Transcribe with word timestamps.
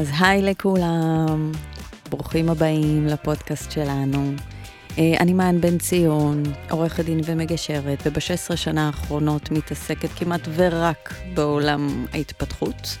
אז 0.00 0.10
היי 0.20 0.42
לכולם, 0.42 1.52
ברוכים 2.10 2.48
הבאים 2.48 3.06
לפודקאסט 3.06 3.70
שלנו. 3.70 4.32
אה, 4.98 5.14
אני 5.20 5.32
מען 5.32 5.60
בן 5.60 5.78
ציון, 5.78 6.42
עורכת 6.70 7.04
דין 7.04 7.20
ומגשרת, 7.24 8.02
וב-16 8.06 8.56
שנה 8.56 8.86
האחרונות 8.86 9.50
מתעסקת 9.50 10.08
כמעט 10.16 10.40
ורק 10.54 11.14
בעולם 11.34 12.06
ההתפתחות. 12.12 12.98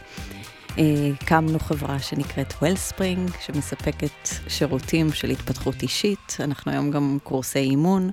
אה, 0.78 0.84
הקמנו 1.20 1.58
חברה 1.58 1.98
שנקראת 1.98 2.52
וולספרינג, 2.52 3.30
שמספקת 3.40 4.28
שירותים 4.48 5.12
של 5.12 5.30
התפתחות 5.30 5.82
אישית. 5.82 6.36
אנחנו 6.40 6.72
היום 6.72 6.90
גם 6.90 7.18
קורסי 7.22 7.58
אימון, 7.58 8.10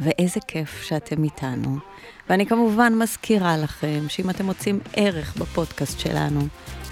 ואיזה 0.00 0.40
כיף 0.48 0.82
שאתם 0.82 1.24
איתנו. 1.24 1.78
ואני 2.30 2.46
כמובן 2.46 2.92
מזכירה 2.94 3.56
לכם 3.56 4.04
שאם 4.08 4.30
אתם 4.30 4.44
מוצאים 4.44 4.80
ערך 4.92 5.36
בפודקאסט 5.36 5.98
שלנו, 5.98 6.40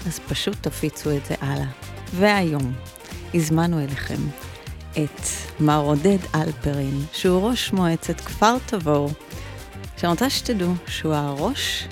אז 0.05 0.19
פשוט 0.19 0.55
תפיצו 0.61 1.17
את 1.17 1.25
זה 1.25 1.35
הלאה. 1.41 1.67
והיום 2.13 2.73
הזמנו 3.33 3.79
אליכם 3.79 4.21
את 4.91 5.21
מר 5.59 5.79
עודד 5.79 6.17
אלפרין, 6.35 7.01
שהוא 7.13 7.49
ראש 7.49 7.73
מועצת 7.73 8.21
כפר 8.21 8.57
תבור, 8.65 9.09
שאני 9.97 10.11
רוצה 10.11 10.29
שתדעו 10.29 10.73
שהוא 10.87 11.13
הראש 11.13 11.87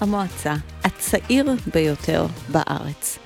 המועצה 0.00 0.54
הצעיר 0.84 1.46
ביותר 1.74 2.26
בארץ. 2.48 3.18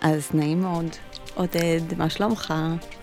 אז 0.00 0.28
נעים 0.34 0.60
מאוד. 0.60 0.86
עודד, 1.34 1.80
מה 1.96 2.10
שלומך? 2.10 2.54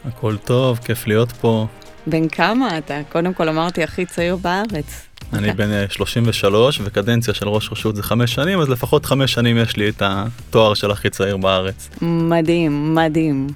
הכל 0.05 0.37
טוב, 0.37 0.77
כיף 0.77 1.07
להיות 1.07 1.31
פה. 1.31 1.67
בן 2.07 2.27
כמה 2.27 2.77
אתה? 2.77 3.01
קודם 3.11 3.33
כל 3.33 3.49
אמרתי 3.49 3.83
הכי 3.83 4.05
צעיר 4.05 4.35
בארץ. 4.35 5.07
אני 5.33 5.53
בן 5.53 5.87
33 5.89 6.79
אה, 6.79 6.85
וקדנציה 6.87 7.33
של 7.33 7.49
ראש 7.49 7.71
רשות 7.71 7.95
זה 7.95 8.03
חמש 8.03 8.33
שנים, 8.33 8.59
אז 8.59 8.69
לפחות 8.69 9.05
חמש 9.05 9.33
שנים 9.33 9.57
יש 9.57 9.77
לי 9.77 9.89
את 9.89 10.01
התואר 10.05 10.73
של 10.73 10.91
הכי 10.91 11.09
צעיר 11.09 11.37
בארץ. 11.37 11.89
מדהים, 12.01 12.95
מדהים. 12.95 13.47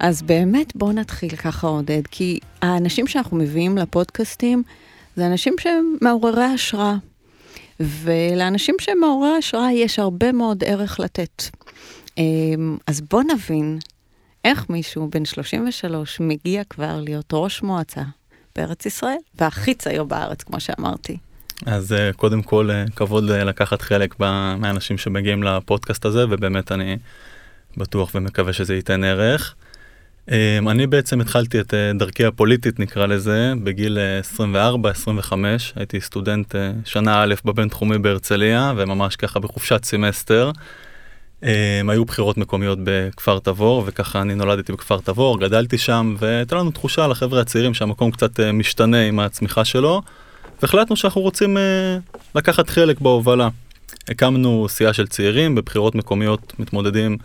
אז 0.00 0.22
באמת 0.22 0.76
בואו 0.76 0.92
נתחיל 0.92 1.36
ככה 1.36 1.66
עודד, 1.66 2.02
כי 2.10 2.38
האנשים 2.62 3.06
שאנחנו 3.06 3.36
מביאים 3.36 3.78
לפודקאסטים 3.78 4.62
זה 5.16 5.26
אנשים 5.26 5.54
שהם 5.60 5.94
מעוררי 6.02 6.44
השראה. 6.44 6.96
ולאנשים 7.80 8.74
שהם 8.80 9.00
מעוררי 9.00 9.36
השראה 9.38 9.72
יש 9.72 9.98
הרבה 9.98 10.32
מאוד 10.32 10.64
ערך 10.64 11.00
לתת. 11.00 11.42
אמ, 12.18 12.76
אז 12.86 13.00
בואו 13.00 13.22
נבין 13.22 13.78
איך 14.44 14.70
מישהו 14.70 15.08
בן 15.10 15.24
33 15.24 16.20
מגיע 16.20 16.64
כבר 16.64 17.00
להיות 17.00 17.30
ראש 17.32 17.62
מועצה 17.62 18.02
בארץ 18.56 18.86
ישראל, 18.86 19.16
והכי 19.34 19.74
צעיר 19.74 20.04
בארץ, 20.04 20.42
כמו 20.42 20.60
שאמרתי. 20.60 21.16
אז 21.66 21.92
אה, 21.92 22.12
קודם 22.12 22.42
כל, 22.42 22.70
אה, 22.70 22.84
כבוד 22.96 23.30
אה, 23.30 23.44
לקחת 23.44 23.82
חלק 23.82 24.20
מהאנשים 24.20 24.98
שמגיעים 24.98 25.42
לפודקאסט 25.42 26.04
הזה, 26.04 26.24
ובאמת 26.30 26.72
אני 26.72 26.96
בטוח 27.76 28.10
ומקווה 28.14 28.52
שזה 28.52 28.74
ייתן 28.74 29.04
ערך. 29.04 29.54
אני 30.68 30.86
בעצם 30.86 31.20
התחלתי 31.20 31.60
את 31.60 31.74
דרכי 31.98 32.24
הפוליטית, 32.24 32.80
נקרא 32.80 33.06
לזה, 33.06 33.52
בגיל 33.64 33.98
24-25. 34.36 35.32
הייתי 35.76 36.00
סטודנט 36.00 36.54
שנה 36.84 37.22
א' 37.22 37.34
בבינתחומי 37.44 37.98
בהרצליה, 37.98 38.72
וממש 38.76 39.16
ככה 39.16 39.40
בחופשת 39.40 39.84
סמסטר. 39.84 40.50
הם 41.42 41.90
היו 41.90 42.04
בחירות 42.04 42.38
מקומיות 42.38 42.78
בכפר 42.84 43.38
תבור, 43.38 43.82
וככה 43.86 44.22
אני 44.22 44.34
נולדתי 44.34 44.72
בכפר 44.72 44.98
תבור, 45.04 45.40
גדלתי 45.40 45.78
שם, 45.78 46.16
והייתה 46.18 46.56
לנו 46.56 46.70
תחושה 46.70 47.06
לחבר'ה 47.06 47.40
הצעירים 47.40 47.74
שהמקום 47.74 48.10
קצת 48.10 48.40
אה, 48.40 48.52
משתנה 48.52 49.00
עם 49.02 49.20
הצמיחה 49.20 49.64
שלו, 49.64 50.02
והחלטנו 50.62 50.96
שאנחנו 50.96 51.20
רוצים 51.20 51.56
אה, 51.56 51.98
לקחת 52.34 52.68
חלק 52.68 53.00
בהובלה. 53.00 53.48
הקמנו 54.08 54.66
סיעה 54.68 54.92
של 54.92 55.06
צעירים, 55.06 55.54
בבחירות 55.54 55.94
מקומיות 55.94 56.52
מתמודדים 56.58 57.16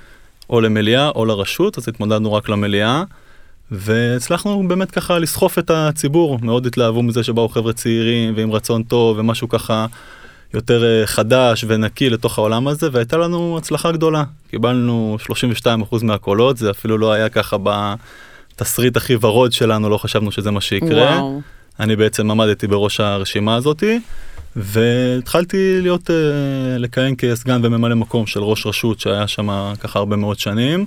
או 0.49 0.61
למליאה 0.61 1.09
או 1.09 1.25
לרשות, 1.25 1.77
אז 1.77 1.87
התמודדנו 1.87 2.33
רק 2.33 2.49
למליאה, 2.49 3.03
והצלחנו 3.71 4.67
באמת 4.67 4.91
ככה 4.91 5.19
לסחוף 5.19 5.59
את 5.59 5.71
הציבור, 5.73 6.39
מאוד 6.41 6.65
התלהבו 6.65 7.03
מזה 7.03 7.23
שבאו 7.23 7.49
חבר'ה 7.49 7.73
צעירים 7.73 8.33
ועם 8.35 8.51
רצון 8.51 8.83
טוב 8.83 9.17
ומשהו 9.19 9.49
ככה 9.49 9.85
יותר 10.53 10.83
אה, 10.83 11.07
חדש 11.07 11.65
ונקי 11.67 12.09
לתוך 12.09 12.37
העולם 12.37 12.67
הזה, 12.67 12.89
והייתה 12.91 13.17
לנו 13.17 13.57
הצלחה 13.57 13.91
גדולה. 13.91 14.23
קיבלנו 14.49 15.17
32% 15.63 15.67
מהקולות, 16.03 16.57
זה 16.57 16.71
אפילו 16.71 16.97
לא 16.97 17.11
היה 17.11 17.29
ככה 17.29 17.57
בתסריט 17.63 18.97
הכי 18.97 19.15
ורוד 19.21 19.51
שלנו, 19.51 19.89
לא 19.89 19.97
חשבנו 19.97 20.31
שזה 20.31 20.51
מה 20.51 20.61
שיקרה. 20.61 21.17
וואו. 21.17 21.41
אני 21.79 21.95
בעצם 21.95 22.31
עמדתי 22.31 22.67
בראש 22.67 22.99
הרשימה 22.99 23.55
הזאתי, 23.55 23.99
והתחלתי 24.55 25.81
להיות, 25.81 26.09
אה, 26.09 26.15
לכהן 26.77 27.15
כסגן 27.17 27.61
וממלא 27.63 27.95
מקום 27.95 28.27
של 28.27 28.43
ראש 28.43 28.65
רשות 28.65 28.99
שהיה 28.99 29.27
שם 29.27 29.73
ככה 29.79 29.99
הרבה 29.99 30.15
מאוד 30.15 30.39
שנים. 30.39 30.85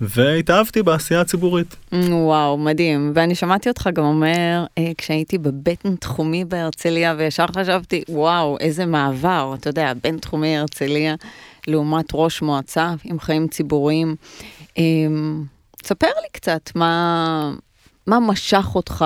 והתאהבתי 0.00 0.82
בעשייה 0.82 1.20
הציבורית. 1.20 1.76
וואו, 1.92 2.58
מדהים. 2.58 3.12
ואני 3.14 3.34
שמעתי 3.34 3.68
אותך 3.68 3.88
גם 3.94 4.04
אומר, 4.04 4.64
אה, 4.78 4.90
כשהייתי 4.98 5.38
בבטן 5.38 5.96
תחומי 5.96 6.44
בהרצליה, 6.44 7.14
וישר 7.18 7.46
חשבתי, 7.56 8.02
וואו, 8.08 8.56
איזה 8.60 8.86
מעבר, 8.86 9.54
אתה 9.58 9.68
יודע, 9.68 9.92
בין 10.02 10.18
תחומי 10.18 10.56
הרצליה 10.56 11.14
לעומת 11.66 12.06
ראש 12.14 12.42
מועצה 12.42 12.94
עם 13.04 13.20
חיים 13.20 13.48
ציבוריים. 13.48 14.16
אה, 14.78 14.82
ספר 15.84 16.06
לי 16.06 16.28
קצת, 16.32 16.70
מה, 16.74 17.52
מה 18.06 18.20
משך 18.20 18.66
אותך? 18.74 19.04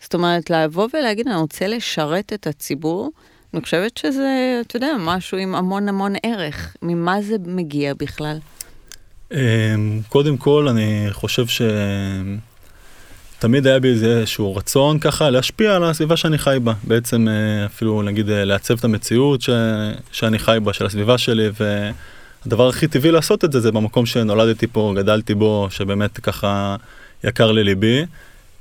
זאת 0.00 0.14
אומרת, 0.14 0.50
לבוא 0.50 0.88
ולהגיד, 0.94 1.28
אני 1.28 1.36
רוצה 1.36 1.66
לשרת 1.66 2.32
את 2.32 2.46
הציבור, 2.46 3.10
אני 3.54 3.62
חושבת 3.62 3.96
שזה, 3.96 4.60
אתה 4.66 4.76
יודע, 4.76 4.92
משהו 4.98 5.38
עם 5.38 5.54
המון 5.54 5.88
המון 5.88 6.12
ערך. 6.22 6.76
ממה 6.82 7.22
זה 7.22 7.36
מגיע 7.46 7.94
בכלל? 7.94 8.38
אמ, 9.32 10.00
קודם 10.08 10.36
כל, 10.36 10.68
אני 10.68 11.06
חושב 11.12 11.44
שתמיד 13.38 13.66
היה 13.66 13.80
בי 13.80 13.88
איזשהו 13.88 14.56
רצון 14.56 14.98
ככה 14.98 15.30
להשפיע 15.30 15.76
על 15.76 15.84
הסביבה 15.84 16.16
שאני 16.16 16.38
חי 16.38 16.58
בה. 16.64 16.72
בעצם 16.84 17.28
אה, 17.28 17.66
אפילו 17.66 18.02
נגיד 18.02 18.30
אה, 18.30 18.44
לעצב 18.44 18.78
את 18.78 18.84
המציאות 18.84 19.42
ש... 19.42 19.50
שאני 20.12 20.38
חי 20.38 20.58
בה, 20.64 20.72
של 20.72 20.86
הסביבה 20.86 21.18
שלי, 21.18 21.48
והדבר 22.44 22.68
הכי 22.68 22.88
טבעי 22.88 23.10
לעשות 23.10 23.44
את 23.44 23.52
זה, 23.52 23.60
זה 23.60 23.72
במקום 23.72 24.06
שנולדתי 24.06 24.66
פה, 24.66 24.92
גדלתי 24.96 25.34
בו, 25.34 25.68
שבאמת 25.70 26.18
ככה 26.18 26.76
יקר 27.24 27.52
לליבי. 27.52 28.04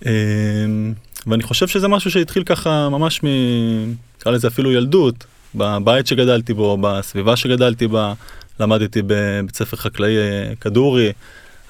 אמ, 0.06 0.94
ואני 1.28 1.44
חושב 1.44 1.68
שזה 1.68 1.88
משהו 1.88 2.12
שהתחיל 2.12 2.44
ככה 2.44 2.90
ממש 2.90 3.24
מ... 3.24 3.28
נקרא 4.20 4.32
לזה 4.32 4.48
אפילו 4.48 4.72
ילדות, 4.72 5.26
בבית 5.56 6.08
שגדלתי 6.08 6.54
בו, 6.54 6.78
בסביבה 6.82 7.36
שגדלתי 7.36 7.88
בה. 7.88 8.14
למדתי 8.60 9.02
בבית 9.08 9.56
ספר 9.56 9.78
חקלאי 9.78 10.18
אה, 10.18 10.54
כדורי, 10.62 11.12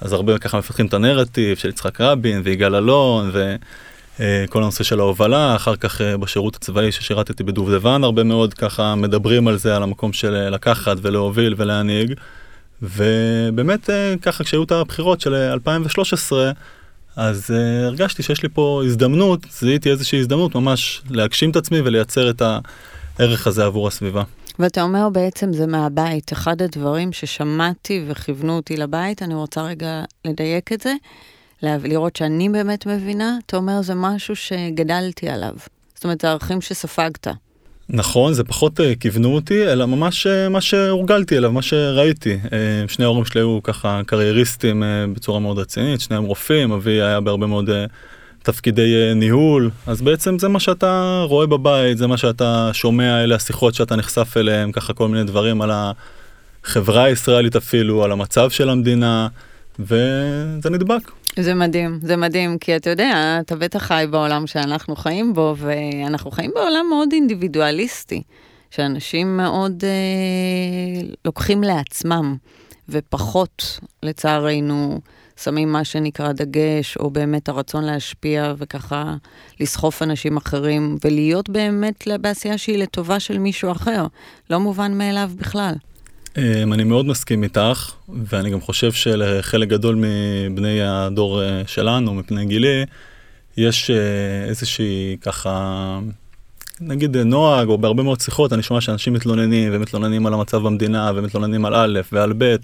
אז 0.02 0.14
הרבה 0.14 0.38
ככה 0.38 0.58
מפתחים 0.58 0.86
את 0.86 0.94
הנרטיב 0.94 1.58
של 1.58 1.70
יצחק 1.70 2.02
רבין 2.02 2.42
ויגאל 2.44 2.76
אלון 2.76 3.32
וכל 3.34 4.64
הנושא 4.64 4.84
של 4.84 5.00
ההובלה, 5.00 5.56
אחר 5.56 5.76
כך 5.76 6.02
אה, 6.02 6.18
בשירות 6.18 6.56
הצבאי 6.56 6.92
ששירתתי 6.92 7.44
בדובדבן, 7.44 8.04
הרבה 8.04 8.24
מאוד 8.24 8.54
ככה 8.54 8.96
מדברים 8.96 9.48
על 9.48 9.58
זה, 9.58 9.76
על 9.76 9.84
המקום 9.84 10.14
של 10.14 10.36
אה, 10.36 10.50
לקחת 10.50 10.98
ולהוביל 11.02 11.56
ולהנהיג. 11.58 12.14
ובאמת 12.82 13.90
ככה 14.22 14.44
כשהיו 14.44 14.64
את 14.64 14.72
הבחירות 14.72 15.22
של 15.22 15.34
2013, 15.34 16.52
אז 17.18 17.50
uh, 17.50 17.86
הרגשתי 17.86 18.24
שיש 18.24 18.44
לי 18.44 18.50
פה 18.50 18.82
הזדמנות, 18.86 19.46
זיהיתי 19.52 19.90
איזושהי 19.90 20.20
הזדמנות 20.20 20.56
ממש 20.56 21.02
להגשים 21.10 21.50
את 21.50 21.56
עצמי 21.56 21.82
ולייצר 21.82 22.30
את 22.30 22.42
הערך 23.20 23.48
הזה 23.48 23.66
עבור 23.66 23.88
הסביבה. 23.88 24.24
ואתה 24.60 24.82
אומר 24.82 25.10
בעצם 25.10 25.54
זה 25.54 25.68
מהבית, 25.68 26.34
אחד 26.34 26.62
הדברים 26.62 27.14
ששמעתי 27.14 28.04
וכיוונו 28.08 28.56
אותי 28.56 28.78
לבית, 28.78 29.24
אני 29.24 29.34
רוצה 29.34 29.62
רגע 29.62 30.04
לדייק 30.26 30.74
את 30.74 30.82
זה, 30.82 30.94
לראות 31.64 32.16
שאני 32.16 32.50
באמת 32.50 32.86
מבינה, 32.86 33.38
אתה 33.46 33.58
אומר 33.58 33.82
זה 33.82 33.94
משהו 33.96 34.36
שגדלתי 34.36 35.30
עליו. 35.30 35.54
זאת 35.96 36.04
אומרת, 36.04 36.22
זה 36.22 36.30
ערכים 36.30 36.62
שספגת. 36.62 37.28
נכון, 37.90 38.34
זה 38.34 38.44
פחות 38.44 38.80
uh, 38.80 38.84
כיוונו 39.00 39.36
אותי, 39.36 39.68
אלא 39.68 39.86
ממש 39.86 40.28
uh, 40.28 40.50
מה 40.50 40.62
שהורגלתי 40.62 41.38
אליו, 41.38 41.52
מה 41.52 41.62
שראיתי. 41.62 42.38
Uh, 42.44 42.50
שני 42.88 43.06
ההורים 43.06 43.26
שלי 43.26 43.42
היו 43.42 43.60
ככה 43.64 44.02
קרייריסטים 44.06 44.84
בצורה 45.14 45.40
מאוד 45.40 45.60
רצינית, 45.60 46.02
שניהם 46.02 46.24
רופאים, 46.24 46.72
אבי 46.72 47.02
היה 47.02 47.20
בהרבה 47.20 47.48
מאוד... 47.48 47.70
תפקידי 48.48 48.96
אה, 48.96 49.14
ניהול, 49.14 49.72
אז 49.88 50.02
בעצם 50.02 50.40
זה 50.40 50.48
מה 50.48 50.60
שאתה 50.60 51.24
רואה 51.28 51.48
בבית, 51.48 51.98
זה 51.98 52.08
מה 52.08 52.18
שאתה 52.18 52.70
שומע, 52.74 53.24
אלה 53.24 53.36
השיחות 53.36 53.76
שאתה 53.76 53.96
נחשף 53.96 54.38
אליהן, 54.38 54.72
ככה 54.72 54.94
כל 54.94 55.08
מיני 55.08 55.24
דברים 55.24 55.62
על 55.62 55.72
החברה 55.74 57.04
הישראלית 57.04 57.56
אפילו, 57.56 58.04
על 58.04 58.12
המצב 58.12 58.50
של 58.50 58.70
המדינה, 58.70 59.28
וזה 59.80 60.70
נדבק. 60.70 61.12
זה 61.40 61.54
מדהים, 61.54 62.00
זה 62.04 62.18
מדהים, 62.18 62.58
כי 62.58 62.76
אתה 62.76 62.90
יודע, 62.90 63.38
אתה 63.42 63.56
בטח 63.56 63.84
חי 63.84 64.06
בעולם 64.10 64.48
שאנחנו 64.48 64.96
חיים 64.96 65.34
בו, 65.34 65.56
ואנחנו 65.58 66.32
חיים 66.32 66.52
בעולם 66.56 66.86
מאוד 66.90 67.10
אינדיבידואליסטי, 67.14 68.22
שאנשים 68.72 69.38
מאוד 69.38 69.84
אה, 69.84 71.08
לוקחים 71.26 71.64
לעצמם, 71.64 72.36
ופחות, 72.90 73.80
לצערנו, 74.04 75.00
שמים 75.44 75.72
מה 75.72 75.84
שנקרא 75.84 76.32
דגש, 76.32 76.98
או 76.98 77.10
באמת 77.10 77.50
הרצון 77.50 77.84
להשפיע 77.84 78.54
וככה 78.58 79.16
לסחוף 79.60 80.02
אנשים 80.02 80.38
אחרים, 80.38 80.98
ולהיות 81.06 81.50
באמת 81.50 82.08
בעשייה 82.22 82.58
שהיא 82.58 82.78
לטובה 82.78 83.20
של 83.20 83.38
מישהו 83.38 83.72
אחר. 83.72 84.06
לא 84.50 84.60
מובן 84.60 84.98
מאליו 84.98 85.32
בכלל. 85.36 85.74
אמ, 86.38 86.74
אני 86.74 86.84
מאוד 86.84 87.06
מסכים 87.06 87.44
איתך, 87.44 87.92
ואני 88.10 88.50
גם 88.50 88.62
חושב 88.62 88.92
שלחלק 88.92 89.68
גדול 89.68 89.96
מבני 89.96 90.82
הדור 90.82 91.44
אה, 91.44 91.62
שלנו, 91.68 92.14
מפני 92.14 92.46
גילי, 92.46 92.86
יש 93.58 93.90
אה, 93.90 93.96
איזושהי 94.50 95.18
ככה, 95.22 96.00
נגיד 96.82 97.18
נוהג, 97.18 97.68
או 97.68 97.78
בהרבה 97.78 98.04
מאוד 98.04 98.22
שיחות, 98.22 98.54
אני 98.54 98.64
שומע 98.64 98.82
שאנשים 98.82 99.14
מתלוננים, 99.14 99.70
ומתלוננים 99.74 100.26
על 100.26 100.34
המצב 100.34 100.58
במדינה, 100.58 101.12
ומתלוננים 101.16 101.66
על 101.66 101.76
א' 101.76 102.02
ועל 102.12 102.34
ב', 102.38 102.56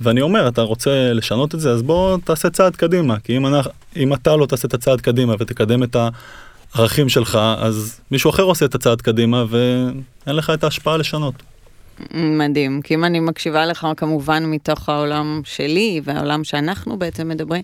ואני 0.00 0.20
אומר, 0.20 0.48
אתה 0.48 0.62
רוצה 0.62 1.12
לשנות 1.12 1.54
את 1.54 1.60
זה, 1.60 1.70
אז 1.70 1.82
בוא 1.82 2.18
תעשה 2.24 2.50
צעד 2.50 2.76
קדימה, 2.76 3.18
כי 3.18 3.36
אם, 3.36 3.46
אנחנו, 3.46 3.70
אם 3.96 4.14
אתה 4.14 4.36
לא 4.36 4.46
תעשה 4.46 4.68
את 4.68 4.74
הצעד 4.74 5.00
קדימה 5.00 5.34
ותקדם 5.38 5.82
את 5.82 5.96
הערכים 6.74 7.08
שלך, 7.08 7.38
אז 7.58 8.00
מישהו 8.10 8.30
אחר 8.30 8.42
עושה 8.42 8.64
את 8.64 8.74
הצעד 8.74 9.00
קדימה, 9.00 9.44
ואין 9.48 10.36
לך 10.36 10.50
את 10.50 10.64
ההשפעה 10.64 10.96
לשנות. 10.96 11.34
מדהים, 12.14 12.82
כי 12.82 12.94
אם 12.94 13.04
אני 13.04 13.20
מקשיבה 13.20 13.66
לך 13.66 13.86
כמובן 13.96 14.46
מתוך 14.46 14.88
העולם 14.88 15.40
שלי 15.44 16.00
והעולם 16.04 16.44
שאנחנו 16.44 16.98
בעצם 16.98 17.28
מדברים, 17.28 17.62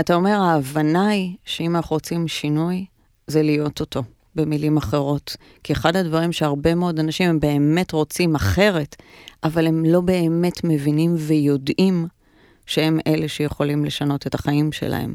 אתה 0.00 0.14
אומר 0.14 0.40
ההבנה 0.40 1.08
היא 1.08 1.32
שאם 1.44 1.76
אנחנו 1.76 1.96
רוצים 1.96 2.28
שינוי, 2.28 2.84
זה 3.26 3.42
להיות 3.42 3.80
אותו, 3.80 4.02
במילים 4.36 4.76
אחרות. 4.76 5.36
כי 5.64 5.72
אחד 5.72 5.96
הדברים 5.96 6.32
שהרבה 6.32 6.74
מאוד 6.74 6.98
אנשים 6.98 7.30
הם 7.30 7.40
באמת 7.40 7.92
רוצים 7.92 8.34
אחרת, 8.34 8.96
אבל 9.44 9.66
הם 9.66 9.84
לא 9.84 10.00
באמת 10.00 10.64
מבינים 10.64 11.14
ויודעים 11.18 12.06
שהם 12.66 12.98
אלה 13.06 13.28
שיכולים 13.28 13.84
לשנות 13.84 14.26
את 14.26 14.34
החיים 14.34 14.72
שלהם. 14.72 15.14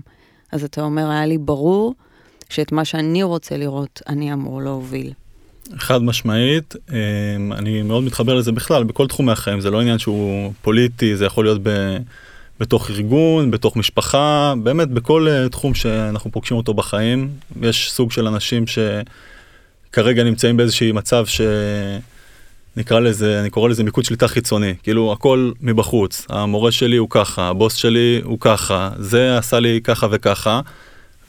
אז 0.52 0.64
אתה 0.64 0.82
אומר, 0.82 1.10
היה 1.10 1.26
לי 1.26 1.38
ברור 1.38 1.94
שאת 2.50 2.72
מה 2.72 2.86
שאני 2.86 3.24
רוצה 3.24 3.58
לראות, 3.58 4.02
אני 4.08 4.34
אמור 4.34 4.62
להוביל. 4.62 5.14
חד 5.78 6.04
משמעית, 6.04 6.76
אמ, 6.90 7.54
אני 7.54 7.82
מאוד 7.82 8.04
מתחבר 8.04 8.34
לזה 8.34 8.52
בכלל, 8.52 8.84
בכל 8.84 9.08
תחומי 9.08 9.32
החיים, 9.32 9.62
זה 9.62 9.72
לא 9.72 9.82
עניין 9.82 9.98
שהוא 9.98 10.52
פוליטי, 10.62 11.16
זה 11.16 11.26
יכול 11.26 11.46
להיות 11.46 11.60
ב, 11.64 11.98
בתוך 12.60 12.90
ארגון, 12.90 13.52
בתוך 13.52 13.78
משפחה, 13.78 14.54
באמת 14.64 14.90
בכל 14.90 15.28
אה, 15.28 15.50
תחום 15.50 15.74
שאנחנו 15.74 16.32
פוגשים 16.32 16.58
אותו 16.58 16.74
בחיים, 16.74 17.30
יש 17.62 17.92
סוג 17.92 18.12
של 18.12 18.28
אנשים 18.28 18.66
שכרגע 18.68 20.24
נמצאים 20.24 20.58
באיזשהי 20.58 20.92
מצב 20.92 21.26
שנקרא 22.76 23.00
לזה, 23.00 23.40
אני 23.40 23.50
קורא 23.50 23.70
לזה 23.70 23.84
מיקוד 23.84 24.06
שליטה 24.06 24.28
חיצוני, 24.28 24.74
כאילו 24.84 25.12
הכל 25.12 25.52
מבחוץ, 25.62 26.26
המורה 26.30 26.72
שלי 26.72 26.98
הוא 26.98 27.08
ככה, 27.10 27.48
הבוס 27.48 27.76
שלי 27.76 28.22
הוא 28.24 28.38
ככה, 28.40 28.90
זה 28.98 29.38
עשה 29.38 29.60
לי 29.60 29.80
ככה 29.84 30.08
וככה. 30.12 30.62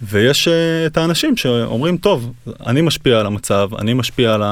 ויש 0.02 0.48
uh, 0.48 0.50
את 0.86 0.96
האנשים 0.96 1.36
שאומרים, 1.36 1.96
טוב, 1.96 2.32
אני 2.66 2.80
משפיע 2.80 3.20
על 3.20 3.26
המצב, 3.26 3.68
אני 3.78 3.94
משפיע 3.94 4.34
על 4.34 4.42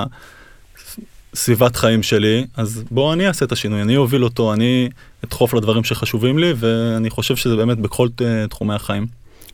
הסביבת 1.36 1.76
חיים 1.76 2.02
שלי, 2.02 2.46
אז 2.56 2.84
בוא 2.90 3.12
אני 3.12 3.28
אעשה 3.28 3.44
את 3.44 3.52
השינוי, 3.52 3.82
אני 3.82 3.96
אוביל 3.96 4.24
אותו, 4.24 4.52
אני 4.52 4.88
אדחוף 5.24 5.54
לדברים 5.54 5.84
שחשובים 5.84 6.38
לי, 6.38 6.52
ואני 6.56 7.10
חושב 7.10 7.36
שזה 7.36 7.56
באמת 7.56 7.78
בכל 7.78 8.08
uh, 8.08 8.48
תחומי 8.50 8.74
החיים. 8.74 9.06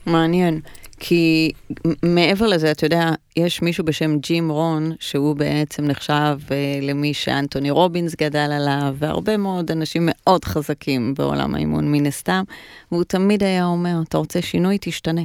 מעניין. 0.06 0.61
כי 1.00 1.50
מעבר 2.02 2.46
לזה, 2.46 2.70
אתה 2.70 2.87
יודע, 2.87 3.11
יש 3.37 3.62
מישהו 3.62 3.84
בשם 3.84 4.19
ג'ים 4.19 4.50
רון, 4.50 4.93
שהוא 5.00 5.37
בעצם 5.37 5.84
נחשב 5.84 6.38
uh, 6.49 6.52
למי 6.82 7.14
שאנטוני 7.14 7.70
רובינס 7.70 8.14
גדל 8.14 8.52
עליו, 8.52 8.94
והרבה 8.99 9.37
מאוד 9.37 9.70
אנשים 9.70 10.08
מאוד 10.12 10.44
חזקים 10.44 11.14
בעולם 11.19 11.55
האימון 11.55 11.93
מן 11.93 12.06
הסתם, 12.06 12.43
והוא 12.93 13.05
תמיד 13.05 13.43
היה 13.43 13.64
אומר, 13.64 13.94
אתה 14.08 14.19
רוצה 14.19 14.43
שינוי, 14.43 14.78
תשתנה. 14.81 15.23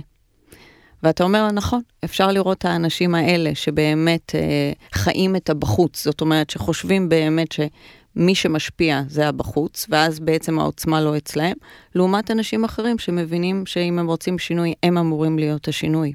ואתה 1.04 1.24
אומר, 1.24 1.52
נכון, 1.52 1.82
אפשר 2.06 2.32
לראות 2.32 2.58
את 2.58 2.66
האנשים 2.66 3.16
האלה 3.16 3.56
שבאמת 3.56 4.36
אה, 4.36 4.72
חיים 4.94 5.36
את 5.36 5.50
הבחוץ, 5.50 6.04
זאת 6.04 6.22
אומרת 6.22 6.50
שחושבים 6.50 7.10
באמת 7.10 7.52
שמי 7.52 8.36
שמשפיע 8.36 9.02
זה 9.08 9.28
הבחוץ, 9.28 9.86
ואז 9.90 10.20
בעצם 10.20 10.60
העוצמה 10.60 11.02
לא 11.02 11.18
אצלהם, 11.18 11.56
לעומת 11.96 12.32
אנשים 12.32 12.64
אחרים 12.64 13.00
שמבינים 13.00 13.66
שאם 13.66 14.00
הם 14.00 14.08
רוצים 14.08 14.40
שינוי, 14.40 14.74
הם 14.84 14.98
אמורים 14.98 15.40
להיות 15.40 15.68
השינוי. 15.68 16.14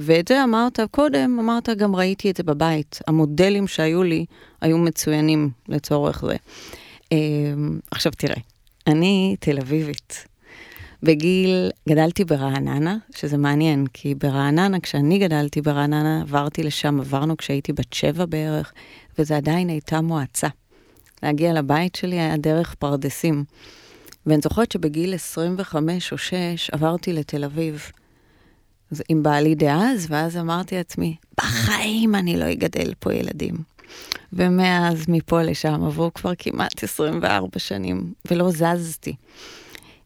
ואת 0.00 0.28
זה 0.28 0.44
אמרת 0.44 0.80
קודם, 0.90 1.38
אמרת 1.40 1.68
גם 1.68 1.96
ראיתי 1.96 2.30
את 2.30 2.36
זה 2.36 2.42
בבית. 2.42 2.98
המודלים 3.06 3.66
שהיו 3.66 4.02
לי 4.02 4.24
היו 4.60 4.78
מצוינים 4.78 5.50
לצורך 5.68 6.24
זה. 6.26 6.36
אה, 7.12 7.18
עכשיו 7.90 8.12
תראה, 8.12 8.36
אני 8.86 9.36
תל 9.40 9.58
אביבית. 9.58 10.24
בגיל, 11.02 11.70
גדלתי 11.88 12.24
ברעננה, 12.24 12.96
שזה 13.14 13.36
מעניין, 13.36 13.86
כי 13.92 14.14
ברעננה, 14.14 14.80
כשאני 14.80 15.18
גדלתי 15.18 15.60
ברעננה, 15.60 16.20
עברתי 16.20 16.62
לשם, 16.62 17.00
עברנו 17.00 17.36
כשהייתי 17.36 17.72
בת 17.72 17.92
שבע 17.92 18.26
בערך, 18.26 18.72
וזה 19.18 19.36
עדיין 19.36 19.68
הייתה 19.68 20.00
מועצה. 20.00 20.48
להגיע 21.22 21.52
לבית 21.52 21.94
שלי 21.94 22.20
היה 22.20 22.36
דרך 22.36 22.74
פרדסים. 22.74 23.44
ואני 24.26 24.40
זוכרת 24.42 24.72
שבגיל 24.72 25.14
25 25.14 26.12
או 26.12 26.18
6 26.18 26.70
עברתי 26.72 27.12
לתל 27.12 27.44
אביב. 27.44 27.90
עם 29.08 29.22
בעלי 29.22 29.54
דאז, 29.54 30.06
ואז 30.10 30.36
אמרתי 30.36 30.76
לעצמי, 30.76 31.16
בחיים 31.40 32.14
אני 32.14 32.36
לא 32.36 32.52
אגדל 32.52 32.92
פה 32.98 33.14
ילדים. 33.14 33.54
ומאז 34.32 35.04
מפה 35.08 35.42
לשם 35.42 35.84
עברו 35.84 36.14
כבר 36.14 36.32
כמעט 36.38 36.84
24 36.84 37.58
שנים, 37.58 38.12
ולא 38.30 38.50
זזתי. 38.50 39.14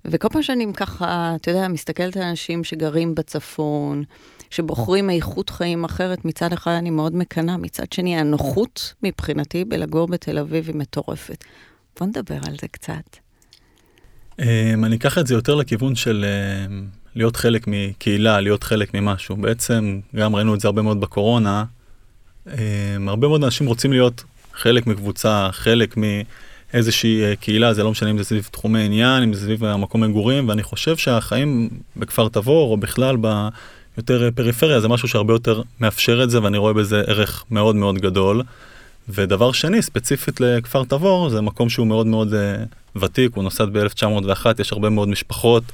וכל 0.04 0.28
פעם 0.28 0.42
שאני 0.42 0.66
ככה, 0.76 1.32
אתה 1.36 1.50
יודע, 1.50 1.68
מסתכלת 1.68 2.16
על 2.16 2.22
אנשים 2.22 2.64
שגרים 2.64 3.14
בצפון, 3.14 4.04
שבוחרים 4.50 5.10
איכות 5.10 5.50
חיים 5.50 5.84
אחרת, 5.84 6.24
מצד 6.24 6.52
אחד 6.52 6.70
אני 6.70 6.90
מאוד 6.90 7.14
מקנאה, 7.14 7.56
מצד 7.56 7.92
שני 7.92 8.16
הנוחות 8.16 8.94
מבחינתי 9.02 9.64
בלגור 9.64 10.08
בתל 10.08 10.38
אביב 10.38 10.66
היא 10.68 10.76
מטורפת. 10.76 11.44
בוא 11.98 12.06
נדבר 12.06 12.38
על 12.46 12.54
זה 12.60 12.68
קצת. 12.68 13.16
אמ, 14.38 14.84
אני 14.84 14.96
אקח 14.96 15.18
את 15.18 15.26
זה 15.26 15.34
יותר 15.34 15.54
לכיוון 15.54 15.94
של 15.94 16.24
אמ, 16.68 16.86
להיות 17.14 17.36
חלק 17.36 17.64
מקהילה, 17.66 18.40
להיות 18.40 18.64
חלק 18.64 18.94
ממשהו. 18.94 19.36
בעצם, 19.36 20.00
גם 20.16 20.36
ראינו 20.36 20.54
את 20.54 20.60
זה 20.60 20.68
הרבה 20.68 20.82
מאוד 20.82 21.00
בקורונה, 21.00 21.64
אמ, 22.46 23.08
הרבה 23.08 23.28
מאוד 23.28 23.44
אנשים 23.44 23.66
רוצים 23.66 23.92
להיות 23.92 24.24
חלק 24.52 24.86
מקבוצה, 24.86 25.48
חלק 25.52 25.98
מ... 25.98 26.02
איזושהי 26.72 27.24
אה, 27.24 27.36
קהילה, 27.36 27.74
זה 27.74 27.82
לא 27.82 27.90
משנה 27.90 28.10
אם 28.10 28.18
זה 28.18 28.24
סביב 28.24 28.48
תחומי 28.52 28.84
עניין, 28.84 29.22
אם 29.22 29.34
זה 29.34 29.40
סביב 29.40 29.64
המקום 29.64 30.00
מגורים, 30.00 30.48
ואני 30.48 30.62
חושב 30.62 30.96
שהחיים 30.96 31.70
בכפר 31.96 32.28
תבור, 32.28 32.72
או 32.72 32.76
בכלל 32.76 33.16
ביותר 33.16 34.28
פריפריה, 34.34 34.80
זה 34.80 34.88
משהו 34.88 35.08
שהרבה 35.08 35.34
יותר 35.34 35.62
מאפשר 35.80 36.22
את 36.22 36.30
זה, 36.30 36.42
ואני 36.42 36.58
רואה 36.58 36.72
בזה 36.72 37.02
ערך 37.06 37.44
מאוד 37.50 37.76
מאוד 37.76 37.98
גדול. 37.98 38.42
ודבר 39.08 39.52
שני, 39.52 39.82
ספציפית 39.82 40.40
לכפר 40.40 40.84
תבור, 40.84 41.30
זה 41.30 41.40
מקום 41.40 41.68
שהוא 41.68 41.86
מאוד 41.86 42.06
מאוד 42.06 42.34
uh, 42.34 42.98
ותיק, 42.98 43.34
הוא 43.34 43.44
נוסד 43.44 43.66
ב-1901, 43.72 44.46
יש 44.58 44.72
הרבה 44.72 44.90
מאוד 44.90 45.08
משפחות 45.08 45.64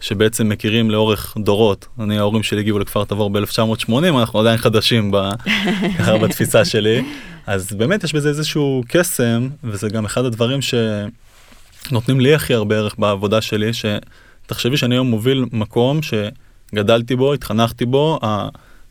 שבעצם 0.00 0.48
מכירים 0.48 0.90
לאורך 0.90 1.36
דורות. 1.38 1.86
אני, 2.00 2.18
ההורים 2.18 2.42
שלי 2.42 2.60
הגיעו 2.60 2.78
לכפר 2.78 3.04
תבור 3.04 3.30
ב-1980, 3.30 3.92
אנחנו 4.08 4.40
עדיין 4.40 4.56
חדשים 4.56 5.10
בתפיסה 6.22 6.64
שלי. 6.64 7.04
אז 7.46 7.72
באמת 7.72 8.04
יש 8.04 8.14
בזה 8.14 8.28
איזשהו 8.28 8.82
קסם, 8.88 9.48
וזה 9.64 9.88
גם 9.88 10.04
אחד 10.04 10.24
הדברים 10.24 10.60
שנותנים 10.62 12.20
לי 12.20 12.34
הכי 12.34 12.54
הרבה 12.54 12.76
ערך 12.76 12.94
בעבודה 12.98 13.40
שלי, 13.40 13.70
שתחשבי 13.72 14.76
שאני 14.76 14.94
היום 14.94 15.06
מוביל 15.06 15.44
מקום 15.52 16.00
שגדלתי 16.02 17.16
בו, 17.16 17.32
התחנכתי 17.34 17.86
בו, 17.86 18.18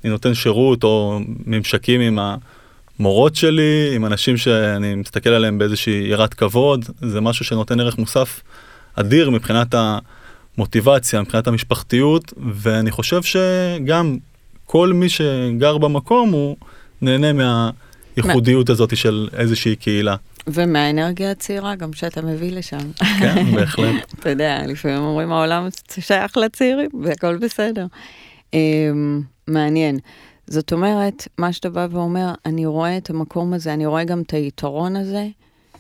אני 0.04 0.12
נותן 0.12 0.34
שירות 0.34 0.84
או 0.84 1.20
ממשקים 1.46 2.02
עם 2.02 2.20
המורות 3.00 3.36
שלי, 3.36 3.92
עם 3.96 4.06
אנשים 4.06 4.38
שאני 4.38 4.96
מסתכל 4.96 5.30
עליהם 5.30 5.58
באיזושהי 5.58 6.08
יראת 6.08 6.34
כבוד, 6.34 6.86
זה 7.02 7.22
משהו 7.22 7.46
שנותן 7.46 7.80
ערך 7.80 7.98
מוסף 7.98 8.42
אדיר 8.96 9.30
מבחינת 9.30 9.76
המוטיבציה, 10.60 11.22
מבחינת 11.22 11.48
המשפחתיות, 11.48 12.34
ואני 12.38 12.92
חושב 12.92 13.22
שגם 13.24 14.18
כל 14.66 14.94
מי 14.94 15.10
שגר 15.10 15.78
במקום 15.78 16.32
הוא 16.32 16.56
נהנה 17.02 17.34
מה... 17.34 17.70
הייחודיות 18.16 18.70
הזאת 18.70 18.98
של 18.98 19.30
איזושהי 19.38 19.76
קהילה. 19.76 20.16
ומהאנרגיה 20.48 21.32
הצעירה 21.32 21.76
גם 21.76 21.94
שאתה 21.94 22.22
מביא 22.22 22.52
לשם. 22.52 22.92
כן, 23.20 23.46
בהחלט. 23.56 23.96
אתה 24.20 24.30
יודע, 24.30 24.62
לפעמים 24.68 24.98
אומרים 24.98 25.32
העולם 25.32 25.68
שייך 26.00 26.38
לצעירים, 26.38 26.90
והכל 27.04 27.38
בסדר. 27.38 27.86
אמ, 28.54 29.22
מעניין. 29.48 30.00
זאת 30.48 30.74
אומרת, 30.74 31.28
מה 31.38 31.54
שאתה 31.54 31.70
בא 31.70 31.88
ואומר, 31.92 32.34
אני 32.46 32.66
רואה 32.66 32.98
את 32.98 33.10
המקום 33.10 33.54
הזה, 33.54 33.74
אני 33.74 33.86
רואה 33.86 34.04
גם 34.04 34.22
את 34.22 34.32
היתרון 34.32 34.96
הזה, 34.96 35.28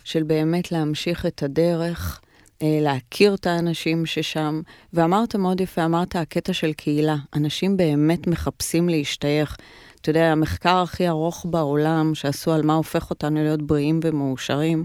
של 0.03 0.23
באמת 0.23 0.71
להמשיך 0.71 1.25
את 1.25 1.43
הדרך, 1.43 2.21
להכיר 2.63 3.35
את 3.35 3.47
האנשים 3.47 4.05
ששם, 4.05 4.61
ואמרת 4.93 5.35
מאוד 5.35 5.61
יפה, 5.61 5.85
אמרת 5.85 6.15
הקטע 6.15 6.53
של 6.53 6.73
קהילה. 6.73 7.15
אנשים 7.35 7.77
באמת 7.77 8.27
מחפשים 8.27 8.89
להשתייך. 8.89 9.57
אתה 10.01 10.09
יודע, 10.09 10.31
המחקר 10.31 10.77
הכי 10.77 11.07
ארוך 11.07 11.45
בעולם 11.49 12.15
שעשו 12.15 12.51
על 12.51 12.61
מה 12.61 12.73
הופך 12.73 13.09
אותנו 13.09 13.43
להיות 13.43 13.61
בריאים 13.61 13.99
ומאושרים, 14.03 14.83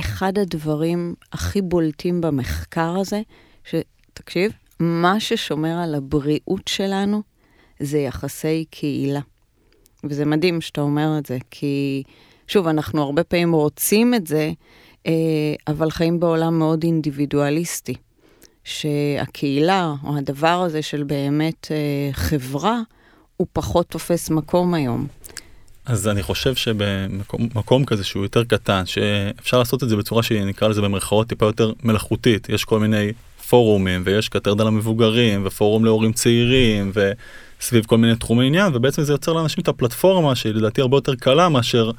אחד 0.00 0.38
הדברים 0.38 1.14
הכי 1.32 1.62
בולטים 1.62 2.20
במחקר 2.20 2.96
הזה, 2.98 3.22
שתקשיב, 3.64 4.52
מה 4.80 5.20
ששומר 5.20 5.78
על 5.82 5.94
הבריאות 5.94 6.68
שלנו 6.68 7.22
זה 7.80 7.98
יחסי 7.98 8.64
קהילה. 8.70 9.20
וזה 10.04 10.24
מדהים 10.24 10.60
שאתה 10.60 10.80
אומר 10.80 11.18
את 11.18 11.26
זה, 11.26 11.38
כי 11.50 12.02
שוב, 12.48 12.66
אנחנו 12.66 13.02
הרבה 13.02 13.24
פעמים 13.24 13.52
רוצים 13.52 14.14
את 14.14 14.26
זה, 14.26 14.52
אבל 15.66 15.90
חיים 15.90 16.20
בעולם 16.20 16.58
מאוד 16.58 16.82
אינדיבידואליסטי, 16.82 17.94
שהקהילה, 18.64 19.94
או 20.04 20.16
הדבר 20.16 20.62
הזה 20.66 20.82
של 20.82 21.02
באמת 21.02 21.66
חברה, 22.12 22.80
הוא 23.36 23.46
פחות 23.52 23.86
תופס 23.86 24.30
מקום 24.30 24.74
היום. 24.74 25.06
אז 25.86 26.08
אני 26.08 26.22
חושב 26.22 26.54
שבמקום 26.54 27.84
כזה 27.84 28.04
שהוא 28.04 28.22
יותר 28.22 28.44
קטן, 28.44 28.86
שאפשר 28.86 29.58
לעשות 29.58 29.82
את 29.82 29.88
זה 29.88 29.96
בצורה 29.96 30.22
שנקרא 30.22 30.68
לזה 30.68 30.82
במרכאות 30.82 31.28
טיפה 31.28 31.46
יותר 31.46 31.72
מלאכותית, 31.82 32.48
יש 32.48 32.64
כל 32.64 32.80
מיני 32.80 33.12
פורומים, 33.48 34.02
ויש 34.04 34.28
קתרדל 34.28 34.66
המבוגרים, 34.66 35.42
ופורום 35.46 35.84
להורים 35.84 36.12
צעירים, 36.12 36.92
וסביב 37.60 37.84
כל 37.84 37.98
מיני 37.98 38.16
תחומי 38.16 38.46
עניין, 38.46 38.76
ובעצם 38.76 39.02
זה 39.02 39.12
יוצר 39.12 39.32
לאנשים 39.32 39.62
את 39.62 39.68
הפלטפורמה 39.68 40.34
שהיא 40.34 40.54
לדעתי 40.54 40.80
הרבה 40.80 40.96
יותר 40.96 41.14
קלה 41.14 41.48
מאשר 41.48 41.90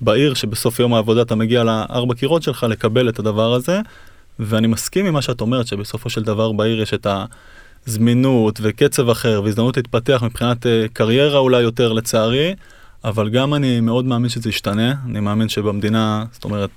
בעיר 0.00 0.34
שבסוף 0.34 0.80
יום 0.80 0.94
העבודה 0.94 1.22
אתה 1.22 1.34
מגיע 1.34 1.64
לארבע 1.64 2.14
קירות 2.14 2.42
שלך 2.42 2.62
לקבל 2.62 3.08
את 3.08 3.18
הדבר 3.18 3.54
הזה, 3.54 3.80
ואני 4.38 4.66
מסכים 4.66 5.06
עם 5.06 5.14
מה 5.14 5.22
שאת 5.22 5.40
אומרת, 5.40 5.66
שבסופו 5.66 6.10
של 6.10 6.22
דבר 6.22 6.52
בעיר 6.52 6.82
יש 6.82 6.94
את 6.94 7.06
הזמינות 7.86 8.58
וקצב 8.62 9.08
אחר 9.08 9.40
והזדמנות 9.44 9.76
להתפתח 9.76 10.22
מבחינת 10.22 10.66
אה, 10.66 10.86
קריירה 10.92 11.38
אולי 11.38 11.62
יותר 11.62 11.92
לצערי. 11.92 12.54
אבל 13.04 13.28
גם 13.28 13.54
אני 13.54 13.80
מאוד 13.80 14.04
מאמין 14.04 14.28
שזה 14.28 14.48
ישתנה, 14.48 14.94
אני 15.06 15.20
מאמין 15.20 15.48
שבמדינה, 15.48 16.24
זאת 16.32 16.44
אומרת, 16.44 16.70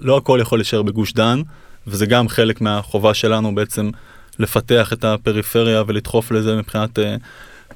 לא 0.00 0.16
הכל 0.16 0.38
יכול 0.42 0.58
להישאר 0.58 0.82
בגוש 0.82 1.12
דן, 1.12 1.42
וזה 1.86 2.06
גם 2.06 2.28
חלק 2.28 2.60
מהחובה 2.60 3.14
שלנו 3.14 3.54
בעצם 3.54 3.90
לפתח 4.38 4.92
את 4.92 5.04
הפריפריה 5.04 5.82
ולדחוף 5.86 6.32
לזה 6.32 6.56
מבחינת 6.56 6.98
uh, 6.98 7.02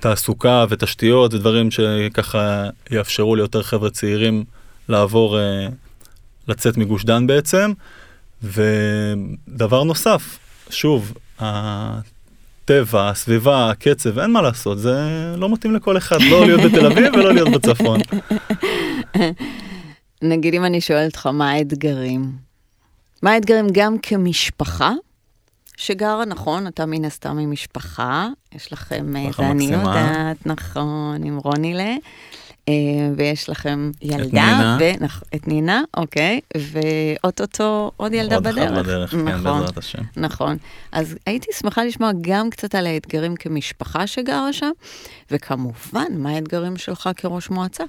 תעסוקה 0.00 0.64
ותשתיות 0.68 1.34
ודברים 1.34 1.70
שככה 1.70 2.68
יאפשרו 2.90 3.36
ליותר 3.36 3.62
חבר'ה 3.62 3.90
צעירים 3.90 4.44
לעבור, 4.88 5.38
uh, 5.38 5.72
לצאת 6.48 6.76
מגוש 6.76 7.04
דן 7.04 7.26
בעצם. 7.26 7.72
ודבר 8.42 9.84
נוסף, 9.84 10.38
שוב, 10.70 11.14
הטבע, 11.38 13.08
הסביבה, 13.08 13.70
הקצב, 13.70 14.18
אין 14.18 14.30
מה 14.30 14.42
לעשות, 14.42 14.78
זה 14.78 14.98
לא 15.36 15.52
מתאים 15.52 15.74
לכל 15.74 15.96
אחד, 15.96 16.20
לא 16.30 16.46
להיות 16.46 16.60
בתל 16.60 16.86
אביב 16.86 17.14
ולא 17.14 17.34
להיות 17.34 17.48
בצפון. 17.48 18.00
נגיד 20.22 20.54
אם 20.54 20.64
אני 20.64 20.80
שואלת 20.80 21.06
אותך 21.06 21.26
מה 21.26 21.50
האתגרים? 21.50 22.32
מה 23.22 23.30
האתגרים 23.30 23.66
גם 23.72 23.96
כמשפחה 24.02 24.92
שגרה, 25.76 26.24
נכון, 26.24 26.66
אתה 26.66 26.86
מן 26.86 27.04
הסתם 27.04 27.38
עם 27.38 27.50
משפחה, 27.50 28.28
יש 28.54 28.72
לכם, 28.72 29.16
אה, 29.16 29.30
זה 29.36 29.50
אני 29.50 29.64
יודעת, 29.64 30.46
נכון, 30.46 31.24
עם 31.24 31.38
רונילה, 31.38 31.82
אה, 31.82 31.96
ויש 33.16 33.48
לכם 33.50 33.90
ילדה, 34.02 34.24
את 34.24 34.32
נינה, 34.32 34.78
ונכ... 34.80 35.22
את 35.34 35.48
נינה, 35.48 35.82
אוקיי, 35.96 36.40
ואו-טו-טו 36.56 37.90
עוד 37.96 38.12
ילדה 38.12 38.34
עוד 38.34 38.44
בדרך. 38.44 38.70
עוד 38.70 38.86
בדרך, 38.86 39.10
כן, 39.10 39.28
נכון, 39.28 39.60
בעזרת 39.60 39.78
השם. 39.78 40.02
נכון. 40.16 40.56
אז 40.92 41.16
הייתי 41.26 41.46
שמחה 41.58 41.84
לשמוע 41.84 42.10
גם 42.20 42.50
קצת 42.50 42.74
על 42.74 42.86
האתגרים 42.86 43.36
כמשפחה 43.36 44.06
שגרה 44.06 44.52
שם, 44.52 44.70
וכמובן, 45.30 46.12
מה 46.16 46.30
האתגרים 46.30 46.76
שלך 46.76 47.10
כראש 47.16 47.50
מועצה? 47.50 47.84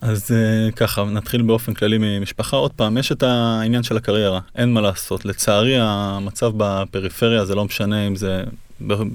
אז 0.00 0.30
uh, 0.30 0.72
ככה, 0.72 1.04
נתחיל 1.04 1.42
באופן 1.42 1.74
כללי 1.74 1.98
ממשפחה. 2.00 2.56
עוד 2.56 2.70
פעם, 2.72 2.98
יש 2.98 3.12
את 3.12 3.22
העניין 3.22 3.82
של 3.82 3.96
הקריירה, 3.96 4.40
אין 4.56 4.72
מה 4.72 4.80
לעשות. 4.80 5.24
לצערי, 5.24 5.76
המצב 5.80 6.52
בפריפריה, 6.56 7.44
זה 7.44 7.54
לא 7.54 7.64
משנה 7.64 8.06
אם 8.06 8.16
זה 8.16 8.44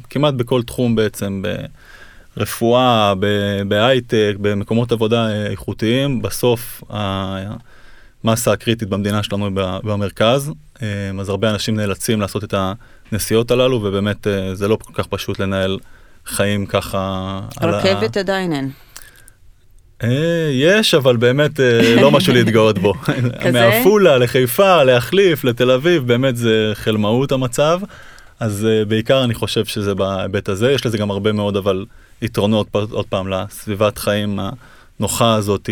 כמעט 0.09 0.33
בכל 0.33 0.63
תחום 0.63 0.95
בעצם, 0.95 1.41
ברפואה, 2.37 3.13
בהייטק, 3.67 4.33
במקומות 4.41 4.91
עבודה 4.91 5.29
אה, 5.29 5.47
איכותיים, 5.47 6.21
בסוף 6.21 6.83
המסה 8.23 8.51
הקריטית 8.51 8.89
במדינה 8.89 9.23
שלנו 9.23 9.45
היא 9.45 9.53
במרכז, 9.83 10.51
אה, 10.81 10.87
אז 11.19 11.29
הרבה 11.29 11.49
אנשים 11.49 11.75
נאלצים 11.75 12.21
לעשות 12.21 12.43
את 12.43 12.53
הנסיעות 13.11 13.51
הללו, 13.51 13.81
ובאמת 13.83 14.27
זה 14.53 14.67
לא 14.67 14.77
כל 14.83 14.93
כך 14.93 15.07
פשוט 15.07 15.39
לנהל 15.39 15.77
חיים 16.25 16.65
ככה. 16.65 17.39
רכבת 17.61 18.17
עדיין 18.17 18.53
אין. 18.53 18.71
אה, 20.03 20.49
יש, 20.53 20.93
אבל 20.93 21.17
באמת 21.17 21.59
אה, 21.59 21.95
לא 21.95 22.11
משהו 22.11 22.33
להתגאות 22.33 22.79
בו. 22.79 22.93
מעפולה 23.53 24.17
לחיפה, 24.17 24.83
להחליף, 24.83 25.43
לתל 25.43 25.71
אביב, 25.71 26.07
באמת 26.07 26.37
זה 26.37 26.71
חלמאות 26.73 27.31
המצב. 27.31 27.79
אז 28.39 28.67
אה, 28.69 28.85
בעיקר 28.85 29.23
אני 29.23 29.33
חושב 29.33 29.65
שזה 29.65 29.95
בהיבט 29.95 30.49
הזה, 30.49 30.71
יש 30.71 30.85
לזה 30.85 30.97
גם 30.97 31.11
הרבה 31.11 31.31
מאוד 31.31 31.57
אבל 31.57 31.85
יתרונות, 32.21 32.67
עוד 32.73 33.05
פעם, 33.05 33.27
לסביבת 33.27 33.97
חיים 33.97 34.39
הנוחה 34.99 35.35
הזאת, 35.35 35.69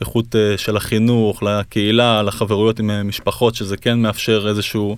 לאיכות 0.00 0.34
של 0.56 0.76
החינוך, 0.76 1.42
לקהילה, 1.42 2.22
לחברויות 2.22 2.78
עם 2.78 3.08
משפחות, 3.08 3.54
שזה 3.54 3.76
כן 3.76 3.98
מאפשר 3.98 4.48
איזושהי 4.48 4.96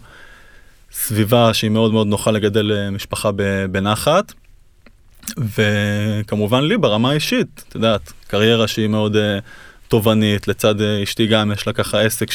סביבה 0.93 1.55
שהיא 1.55 1.71
מאוד 1.71 1.93
מאוד 1.93 2.07
נוחה 2.07 2.31
לגדל 2.31 2.89
משפחה 2.91 3.31
בנחת. 3.71 4.33
וכמובן 5.39 6.65
לי 6.65 6.79
ברמה 6.79 7.11
האישית, 7.11 7.65
את 7.69 7.75
יודעת, 7.75 8.12
קריירה 8.27 8.69
שהיא 8.69 8.89
מאוד 8.89 9.17
uh, 9.17 9.19
תובענית, 9.89 10.49
לצד 10.49 10.81
uh, 10.81 10.85
אשתי 11.03 11.27
גם 11.27 11.53
יש 11.53 11.67
לה 11.67 11.73
ככה 11.73 12.00
עסק 12.00 12.31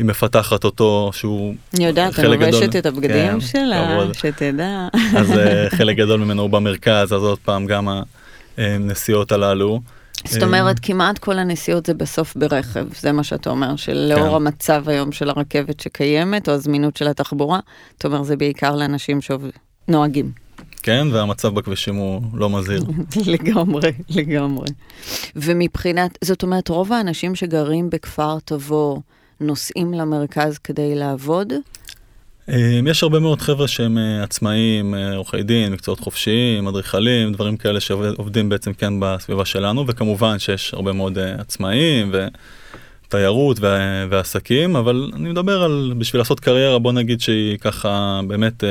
שהיא 0.00 0.08
מפתחת 0.08 0.64
אותו, 0.64 1.10
שהוא 1.12 1.54
אני 1.74 1.86
יודעת, 1.86 2.18
אני 2.18 2.28
לובשת 2.28 2.76
את 2.76 2.86
הבגדים 2.86 3.30
כן, 3.32 3.40
שלה, 3.40 4.00
כבוד. 4.00 4.14
שתדע. 4.14 4.88
אז 5.16 5.30
uh, 5.30 5.36
חלק 5.76 5.96
גדול 5.96 6.20
ממנו 6.20 6.42
הוא 6.42 6.50
במרכז, 6.50 7.12
אז 7.12 7.22
עוד 7.22 7.38
פעם 7.38 7.66
גם 7.66 7.88
הנסיעות 8.58 9.32
הללו. 9.32 9.80
זאת 10.28 10.42
אומרת, 10.42 10.76
כמעט 10.82 11.18
כל 11.18 11.38
הנסיעות 11.38 11.86
זה 11.86 11.94
בסוף 11.94 12.36
ברכב, 12.36 12.86
זה 13.00 13.12
מה 13.12 13.24
שאתה 13.24 13.50
אומר, 13.50 13.76
שלאור 13.76 14.28
כן. 14.28 14.34
המצב 14.34 14.88
היום 14.88 15.12
של 15.12 15.30
הרכבת 15.30 15.80
שקיימת, 15.80 16.48
או 16.48 16.54
הזמינות 16.54 16.96
של 16.96 17.08
התחבורה, 17.08 17.60
אתה 17.98 18.08
אומר, 18.08 18.22
זה 18.22 18.36
בעיקר 18.36 18.76
לאנשים 18.76 19.18
שנוהגים. 19.20 20.32
כן, 20.82 21.08
והמצב 21.12 21.54
בכבישים 21.54 21.94
הוא 21.94 22.22
לא 22.34 22.50
מזהיר. 22.50 22.84
לגמרי, 23.26 23.92
לגמרי. 24.08 24.68
ומבחינת, 25.36 26.18
זאת 26.24 26.42
אומרת, 26.42 26.68
רוב 26.68 26.92
האנשים 26.92 27.34
שגרים 27.34 27.90
בכפר 27.90 28.38
תבור 28.44 29.02
נוסעים 29.40 29.94
למרכז 29.94 30.58
כדי 30.58 30.94
לעבוד? 30.94 31.52
אמ, 32.48 32.86
יש 32.86 33.02
הרבה 33.02 33.20
מאוד 33.20 33.40
חבר'ה 33.40 33.68
שהם 33.68 33.98
אה, 33.98 34.22
עצמאים, 34.22 34.94
אה, 34.94 35.16
עורכי 35.16 35.42
דין, 35.42 35.72
מקצועות 35.72 36.00
חופשיים, 36.00 36.68
אדריכלים, 36.68 37.32
דברים 37.32 37.56
כאלה 37.56 37.80
שעובדים 37.80 38.48
בעצם 38.48 38.72
כן 38.72 38.92
בסביבה 39.00 39.44
שלנו, 39.44 39.84
וכמובן 39.86 40.38
שיש 40.38 40.74
הרבה 40.74 40.92
מאוד 40.92 41.18
אה, 41.18 41.34
עצמאים 41.38 42.12
ותיירות 43.06 43.58
ועסקים, 44.10 44.76
אבל 44.76 45.10
אני 45.14 45.30
מדבר 45.30 45.62
על 45.62 45.92
בשביל 45.98 46.20
לעשות 46.20 46.40
קריירה, 46.40 46.78
בוא 46.78 46.92
נגיד 46.92 47.20
שהיא 47.20 47.58
ככה 47.58 48.20
באמת 48.26 48.64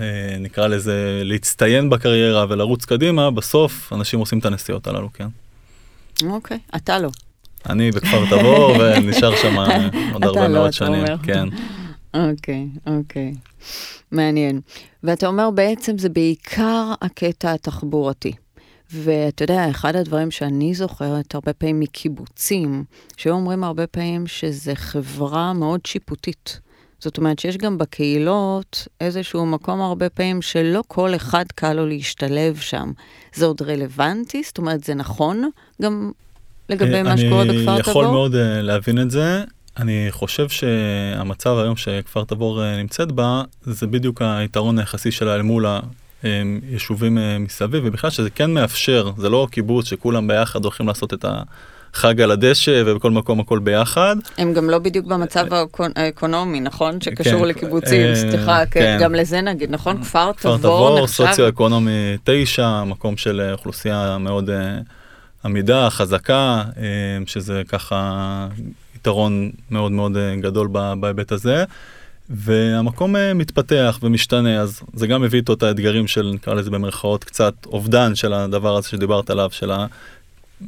אה, 0.00 0.36
נקרא 0.40 0.66
לזה, 0.66 1.20
להצטיין 1.24 1.90
בקריירה 1.90 2.46
ולרוץ 2.48 2.84
קדימה, 2.84 3.30
בסוף 3.30 3.92
אנשים 3.92 4.20
עושים 4.20 4.38
את 4.38 4.46
הנסיעות 4.46 4.86
הללו, 4.86 5.08
כן. 5.12 5.28
אוקיי, 6.26 6.58
אתה 6.76 6.98
לא. 6.98 7.08
אני 7.70 7.90
בכפר 7.90 8.24
תבור 8.30 8.70
ונשאר 8.78 9.36
שם 9.36 9.56
עוד 10.12 10.24
הרבה 10.24 10.48
לא, 10.48 10.54
מאוד 10.54 10.72
שנים, 10.72 11.04
כן. 11.22 11.48
אוקיי, 12.14 12.66
אוקיי. 12.86 13.34
מעניין. 14.12 14.60
ואתה 15.02 15.26
אומר 15.26 15.50
בעצם 15.50 15.98
זה 15.98 16.08
בעיקר 16.08 16.92
הקטע 17.02 17.52
התחבורתי. 17.52 18.32
ואתה 18.90 19.44
יודע, 19.44 19.70
אחד 19.70 19.96
הדברים 19.96 20.30
שאני 20.30 20.74
זוכרת 20.74 21.34
הרבה 21.34 21.52
פעמים 21.52 21.80
מקיבוצים, 21.80 22.84
שהיו 23.16 23.34
אומרים 23.34 23.64
הרבה 23.64 23.86
פעמים 23.86 24.26
שזה 24.26 24.74
חברה 24.74 25.52
מאוד 25.52 25.86
שיפוטית. 25.86 26.60
זאת 26.98 27.18
אומרת 27.18 27.38
שיש 27.38 27.56
גם 27.56 27.78
בקהילות 27.78 28.88
איזשהו 29.00 29.46
מקום 29.46 29.80
הרבה 29.80 30.08
פעמים 30.08 30.42
שלא 30.42 30.82
כל 30.88 31.14
אחד 31.14 31.44
קל 31.54 31.72
לו 31.72 31.86
להשתלב 31.86 32.56
שם. 32.56 32.92
זה 33.34 33.46
עוד 33.46 33.62
רלוונטי? 33.62 34.42
זאת 34.42 34.58
אומרת, 34.58 34.84
זה 34.84 34.94
נכון 34.94 35.50
גם 35.82 36.12
לגבי 36.68 37.02
מה 37.02 37.16
שקורה 37.16 37.44
בכפר 37.44 37.60
תבור? 37.62 37.72
אני 37.72 37.80
יכול 37.80 38.06
מאוד 38.06 38.34
uh, 38.34 38.38
להבין 38.62 39.00
את 39.00 39.10
זה. 39.10 39.44
אני 39.76 40.06
חושב 40.10 40.48
שהמצב 40.48 41.58
היום 41.58 41.76
שכפר 41.76 42.24
תבור 42.24 42.60
uh, 42.60 42.78
נמצאת 42.78 43.12
בה, 43.12 43.42
זה 43.62 43.86
בדיוק 43.86 44.22
היתרון 44.22 44.78
היחסי 44.78 45.10
שלה 45.10 45.34
אל 45.34 45.42
מול 45.42 45.66
היישובים 46.22 47.18
מסביב, 47.38 47.82
ובכלל 47.86 48.10
שזה 48.10 48.30
כן 48.30 48.50
מאפשר, 48.50 49.10
זה 49.16 49.28
לא 49.28 49.48
קיבוץ 49.50 49.86
שכולם 49.86 50.28
ביחד 50.28 50.64
הולכים 50.64 50.86
לעשות 50.86 51.14
את 51.14 51.24
ה... 51.24 51.42
חג 51.94 52.20
על 52.20 52.30
הדשא 52.30 52.82
ובכל 52.86 53.10
מקום 53.10 53.40
הכל 53.40 53.58
ביחד. 53.58 54.16
הם 54.38 54.52
גם 54.52 54.70
לא 54.70 54.78
בדיוק 54.78 55.06
במצב 55.06 55.46
האקונומי, 55.96 56.60
נכון? 56.60 57.00
שקשור 57.00 57.40
כן, 57.40 57.48
לקיבוצים, 57.48 58.06
אה, 58.06 58.14
סליחה, 58.14 58.66
כן. 58.66 58.98
גם 59.00 59.14
לזה 59.14 59.40
נגיד, 59.40 59.70
נכון? 59.70 60.02
כפר 60.02 60.32
תבור 60.32 60.52
נחשב. 60.52 60.58
כפר 60.58 60.94
תבור, 60.96 61.06
סוציו-אקונומי 61.06 62.16
9, 62.24 62.84
מקום 62.84 63.16
של 63.16 63.40
אה, 63.40 63.52
אוכלוסייה 63.52 64.18
מאוד 64.20 64.50
אה, 64.50 64.78
עמידה, 65.44 65.90
חזקה, 65.90 66.64
שזה 67.26 67.62
ככה 67.68 68.48
יתרון 68.96 69.50
מאוד 69.70 69.92
מאוד 69.92 70.12
גדול 70.40 70.68
בהיבט 71.00 71.32
הזה. 71.32 71.64
והמקום 72.30 73.14
מתפתח 73.34 73.98
ומשתנה, 74.02 74.60
אז 74.60 74.80
זה 74.94 75.06
גם 75.06 75.22
מביא 75.22 75.38
איתו 75.38 75.52
את 75.52 75.62
האתגרים 75.62 76.06
של, 76.06 76.30
נקרא 76.34 76.54
לזה 76.54 76.70
במרכאות, 76.70 77.24
קצת 77.24 77.54
אובדן 77.66 78.14
של 78.14 78.32
הדבר 78.32 78.76
הזה 78.76 78.88
שדיברת 78.88 79.30
עליו, 79.30 79.48
של 79.52 79.72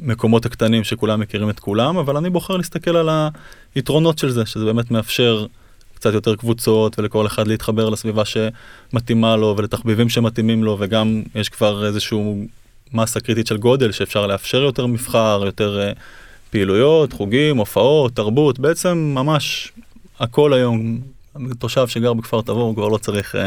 המקומות 0.01 0.45
הקטנים 0.45 0.83
שכולם 0.83 1.19
מכירים 1.19 1.49
את 1.49 1.59
כולם, 1.59 1.97
אבל 1.97 2.17
אני 2.17 2.29
בוחר 2.29 2.57
להסתכל 2.57 2.97
על 2.97 3.09
היתרונות 3.75 4.17
של 4.17 4.29
זה, 4.29 4.45
שזה 4.45 4.65
באמת 4.65 4.91
מאפשר 4.91 5.45
קצת 5.95 6.13
יותר 6.13 6.35
קבוצות 6.35 6.99
ולכל 6.99 7.25
אחד 7.25 7.47
להתחבר 7.47 7.89
לסביבה 7.89 8.23
שמתאימה 8.25 9.35
לו 9.35 9.55
ולתחביבים 9.57 10.09
שמתאימים 10.09 10.63
לו, 10.63 10.77
וגם 10.79 11.23
יש 11.35 11.49
כבר 11.49 11.85
איזשהו 11.85 12.45
מסה 12.93 13.19
קריטית 13.19 13.47
של 13.47 13.57
גודל 13.57 13.91
שאפשר 13.91 14.27
לאפשר 14.27 14.57
יותר 14.57 14.85
מבחר, 14.85 15.41
יותר 15.45 15.91
uh, 15.93 15.99
פעילויות, 16.49 17.13
חוגים, 17.13 17.57
הופעות, 17.57 18.15
תרבות, 18.15 18.59
בעצם 18.59 18.97
ממש 18.97 19.71
הכל 20.19 20.53
היום, 20.53 20.99
תושב 21.59 21.87
שגר 21.87 22.13
בכפר 22.13 22.41
תבור 22.41 22.75
כבר 22.75 22.87
לא 22.87 22.97
צריך 22.97 23.35
uh, 23.35 23.37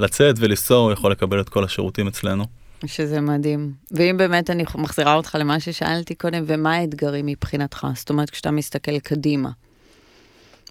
לצאת 0.00 0.36
ולנסוע, 0.38 0.78
הוא 0.78 0.92
יכול 0.92 1.12
לקבל 1.12 1.40
את 1.40 1.48
כל 1.48 1.64
השירותים 1.64 2.08
אצלנו. 2.08 2.44
שזה 2.86 3.20
מדהים. 3.20 3.72
ואם 3.90 4.16
באמת 4.16 4.50
אני 4.50 4.64
מחזירה 4.74 5.14
אותך 5.14 5.36
למה 5.40 5.60
ששאלתי 5.60 6.14
קודם, 6.14 6.44
ומה 6.46 6.74
האתגרים 6.74 7.26
מבחינתך? 7.26 7.86
זאת 7.94 8.10
אומרת, 8.10 8.30
כשאתה 8.30 8.50
מסתכל 8.50 8.98
קדימה, 8.98 9.50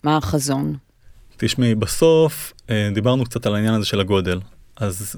מה 0.03 0.17
החזון? 0.17 0.75
תשמעי, 1.37 1.75
בסוף 1.75 2.53
אה, 2.69 2.89
דיברנו 2.93 3.25
קצת 3.25 3.45
על 3.45 3.55
העניין 3.55 3.73
הזה 3.73 3.85
של 3.85 3.99
הגודל. 3.99 4.39
אז 4.75 5.15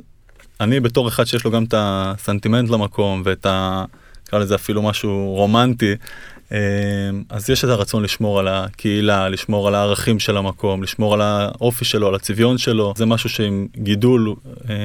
אני 0.62 0.80
בתור 0.80 1.08
אחד 1.08 1.24
שיש 1.24 1.46
לו 1.46 1.52
גם 1.52 1.64
את 1.64 1.74
הסנטימנט 1.78 2.70
למקום 2.70 3.22
ואת 3.26 3.46
ה... 3.46 3.86
נקרא 4.28 4.40
לזה 4.40 4.56
אפילו 4.56 4.82
משהו 4.82 5.34
רומנטי, 5.36 5.96
אה, 6.52 6.58
אז 7.30 7.50
יש 7.50 7.66
את 7.66 7.70
הרצון 7.70 8.04
לשמור 8.04 8.40
על 8.40 8.48
הקהילה, 8.48 9.30
לשמור 9.30 9.68
על 9.68 9.76
הערכים 9.76 10.20
של 10.20 10.38
המקום, 10.38 10.84
לשמור 10.84 11.14
על 11.14 11.22
האופי 11.22 11.86
שלו, 11.86 12.08
על 12.08 12.16
הצביון 12.16 12.58
שלו. 12.58 12.94
זה 12.98 13.06
משהו 13.06 13.30
שעם 13.30 13.68
גידול 13.78 14.36
אה, 14.70 14.76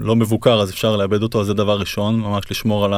לא 0.00 0.16
מבוקר 0.16 0.60
אז 0.60 0.70
אפשר 0.70 0.96
לאבד 0.96 1.22
אותו, 1.22 1.40
אז 1.40 1.46
זה 1.46 1.54
דבר 1.54 1.80
ראשון, 1.80 2.20
ממש 2.20 2.44
לשמור 2.50 2.84
על 2.84 2.94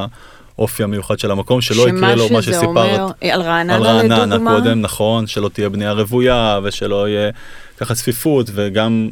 האופי 0.58 0.82
המיוחד 0.82 1.18
של 1.18 1.30
המקום, 1.30 1.60
שלא 1.60 1.88
יקרה 1.88 2.14
לו 2.14 2.28
מה 2.32 2.42
שסיפרת. 2.42 2.66
אומר, 2.66 3.12
על 3.20 3.42
רעננה? 3.42 3.74
על 3.74 3.82
רעננה 3.82 4.50
קודם, 4.50 4.80
נכון, 4.80 5.26
שלא 5.26 5.48
תהיה 5.48 5.68
בנייה 5.68 5.92
רוויה 5.92 6.60
ושלא 6.62 7.08
יהיה 7.08 7.30
ככה 7.76 7.94
צפיפות 7.94 8.50
וגם 8.54 9.10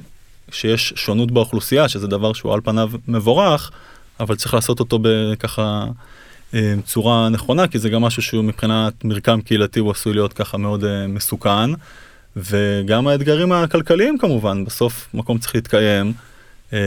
שיש 0.50 0.92
שונות 0.96 1.30
באוכלוסייה, 1.30 1.88
שזה 1.88 2.06
דבר 2.06 2.32
שהוא 2.32 2.54
על 2.54 2.60
פניו 2.64 2.90
מבורך, 3.08 3.70
אבל 4.20 4.36
צריך 4.36 4.54
לעשות 4.54 4.80
אותו 4.80 4.98
בככה 5.02 5.86
אה, 6.54 6.74
צורה 6.84 7.28
נכונה, 7.28 7.68
כי 7.68 7.78
זה 7.78 7.88
גם 7.88 8.02
משהו 8.02 8.22
שהוא 8.22 8.44
מבחינת 8.44 9.04
מרקם 9.04 9.40
קהילתי 9.40 9.80
הוא 9.80 9.90
עשוי 9.90 10.14
להיות 10.14 10.32
ככה 10.32 10.58
מאוד 10.58 10.84
אה, 10.84 11.06
מסוכן. 11.06 11.70
וגם 12.36 13.06
האתגרים 13.06 13.52
הכלכליים 13.52 14.18
כמובן, 14.18 14.64
בסוף 14.64 15.08
מקום 15.14 15.38
צריך 15.38 15.54
להתקיים. 15.54 16.12
אה, 16.72 16.78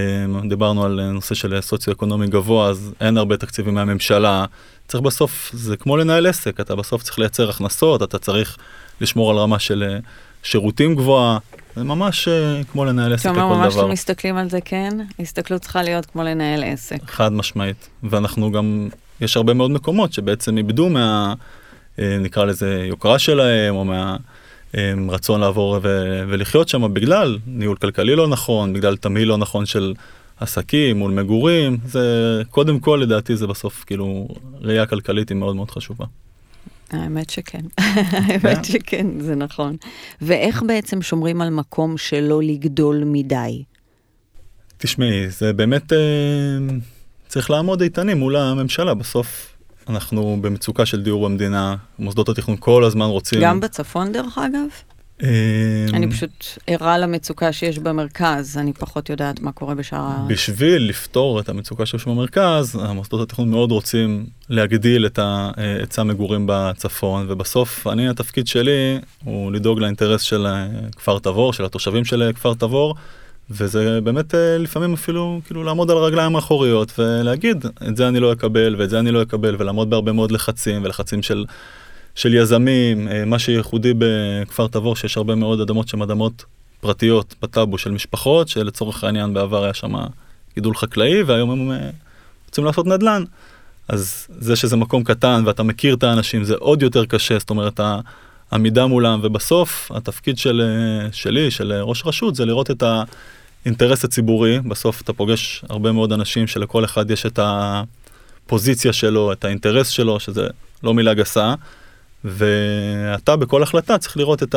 דיברנו 0.50 0.86
על 0.86 1.12
נושא 1.12 1.36
של 1.36 1.62
סוציו-אקונומי 1.62 2.28
גבוה, 2.28 2.70
אז 2.70 2.94
אין 3.02 3.18
הרבה 3.18 3.38
תקציבים 3.38 3.74
מהממשלה. 3.74 4.46
צריך 4.88 5.04
בסוף, 5.04 5.52
זה 5.54 5.78
כמו 5.78 5.98
לנהל 5.98 6.26
עסק, 6.26 6.60
אתה 6.60 6.76
בסוף 6.76 7.04
צריך 7.04 7.20
לייצר 7.20 7.50
הכנסות, 7.50 8.04
אתה 8.04 8.18
צריך 8.18 8.58
לשמור 9.02 9.32
על 9.32 9.38
רמה 9.38 9.60
של 9.60 9.98
שירותים 10.44 10.96
גבוהה, 10.96 11.38
זה 11.80 11.86
ממש 11.86 12.28
uh, 12.28 12.72
כמו 12.72 12.86
לנהל 12.86 13.14
עסק 13.14 13.26
לכל 13.26 13.36
דבר. 13.36 13.46
אתה 13.46 13.54
אומר 13.54 13.66
ממש 13.66 13.76
לא 13.76 13.88
מסתכלים 13.88 14.38
על 14.38 14.50
זה, 14.50 14.62
כן? 14.66 14.98
הסתכלות 15.20 15.62
צריכה 15.62 15.84
להיות 15.84 16.06
כמו 16.06 16.24
לנהל 16.24 16.64
עסק. 16.64 16.98
חד 17.08 17.34
משמעית. 17.34 17.90
ואנחנו 18.04 18.52
גם, 18.52 18.90
יש 19.22 19.38
הרבה 19.38 19.54
מאוד 19.54 19.72
מקומות 19.72 20.14
שבעצם 20.14 20.58
איבדו 20.58 20.90
מה, 20.90 21.34
uh, 21.96 22.02
נקרא 22.20 22.46
לזה, 22.46 22.86
יוקרה 22.88 23.20
שלהם, 23.20 23.76
או 23.76 23.86
מה... 23.86 24.18
אה, 24.78 24.94
רצון 25.10 25.42
לעבור 25.42 25.80
ו- 25.84 26.24
ולחיות 26.28 26.70
שם 26.70 26.94
בגלל 26.94 27.38
ניהול 27.48 27.76
כלכלי 27.76 28.16
לא 28.16 28.28
נכון, 28.28 28.74
בגלל 28.74 28.98
תמהיל 28.98 29.28
לא 29.28 29.38
נכון 29.38 29.66
של 29.66 29.94
עסקים 30.40 30.98
מול 30.98 31.12
מגורים, 31.12 31.78
זה 31.86 32.42
קודם 32.50 32.80
כל 32.80 33.00
לדעתי 33.04 33.36
זה 33.36 33.48
בסוף 33.48 33.84
כאילו 33.88 34.28
ראייה 34.62 34.86
כלכלית 34.86 35.30
היא 35.30 35.38
מאוד 35.38 35.56
מאוד 35.56 35.72
חשובה. 35.72 36.06
האמת 36.92 37.30
שכן, 37.30 37.62
האמת 38.28 38.66
שכן, 38.66 39.08
זה 39.20 39.36
נכון. 39.36 39.76
ואיך 40.22 40.64
בעצם 40.68 41.02
שומרים 41.02 41.42
על 41.42 41.50
מקום 41.50 41.98
שלא 41.98 42.44
לגדול 42.44 43.04
מדי? 43.06 43.64
תשמעי, 44.78 45.30
זה 45.30 45.54
באמת 45.54 45.94
אה, 45.94 45.98
צריך 47.28 47.50
לעמוד 47.50 47.82
איתנים 47.82 48.18
מול 48.18 48.36
הממשלה. 48.36 48.94
בסוף 48.94 49.56
אנחנו 49.90 50.38
במצוקה 50.42 50.86
של 50.86 51.04
דיור 51.04 51.26
במדינה, 51.30 51.76
מוסדות 52.00 52.30
התכנון 52.30 52.58
כל 52.60 52.84
הזמן 52.84 53.06
רוצים... 53.06 53.42
גם 53.42 53.60
בצפון 53.60 54.12
דרך 54.12 54.38
אגב? 54.38 54.68
אמ, 55.24 55.28
אני 55.94 56.12
פשוט 56.12 56.46
ערה 56.68 56.98
למצוקה 56.98 57.52
שיש 57.54 57.80
במרכז, 57.80 58.58
אני 58.58 58.74
פחות 58.74 59.10
יודעת 59.10 59.40
מה 59.40 59.52
קורה 59.52 59.76
בשאר 59.76 60.00
ה... 60.00 60.26
בשביל 60.28 60.90
לפתור 60.90 61.40
את 61.40 61.50
המצוקה 61.50 61.86
שיש 61.86 62.06
במרכז, 62.06 62.80
המוסדות 62.82 63.22
התכנון 63.22 63.50
מאוד 63.50 63.72
רוצים 63.72 64.26
להגדיל 64.50 65.06
את 65.06 65.20
היצע 65.58 66.02
המגורים 66.02 66.44
בצפון, 66.50 67.26
ובסוף 67.30 67.88
אני, 67.88 68.10
התפקיד 68.10 68.48
שלי 68.48 69.00
הוא 69.24 69.52
לדאוג 69.52 69.80
לאינטרס 69.80 70.22
של 70.22 70.48
אה, 70.48 70.68
כפר 70.96 71.20
תבור, 71.20 71.54
של 71.54 71.66
התושבים 71.66 72.06
של 72.06 72.24
אה, 72.24 72.34
כפר 72.34 72.54
תבור, 72.54 72.96
וזה 73.50 74.02
באמת 74.02 74.36
אה, 74.36 74.58
לפעמים 74.58 74.94
אפילו 74.94 75.42
כאילו 75.46 75.64
לעמוד 75.64 75.92
על 75.92 75.98
הרגליים 75.98 76.36
האחוריות 76.36 77.00
ולהגיד 77.00 77.66
את 77.88 77.98
זה 77.98 78.08
אני 78.08 78.20
לא 78.20 78.34
אקבל 78.34 78.76
ואת 78.80 78.90
זה 78.90 79.00
אני 79.00 79.12
לא 79.12 79.22
אקבל 79.22 79.56
ולעמוד 79.60 79.90
בהרבה 79.90 80.12
מאוד 80.12 80.32
לחצים 80.32 80.84
ולחצים 80.84 81.22
של 81.22 81.46
של 82.20 82.34
יזמים, 82.34 83.08
אה, 83.08 83.26
מה 83.26 83.40
שייחודי 83.40 83.94
בכפר 83.98 84.68
תבור, 84.68 84.96
שיש 84.96 85.18
הרבה 85.18 85.36
מאוד 85.36 85.62
אדמות 85.62 85.88
שהן 85.88 86.02
אדמות 86.02 86.46
פרטיות 86.82 87.36
בטאבו 87.42 87.78
של 87.78 87.92
משפחות, 87.92 88.48
שלצורך 88.48 89.04
העניין 89.04 89.34
בעבר 89.34 89.64
היה 89.64 89.74
שם 89.74 89.94
גידול 90.56 90.76
חקלאי, 90.76 91.24
והיום 91.24 91.50
הם 91.50 91.72
אה, 91.72 91.90
רוצים 92.46 92.66
לעשות 92.66 92.88
נדל"ן. 92.88 93.24
אז 93.88 94.28
זה 94.40 94.56
שזה 94.56 94.76
מקום 94.76 95.04
קטן 95.04 95.44
ואתה 95.46 95.64
מכיר 95.64 95.96
את 95.96 96.04
האנשים 96.04 96.44
זה 96.44 96.56
עוד 96.56 96.82
יותר 96.82 97.06
קשה, 97.06 97.40
זאת 97.40 97.50
אומרת 97.50 97.80
העמידה 98.52 98.88
מולם, 98.88 99.20
ובסוף 99.24 99.92
התפקיד 99.96 100.38
של, 100.38 100.62
אה, 100.62 101.12
שלי, 101.12 101.52
של 101.52 101.74
ראש 101.74 102.06
רשות, 102.06 102.36
זה 102.36 102.46
לראות 102.46 102.72
את 102.72 102.84
האינטרס 103.64 104.06
הציבורי, 104.06 104.60
בסוף 104.60 105.02
אתה 105.02 105.14
פוגש 105.14 105.64
הרבה 105.70 105.92
מאוד 105.92 106.14
אנשים 106.14 106.48
שלכל 106.48 106.86
אחד 106.86 107.12
יש 107.12 107.26
את 107.26 107.40
הפוזיציה 107.44 108.94
שלו, 108.94 109.32
את 109.32 109.46
האינטרס 109.46 109.88
שלו, 109.88 110.20
שזה 110.20 110.48
לא 110.84 110.94
מילה 110.94 111.14
גסה. 111.14 111.54
ואתה 112.24 113.36
בכל 113.36 113.64
החלטה 113.64 113.98
צריך 113.98 114.18
לראות 114.18 114.44
את 114.44 114.56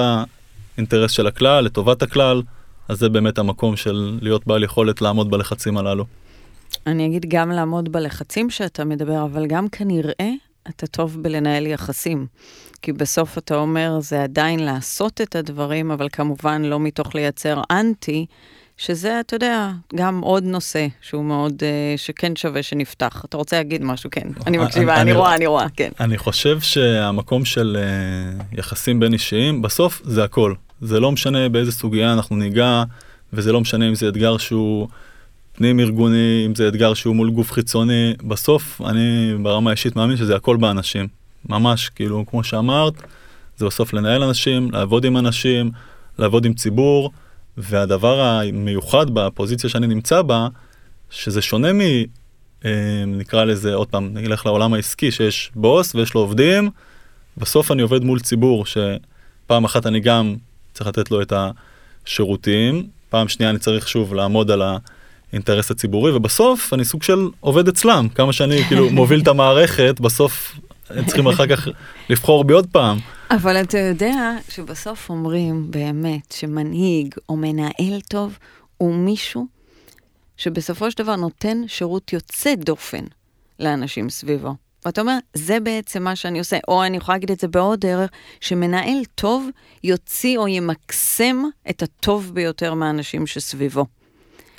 האינטרס 0.77 1.11
של 1.11 1.27
הכלל, 1.27 1.65
לטובת 1.65 2.03
הכלל, 2.03 2.43
אז 2.89 2.99
זה 2.99 3.09
באמת 3.09 3.39
המקום 3.39 3.77
של 3.77 4.19
להיות 4.23 4.47
בעל 4.47 4.65
יכולת 4.65 5.03
לעמוד 5.03 5.31
בלחצים 5.31 5.79
הללו. 5.79 6.05
אני 6.87 7.07
אגיד 7.07 7.27
גם 7.29 7.51
לעמוד 7.51 7.93
בלחצים 7.93 8.51
שאתה 8.51 8.85
מדבר, 8.85 9.25
אבל 9.25 9.47
גם 9.47 9.69
כנראה 9.69 10.31
אתה 10.69 10.87
טוב 10.87 11.23
בלנהל 11.23 11.67
יחסים. 11.67 12.27
כי 12.83 12.93
בסוף 12.93 13.39
אתה 13.39 13.57
אומר, 13.57 14.01
זה 14.01 14.23
עדיין 14.23 14.61
לעשות 14.61 15.21
את 15.21 15.37
הדברים, 15.37 15.91
אבל 15.91 16.09
כמובן 16.13 16.63
לא 16.63 16.81
מתוך 16.81 17.15
לייצר 17.15 17.61
אנטי, 17.71 18.27
שזה, 18.85 19.21
אתה 19.21 19.37
יודע, 19.37 19.71
גם 19.95 20.21
עוד 20.21 20.45
נושא 20.45 20.87
שהוא 21.01 21.25
מאוד, 21.25 21.53
uh, 21.53 21.99
שכן 21.99 22.37
שווה 22.37 22.63
שנפתח. 22.63 23.23
אתה 23.29 23.37
רוצה 23.37 23.57
להגיד 23.57 23.85
משהו? 23.85 24.11
כן. 24.11 24.29
אני 24.47 24.59
מקשיבה, 24.59 25.01
אני, 25.01 25.13
רואה, 25.13 25.35
אני 25.35 25.47
רואה, 25.47 25.67
כן. 25.77 25.91
אני 26.01 26.19
חושב 26.19 26.61
שהמקום 26.61 27.45
של 27.45 27.77
יחסים 28.53 29.01
בין 29.01 29.13
אישיים, 29.13 29.63
בסוף 29.63 30.03
זה 30.05 30.25
הכל. 30.25 30.55
זה 30.81 31.01
לא 31.01 31.13
משנה 31.13 31.49
באיזה 31.49 31.73
סוגיה 31.73 32.13
אנחנו 32.13 32.37
ניגע, 32.37 32.83
וזה 33.33 33.53
לא 33.53 33.61
משנה 33.61 33.89
אם 33.89 33.95
זה 33.95 34.09
אתגר 34.09 34.37
שהוא 34.37 34.89
פנים 35.53 35.81
ארגוני, 35.81 36.43
אם 36.47 36.55
זה 36.55 36.69
אתגר 36.69 36.95
שהוא 36.95 37.17
מול 37.17 37.31
גוף 37.31 37.53
חיצוני. 37.53 38.15
בסוף, 38.25 38.81
אני 38.87 39.35
ברמה 39.43 39.71
האישית 39.71 39.97
מאמין 39.97 40.17
שזה 40.17 40.37
הכל 40.37 40.57
באנשים. 40.57 41.07
ממש, 41.49 41.89
כאילו, 41.89 42.25
כמו 42.27 42.45
שאמרת, 42.45 42.95
זה 43.57 43.67
בסוף 43.67 43.93
לנהל 43.93 44.23
אנשים, 44.23 44.71
לעבוד 44.73 45.05
עם 45.05 45.17
אנשים, 45.17 45.71
לעבוד 46.19 46.45
עם 46.45 46.55
ציבור. 46.55 47.11
והדבר 47.57 48.21
המיוחד 48.21 49.11
בפוזיציה 49.11 49.71
שאני 49.71 49.87
נמצא 49.87 50.23
בה, 50.23 50.49
שזה 51.11 51.43
שונה 51.43 51.73
מ... 51.73 51.81
אה, 52.65 53.05
נקרא 53.07 53.45
לזה, 53.45 53.75
עוד 53.75 53.89
פעם, 53.89 54.11
נלך 54.15 54.47
לעולם 54.47 54.75
העסקי, 54.75 55.11
שיש 55.11 55.51
בוס 55.55 55.95
ויש 55.95 56.15
לו 56.15 56.21
עובדים, 56.21 56.71
בסוף 57.37 57.73
אני 57.73 57.83
עובד 57.83 58.05
מול 58.05 58.21
ציבור, 58.21 58.65
שפעם 58.67 59.65
אחת 59.65 59.87
אני 59.87 60.01
גם 60.01 60.37
צריך 60.75 60.87
לתת 60.87 61.11
לו 61.11 61.23
את 61.23 61.33
השירותים, 62.07 62.87
פעם 63.11 63.29
שנייה 63.29 63.51
אני 63.51 63.59
צריך 63.59 63.89
שוב 63.89 64.15
לעמוד 64.15 64.51
על 64.51 64.63
האינטרס 65.33 65.71
הציבורי, 65.71 66.13
ובסוף 66.13 66.73
אני 66.73 66.85
סוג 66.85 67.03
של 67.03 67.29
עובד 67.41 67.69
אצלם, 67.69 68.09
כמה 68.15 68.33
שאני 68.33 68.65
כאילו 68.65 68.91
מוביל 68.91 69.21
את 69.21 69.29
המערכת, 69.29 70.01
בסוף 70.01 70.55
צריכים 71.07 71.27
אחר 71.27 71.47
כך 71.47 71.69
לבחור 72.11 72.45
בי 72.45 72.53
עוד 72.53 72.67
פעם. 72.73 72.99
אבל 73.31 73.61
אתה 73.61 73.79
יודע 73.79 74.15
שבסוף 74.49 75.11
אומרים 75.11 75.71
באמת 75.71 76.33
שמנהיג 76.33 77.15
או 77.29 77.37
מנהל 77.37 78.01
טוב 78.09 78.39
הוא 78.77 78.95
מישהו 78.95 79.47
שבסופו 80.37 80.91
של 80.91 81.03
דבר 81.03 81.17
נותן 81.17 81.63
שירות 81.67 82.13
יוצא 82.13 82.55
דופן 82.55 83.05
לאנשים 83.61 84.11
סביבו. 84.11 84.55
ואתה 84.85 85.01
אומר, 85.01 85.19
זה 85.35 85.61
בעצם 85.61 86.03
מה 86.03 86.17
שאני 86.17 86.39
עושה. 86.39 86.59
או 86.69 86.85
אני 86.85 86.97
יכולה 86.97 87.17
להגיד 87.17 87.31
את 87.31 87.41
זה 87.41 87.49
בעוד 87.49 87.81
דרך, 87.81 88.11
שמנהל 88.41 89.05
טוב 89.15 89.49
יוציא 89.85 90.39
או 90.39 90.49
ימקסם 90.49 91.43
את 91.71 91.83
הטוב 91.83 92.31
ביותר 92.35 92.75
מהאנשים 92.75 93.27
שסביבו. 93.27 93.87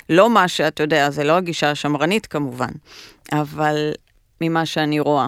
לא 0.08 0.30
מה 0.30 0.48
שאתה 0.48 0.82
יודע, 0.82 1.10
זה 1.10 1.24
לא 1.24 1.32
הגישה 1.32 1.70
השמרנית 1.70 2.26
כמובן, 2.26 2.70
אבל 3.32 3.92
ממה 4.40 4.66
שאני 4.66 5.00
רואה. 5.00 5.26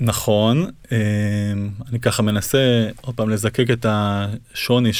נכון, 0.00 0.66
אני 1.90 2.00
ככה 2.02 2.22
מנסה 2.22 2.88
עוד 3.00 3.14
פעם 3.14 3.30
לזקק 3.30 3.70
את 3.70 3.86
השוני 3.88 4.92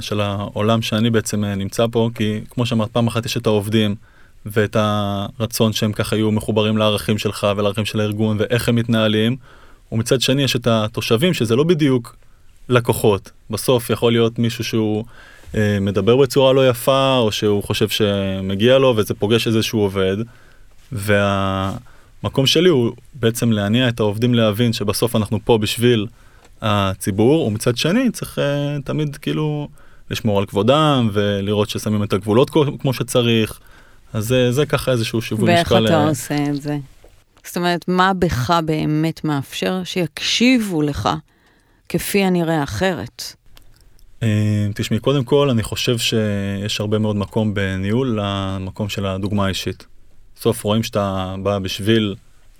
של 0.00 0.20
העולם 0.20 0.82
שאני 0.82 1.10
בעצם 1.10 1.44
נמצא 1.44 1.86
פה, 1.92 2.10
כי 2.14 2.40
כמו 2.50 2.66
שאמרת, 2.66 2.90
פעם 2.90 3.06
אחת 3.06 3.26
יש 3.26 3.36
את 3.36 3.46
העובדים 3.46 3.94
ואת 4.46 4.76
הרצון 4.78 5.72
שהם 5.72 5.92
ככה 5.92 6.16
יהיו 6.16 6.32
מחוברים 6.32 6.76
לערכים 6.76 7.18
שלך 7.18 7.46
ולערכים 7.56 7.84
של 7.84 8.00
הארגון 8.00 8.36
ואיך 8.40 8.68
הם 8.68 8.74
מתנהלים, 8.74 9.36
ומצד 9.92 10.20
שני 10.20 10.42
יש 10.42 10.56
את 10.56 10.66
התושבים 10.66 11.34
שזה 11.34 11.56
לא 11.56 11.64
בדיוק 11.64 12.16
לקוחות. 12.68 13.30
בסוף 13.50 13.90
יכול 13.90 14.12
להיות 14.12 14.38
מישהו 14.38 14.64
שהוא 14.64 15.04
אה, 15.54 15.78
מדבר 15.80 16.16
בצורה 16.16 16.52
לא 16.52 16.68
יפה, 16.68 17.16
או 17.16 17.32
שהוא 17.32 17.62
חושב 17.62 17.88
שמגיע 17.88 18.78
לו 18.78 18.94
וזה 18.96 19.14
פוגש 19.14 19.46
איזשהו 19.46 19.80
עובד, 19.80 20.16
והמקום 22.24 22.46
שלי 22.46 22.68
הוא 22.68 22.92
בעצם 23.14 23.52
להניע 23.52 23.88
את 23.88 24.00
העובדים 24.00 24.34
להבין 24.34 24.72
שבסוף 24.72 25.16
אנחנו 25.16 25.38
פה 25.44 25.58
בשביל 25.58 26.06
הציבור, 26.62 27.46
ומצד 27.46 27.76
שני 27.76 28.10
צריך 28.10 28.38
אה, 28.38 28.76
תמיד 28.84 29.16
כאילו 29.16 29.68
לשמור 30.10 30.38
על 30.38 30.46
כבודם 30.46 31.10
ולראות 31.12 31.70
ששמים 31.70 32.02
את 32.02 32.12
הגבולות 32.12 32.50
כמו 32.80 32.92
שצריך. 32.92 33.60
אז 34.12 34.26
זה, 34.26 34.52
זה 34.52 34.66
ככה 34.66 34.90
איזשהו 34.90 35.22
שיווי 35.22 35.54
משקל. 35.54 35.74
ואיך 35.74 35.86
אתה 35.86 36.00
אה, 36.00 36.08
עושה 36.08 36.36
את 36.50 36.62
זה? 36.62 36.78
זאת 37.46 37.56
אומרת, 37.56 37.84
מה 37.88 38.14
בך 38.14 38.52
באמת 38.64 39.24
מאפשר 39.24 39.84
שיקשיבו 39.84 40.82
לך 40.82 41.08
כפי 41.88 42.24
הנראה 42.24 42.62
אחרת? 42.62 43.22
אה, 44.22 44.66
תשמעי, 44.74 45.00
קודם 45.00 45.24
כל, 45.24 45.50
אני 45.50 45.62
חושב 45.62 45.98
שיש 45.98 46.80
הרבה 46.80 46.98
מאוד 46.98 47.16
מקום 47.16 47.54
בניהול 47.54 48.18
למקום 48.20 48.88
של 48.88 49.06
הדוגמה 49.06 49.44
האישית. 49.44 49.93
בסוף 50.36 50.64
רואים 50.64 50.82
שאתה 50.82 51.34
בא 51.42 51.58
בשביל 51.58 52.14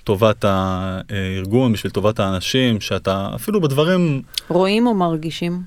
טובת 0.05 0.45
הארגון, 0.49 1.73
בשביל 1.73 1.93
טובת 1.93 2.21
האנשים, 2.21 2.81
שאתה 2.81 3.31
אפילו 3.35 3.61
בדברים... 3.61 4.23
רואים 4.49 4.87
או 4.87 4.95
מרגישים? 4.95 5.63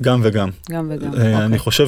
גם 0.00 0.20
וגם. 0.22 0.50
גם 0.70 0.90
וגם, 0.90 1.06
אה, 1.06 1.10
אוקיי. 1.10 1.36
אני 1.36 1.58
חושב 1.58 1.86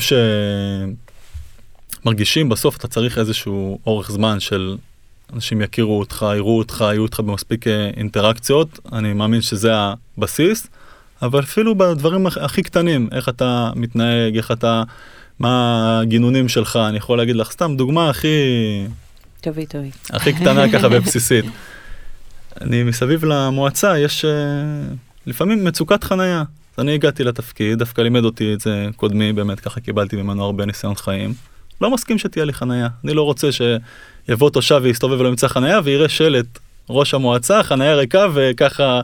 שמרגישים, 2.04 2.48
בסוף 2.48 2.76
אתה 2.76 2.88
צריך 2.88 3.18
איזשהו 3.18 3.78
אורך 3.87 4.11
זמן 4.11 4.40
של 4.40 4.76
אנשים 5.32 5.62
יכירו 5.62 5.98
אותך, 5.98 6.26
יראו 6.37 6.58
אותך, 6.58 6.84
יהיו 6.88 7.02
אותך 7.02 7.20
במספיק 7.20 7.66
אה, 7.66 7.90
אינטראקציות, 7.96 8.78
אני 8.92 9.12
מאמין 9.12 9.40
שזה 9.40 9.72
הבסיס, 9.74 10.66
אבל 11.22 11.40
אפילו 11.40 11.74
בדברים 11.74 12.26
הכי 12.26 12.62
קטנים, 12.62 13.08
איך 13.12 13.28
אתה 13.28 13.70
מתנהג, 13.76 14.37
איך 14.37 14.50
אתה, 14.50 14.82
מה 15.38 16.00
הגינונים 16.00 16.48
שלך, 16.48 16.78
אני 16.88 16.96
יכול 16.96 17.18
להגיד 17.18 17.37
לך 17.37 17.50
סתם 17.50 17.76
דוגמה 17.76 18.11
הכי... 18.11 18.28
טובי 19.40 19.66
טובי. 19.66 19.90
הכי 20.11 20.33
קטנה 20.33 20.72
ככה 20.72 20.87
ובסיסית. 20.90 21.44
אני 22.61 22.83
מסביב 22.83 23.24
למועצה, 23.24 23.98
יש 23.98 24.24
uh, 24.24 24.29
לפעמים 25.27 25.64
מצוקת 25.64 26.05
חנייה. 26.05 26.42
אני 26.79 26.94
הגעתי 26.94 27.24
לתפקיד, 27.24 27.79
דווקא 27.79 28.01
לימד 28.01 28.24
אותי 28.24 28.55
את 28.55 28.61
זה 28.61 28.87
קודמי, 28.96 29.33
באמת 29.33 29.61
ככה 29.61 29.81
קיבלתי 29.81 30.16
ממנו 30.16 30.44
הרבה 30.44 30.66
ניסיון 30.66 30.94
חיים. 30.94 31.35
לא 31.81 31.90
מסכים 31.90 32.18
שתהיה 32.18 32.44
לי 32.44 32.53
חנייה. 32.53 32.88
אני 33.05 33.14
לא 33.14 33.22
רוצה 33.22 33.48
שיבוא 33.53 34.51
תושב 34.51 34.81
ויסתובב 34.83 35.20
ולא 35.20 35.29
ימצא 35.29 35.48
חנייה 35.48 35.81
ויראה 35.85 36.09
שלט 36.09 36.59
ראש 36.90 37.14
המועצה, 37.14 37.62
חנייה 37.62 37.94
ריקה 37.94 38.27
וככה 38.35 39.01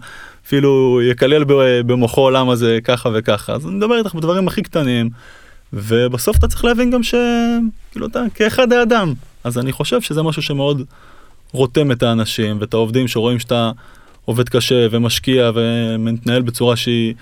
אפילו 0.47 1.01
יקלל 1.03 1.44
במוחו 1.87 2.31
למה 2.31 2.57
זה 2.57 2.79
ככה 2.85 3.09
וככה. 3.14 3.53
אז 3.53 3.66
אני 3.66 3.75
מדבר 3.75 3.99
איתך 3.99 4.14
בדברים 4.14 4.49
הכי 4.49 4.62
קטנים, 4.62 5.11
ובסוף 5.74 6.37
אתה 6.37 6.48
צריך 6.48 6.64
להבין 6.64 6.90
גם 6.90 7.02
שכאילו 7.02 8.06
אתה 8.06 8.22
כאחד 8.34 8.72
האדם. 8.72 9.14
אז 9.44 9.58
אני 9.58 9.72
חושב 9.72 10.00
שזה 10.00 10.22
משהו 10.22 10.42
שמאוד 10.42 10.82
רותם 11.52 11.92
את 11.92 12.02
האנשים 12.02 12.56
ואת 12.60 12.74
העובדים 12.74 13.08
שרואים 13.08 13.38
שאתה 13.38 13.70
עובד 14.24 14.48
קשה 14.48 14.87
ומשקיע 14.90 15.50
ומתנהל 15.54 16.42
בצורה 16.42 16.76
שהיא 16.76 17.14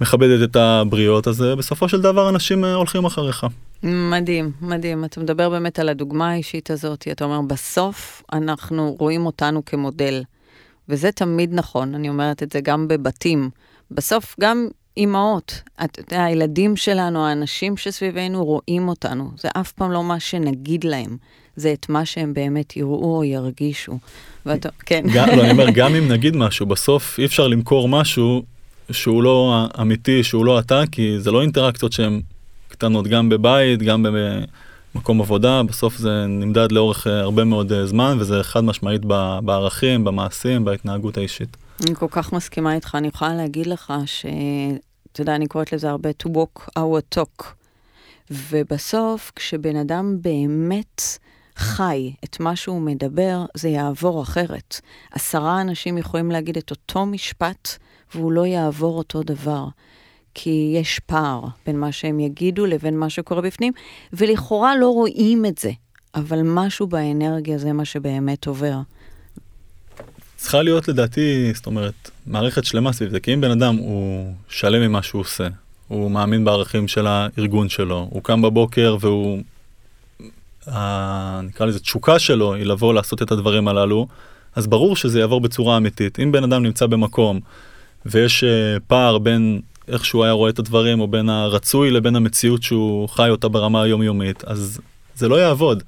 מכבדת 0.00 0.50
את 0.50 0.56
הבריות, 0.56 1.28
אז 1.28 1.42
אה, 1.42 1.56
בסופו 1.56 1.88
של 1.88 2.00
דבר 2.00 2.28
אנשים 2.28 2.64
אה, 2.64 2.74
הולכים 2.74 3.04
אחריך. 3.04 3.46
מדהים, 3.82 4.52
מדהים. 4.60 5.04
אתה 5.04 5.20
מדבר 5.20 5.50
באמת 5.50 5.78
על 5.78 5.88
הדוגמה 5.88 6.30
האישית 6.30 6.70
הזאת, 6.70 7.08
אתה 7.12 7.24
אומר, 7.24 7.40
בסוף 7.40 8.22
אנחנו 8.32 8.96
רואים 8.98 9.26
אותנו 9.26 9.64
כמודל. 9.64 10.22
וזה 10.88 11.12
תמיד 11.12 11.54
נכון, 11.54 11.94
אני 11.94 12.08
אומרת 12.08 12.42
את 12.42 12.52
זה 12.52 12.60
גם 12.60 12.88
בבתים. 12.88 13.50
בסוף 13.90 14.36
גם 14.40 14.68
אימהות, 14.96 15.62
הילדים 16.10 16.76
שלנו, 16.76 17.26
האנשים 17.26 17.76
שסביבנו 17.76 18.44
רואים 18.44 18.88
אותנו. 18.88 19.30
זה 19.36 19.48
אף 19.56 19.72
פעם 19.72 19.90
לא 19.90 20.04
מה 20.04 20.20
שנגיד 20.20 20.84
להם, 20.84 21.16
זה 21.56 21.72
את 21.72 21.88
מה 21.88 22.04
שהם 22.04 22.34
באמת 22.34 22.76
יראו 22.76 23.16
או 23.16 23.24
ירגישו. 23.24 23.98
ואתה, 24.46 24.68
כן. 24.86 25.02
גם, 25.14 25.28
לא, 25.28 25.42
אני 25.42 25.50
אומר, 25.50 25.70
גם 25.74 25.94
אם 25.94 26.08
נגיד 26.08 26.36
משהו, 26.36 26.66
בסוף 26.66 27.18
אי 27.18 27.24
אפשר 27.24 27.48
למכור 27.48 27.88
משהו 27.88 28.42
שהוא 28.90 29.22
לא 29.22 29.66
אמיתי, 29.80 30.24
שהוא 30.24 30.44
לא 30.44 30.58
אתה, 30.58 30.82
כי 30.92 31.20
זה 31.20 31.30
לא 31.30 31.42
אינטראקציות 31.42 31.92
שהן 31.92 32.20
קטנות, 32.68 33.06
גם 33.06 33.28
בבית, 33.28 33.82
גם 33.82 34.06
במקום 34.94 35.20
עבודה, 35.20 35.62
בסוף 35.62 35.96
זה 35.96 36.26
נמדד 36.28 36.72
לאורך 36.72 37.06
אה, 37.06 37.20
הרבה 37.20 37.44
מאוד 37.44 37.72
אה, 37.72 37.86
זמן, 37.86 38.16
וזה 38.20 38.42
חד 38.42 38.64
משמעית 38.64 39.02
בערכים, 39.44 40.04
במעשים, 40.04 40.64
בהתנהגות 40.64 41.18
האישית. 41.18 41.56
אני 41.86 41.94
כל 41.94 42.06
כך 42.10 42.32
מסכימה 42.32 42.74
איתך, 42.74 42.94
אני 42.98 43.08
יכולה 43.08 43.34
להגיד 43.34 43.66
לך 43.66 43.92
ש... 44.06 44.26
אתה 45.12 45.20
יודע, 45.20 45.34
אני 45.34 45.46
קוראת 45.46 45.72
לזה 45.72 45.90
הרבה 45.90 46.10
to 46.22 46.28
walk 46.28 46.78
our 46.78 47.18
talk. 47.18 47.44
ובסוף, 48.30 49.32
כשבן 49.36 49.76
אדם 49.76 50.16
באמת 50.20 51.02
חי 51.56 52.12
את 52.24 52.40
מה 52.40 52.56
שהוא 52.56 52.80
מדבר, 52.80 53.44
זה 53.54 53.68
יעבור 53.68 54.22
אחרת. 54.22 54.80
עשרה 55.10 55.60
אנשים 55.60 55.98
יכולים 55.98 56.30
להגיד 56.30 56.56
את 56.56 56.70
אותו 56.70 57.06
משפט, 57.06 57.68
והוא 58.14 58.32
לא 58.32 58.46
יעבור 58.46 58.98
אותו 58.98 59.22
דבר. 59.22 59.66
כי 60.34 60.72
יש 60.76 60.98
פער 60.98 61.40
בין 61.66 61.78
מה 61.78 61.92
שהם 61.92 62.20
יגידו 62.20 62.66
לבין 62.66 62.98
מה 62.98 63.10
שקורה 63.10 63.40
בפנים, 63.40 63.72
ולכאורה 64.12 64.76
לא 64.76 64.88
רואים 64.88 65.46
את 65.46 65.58
זה, 65.58 65.70
אבל 66.14 66.40
משהו 66.44 66.86
באנרגיה 66.86 67.58
זה 67.58 67.72
מה 67.72 67.84
שבאמת 67.84 68.46
עובר. 68.46 68.76
צריכה 70.40 70.62
להיות 70.62 70.88
לדעתי, 70.88 71.52
זאת 71.54 71.66
אומרת, 71.66 72.10
מערכת 72.26 72.64
שלמה 72.64 72.92
סביב 72.92 73.10
זה, 73.10 73.20
כי 73.20 73.34
אם 73.34 73.40
בן 73.40 73.50
אדם 73.50 73.76
הוא 73.76 74.34
שלם 74.48 74.82
ממה 74.82 75.02
שהוא 75.02 75.20
עושה, 75.20 75.48
הוא 75.88 76.10
מאמין 76.10 76.44
בערכים 76.44 76.88
של 76.88 77.06
הארגון 77.06 77.68
שלו, 77.68 78.08
הוא 78.10 78.22
קם 78.22 78.42
בבוקר 78.42 78.96
והוא, 79.00 79.42
ה, 80.68 81.40
נקרא 81.42 81.66
לזה 81.66 81.78
תשוקה 81.78 82.18
שלו 82.18 82.54
היא 82.54 82.66
לבוא 82.66 82.94
לעשות 82.94 83.22
את 83.22 83.32
הדברים 83.32 83.68
הללו, 83.68 84.06
אז 84.56 84.66
ברור 84.66 84.96
שזה 84.96 85.20
יעבור 85.20 85.40
בצורה 85.40 85.76
אמיתית. 85.76 86.20
אם 86.20 86.32
בן 86.32 86.44
אדם 86.44 86.62
נמצא 86.62 86.86
במקום 86.86 87.40
ויש 88.06 88.44
uh, 88.44 88.80
פער 88.86 89.18
בין 89.18 89.60
איך 89.88 90.04
שהוא 90.04 90.24
היה 90.24 90.32
רואה 90.32 90.50
את 90.50 90.58
הדברים, 90.58 91.00
או 91.00 91.08
בין 91.08 91.28
הרצוי 91.28 91.90
לבין 91.90 92.16
המציאות 92.16 92.62
שהוא 92.62 93.08
חי 93.08 93.30
אותה 93.30 93.48
ברמה 93.48 93.82
היומיומית, 93.82 94.44
אז 94.44 94.80
זה 95.14 95.28
לא 95.28 95.36
יעבוד. 95.36 95.82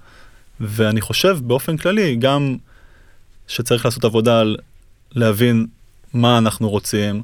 ואני 0.61 1.01
חושב 1.01 1.39
באופן 1.43 1.77
כללי, 1.77 2.17
גם 2.17 2.57
שצריך 3.49 3.85
לעשות 3.85 4.05
עבודה 4.05 4.41
על 4.41 4.57
להבין 5.13 5.67
מה 6.15 6.39
אנחנו 6.39 6.71
רוצים, 6.71 7.23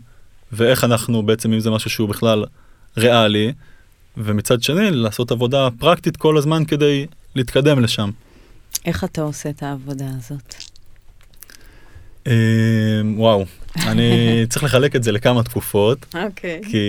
ואיך 0.53 0.85
אנחנו 0.85 1.23
בעצם, 1.23 1.53
אם 1.53 1.61
זה 1.61 1.71
משהו 1.71 1.91
שהוא 1.91 2.09
בכלל 2.09 2.45
ריאלי, 2.97 3.53
ומצד 4.17 4.63
שני, 4.63 4.91
לעשות 4.91 5.31
עבודה 5.31 5.69
פרקטית 5.79 6.17
כל 6.17 6.39
הזמן 6.39 6.65
כדי 6.65 7.07
להתקדם 7.35 7.81
לשם. 7.81 8.11
איך 8.85 9.05
אתה 9.05 9.23
עושה 9.23 9.51
את 9.51 9.63
העבודה 9.63 10.07
הזאת? 10.19 10.55
אמ, 12.27 12.33
וואו, 13.17 13.45
אני 13.87 14.11
צריך 14.51 14.65
לחלק 14.65 14.97
את 14.97 15.03
זה 15.03 15.13
לכמה 15.13 15.43
תקופות, 15.43 16.07
אוקיי. 16.15 16.61
כי 16.71 16.89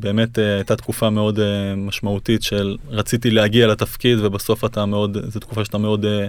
באמת 0.00 0.38
אה, 0.38 0.54
הייתה 0.54 0.76
תקופה 0.76 1.10
מאוד 1.10 1.40
אה, 1.40 1.74
משמעותית 1.76 2.42
של 2.42 2.76
רציתי 2.88 3.30
להגיע 3.30 3.66
לתפקיד 3.66 4.18
ובסוף 4.22 4.64
אתה 4.64 4.86
מאוד, 4.86 5.18
זו 5.28 5.40
תקופה 5.40 5.64
שאתה 5.64 5.78
מאוד 5.78 6.04
אה, 6.04 6.26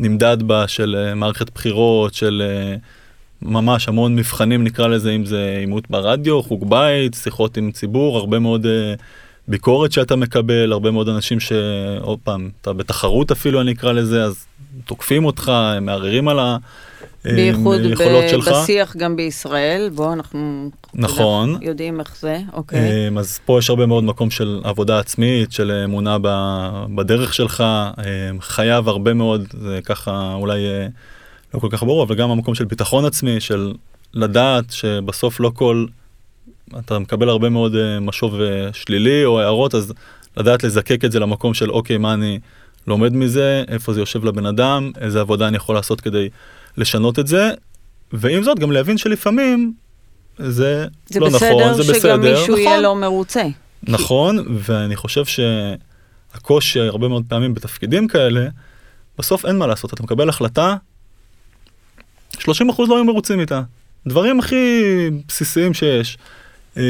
נמדד 0.00 0.42
בה 0.42 0.68
של 0.68 1.12
מערכת 1.16 1.50
בחירות, 1.54 2.14
של 2.14 2.42
ממש 3.42 3.88
המון 3.88 4.16
מבחנים 4.16 4.64
נקרא 4.64 4.86
לזה, 4.86 5.10
אם 5.10 5.24
זה 5.24 5.56
עימות 5.60 5.90
ברדיו, 5.90 6.42
חוג 6.42 6.70
בית, 6.70 7.14
שיחות 7.14 7.56
עם 7.56 7.72
ציבור, 7.72 8.18
הרבה 8.18 8.38
מאוד 8.38 8.66
ביקורת 9.48 9.92
שאתה 9.92 10.16
מקבל, 10.16 10.72
הרבה 10.72 10.90
מאוד 10.90 11.08
אנשים 11.08 11.40
שעוד 11.40 12.18
פעם, 12.24 12.50
אתה 12.60 12.72
בתחרות 12.72 13.30
אפילו 13.30 13.60
אני 13.60 13.72
אקרא 13.72 13.92
לזה, 13.92 14.24
אז 14.24 14.46
תוקפים 14.84 15.24
אותך, 15.24 15.52
מערערים 15.80 16.28
על 16.28 16.38
ה... 16.38 16.56
בייחוד 17.24 17.80
ב- 17.80 18.28
שלך. 18.30 18.48
בשיח 18.48 18.96
גם 18.96 19.16
בישראל, 19.16 19.90
בוא, 19.94 20.12
אנחנו 20.12 20.70
נכון. 20.94 21.50
יודע, 21.50 21.66
יודעים 21.66 22.00
איך 22.00 22.16
זה, 22.20 22.38
אוקיי. 22.52 23.08
אמ, 23.08 23.18
אז 23.18 23.38
פה 23.44 23.58
יש 23.58 23.70
הרבה 23.70 23.86
מאוד 23.86 24.04
מקום 24.04 24.30
של 24.30 24.60
עבודה 24.64 24.98
עצמית, 24.98 25.52
של 25.52 25.82
אמונה 25.84 26.16
בדרך 26.94 27.34
שלך, 27.34 27.64
אמ, 27.98 28.40
חייב 28.40 28.88
הרבה 28.88 29.14
מאוד, 29.14 29.44
זה 29.60 29.80
ככה 29.84 30.34
אולי 30.34 30.66
אה, 30.66 30.86
לא 31.54 31.58
כל 31.58 31.68
כך 31.70 31.82
ברור, 31.82 32.02
אבל 32.02 32.14
גם 32.14 32.30
המקום 32.30 32.54
של 32.54 32.64
ביטחון 32.64 33.04
עצמי, 33.04 33.40
של 33.40 33.72
לדעת 34.14 34.70
שבסוף 34.70 35.40
לא 35.40 35.50
כל, 35.54 35.86
אתה 36.78 36.98
מקבל 36.98 37.28
הרבה 37.28 37.48
מאוד 37.48 37.76
אה, 37.76 38.00
משוב 38.00 38.40
אה, 38.40 38.68
שלילי 38.72 39.24
או 39.24 39.40
הערות, 39.40 39.74
אז 39.74 39.92
לדעת 40.36 40.64
לזקק 40.64 41.04
את 41.04 41.12
זה 41.12 41.20
למקום 41.20 41.54
של 41.54 41.70
אוקיי, 41.70 41.98
מה 41.98 42.14
אני 42.14 42.38
לומד 42.86 43.16
מזה, 43.16 43.64
איפה 43.68 43.92
זה 43.92 44.00
יושב 44.00 44.24
לבן 44.24 44.46
אדם, 44.46 44.90
איזה 45.00 45.20
עבודה 45.20 45.48
אני 45.48 45.56
יכול 45.56 45.74
לעשות 45.74 46.00
כדי 46.00 46.28
לשנות 46.78 47.18
את 47.18 47.26
זה, 47.26 47.50
ועם 48.12 48.42
זאת 48.42 48.58
גם 48.58 48.72
להבין 48.72 48.98
שלפעמים 48.98 49.72
זה, 50.38 50.86
זה 51.06 51.20
לא 51.20 51.28
בסדר 51.28 51.54
נכון, 51.56 51.74
זה 51.74 51.92
בסדר. 51.92 52.00
שגם 52.00 52.20
מישהו 52.20 52.42
נכון, 52.42 52.58
יהיה 52.58 52.80
לא 52.80 52.96
מרוצה. 52.96 53.44
נכון, 53.82 54.58
ואני 54.60 54.96
חושב 54.96 55.24
שהקושי 56.34 56.80
הרבה 56.80 57.08
מאוד 57.08 57.22
פעמים 57.28 57.54
בתפקידים 57.54 58.08
כאלה, 58.08 58.48
בסוף 59.18 59.46
אין 59.46 59.56
מה 59.56 59.66
לעשות, 59.66 59.94
אתה 59.94 60.02
מקבל 60.02 60.28
החלטה, 60.28 60.76
30% 62.36 62.40
לא 62.88 62.96
היו 62.96 63.04
מרוצים 63.04 63.40
איתה. 63.40 63.62
דברים 64.06 64.38
הכי 64.38 64.82
בסיסיים 65.28 65.74
שיש. 65.74 66.18
אה, 66.76 66.82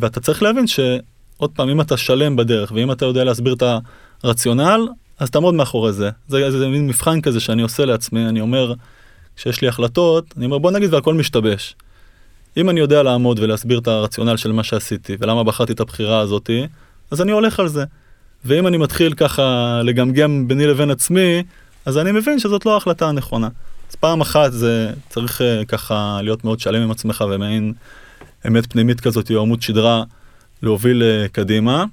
ואתה 0.00 0.20
צריך 0.20 0.42
להבין 0.42 0.66
שעוד 0.66 1.50
פעם, 1.54 1.68
אם 1.68 1.80
אתה 1.80 1.96
שלם 1.96 2.36
בדרך, 2.36 2.72
ואם 2.74 2.92
אתה 2.92 3.04
יודע 3.04 3.24
להסביר 3.24 3.54
את 3.54 3.62
הרציונל, 4.22 4.88
אז 5.18 5.30
תעמוד 5.30 5.54
מאחורי 5.54 5.92
זה. 5.92 6.10
זה, 6.28 6.50
זה, 6.50 6.58
זה 6.58 6.68
מין 6.68 6.86
מבחן 6.86 7.20
כזה 7.20 7.40
שאני 7.40 7.62
עושה 7.62 7.84
לעצמי, 7.84 8.26
אני 8.26 8.40
אומר, 8.40 8.74
כשיש 9.36 9.62
לי 9.62 9.68
החלטות, 9.68 10.24
אני 10.36 10.44
אומר 10.44 10.58
בוא 10.58 10.70
נגיד 10.70 10.94
והכל 10.94 11.14
משתבש. 11.14 11.74
אם 12.56 12.70
אני 12.70 12.80
יודע 12.80 13.02
לעמוד 13.02 13.38
ולהסביר 13.38 13.78
את 13.78 13.88
הרציונל 13.88 14.36
של 14.36 14.52
מה 14.52 14.64
שעשיתי 14.64 15.16
ולמה 15.20 15.44
בחרתי 15.44 15.72
את 15.72 15.80
הבחירה 15.80 16.20
הזאתי, 16.20 16.66
אז 17.10 17.20
אני 17.20 17.32
הולך 17.32 17.60
על 17.60 17.68
זה. 17.68 17.84
ואם 18.44 18.66
אני 18.66 18.76
מתחיל 18.76 19.14
ככה 19.14 19.80
לגמגם 19.84 20.48
ביני 20.48 20.66
לבין 20.66 20.90
עצמי, 20.90 21.42
אז 21.84 21.98
אני 21.98 22.12
מבין 22.12 22.38
שזאת 22.38 22.66
לא 22.66 22.74
ההחלטה 22.74 23.08
הנכונה. 23.08 23.48
אז 23.90 23.94
פעם 23.94 24.20
אחת 24.20 24.52
זה 24.52 24.92
צריך 25.08 25.40
uh, 25.40 25.64
ככה 25.64 26.20
להיות 26.22 26.44
מאוד 26.44 26.60
שלם 26.60 26.82
עם 26.82 26.90
עצמך 26.90 27.24
ומעין 27.30 27.72
אמת 28.46 28.72
פנימית 28.72 29.00
כזאת 29.00 29.30
או 29.30 29.40
עמוד 29.40 29.62
שדרה 29.62 30.04
להוביל 30.62 31.02
uh, 31.02 31.28
קדימה. 31.28 31.84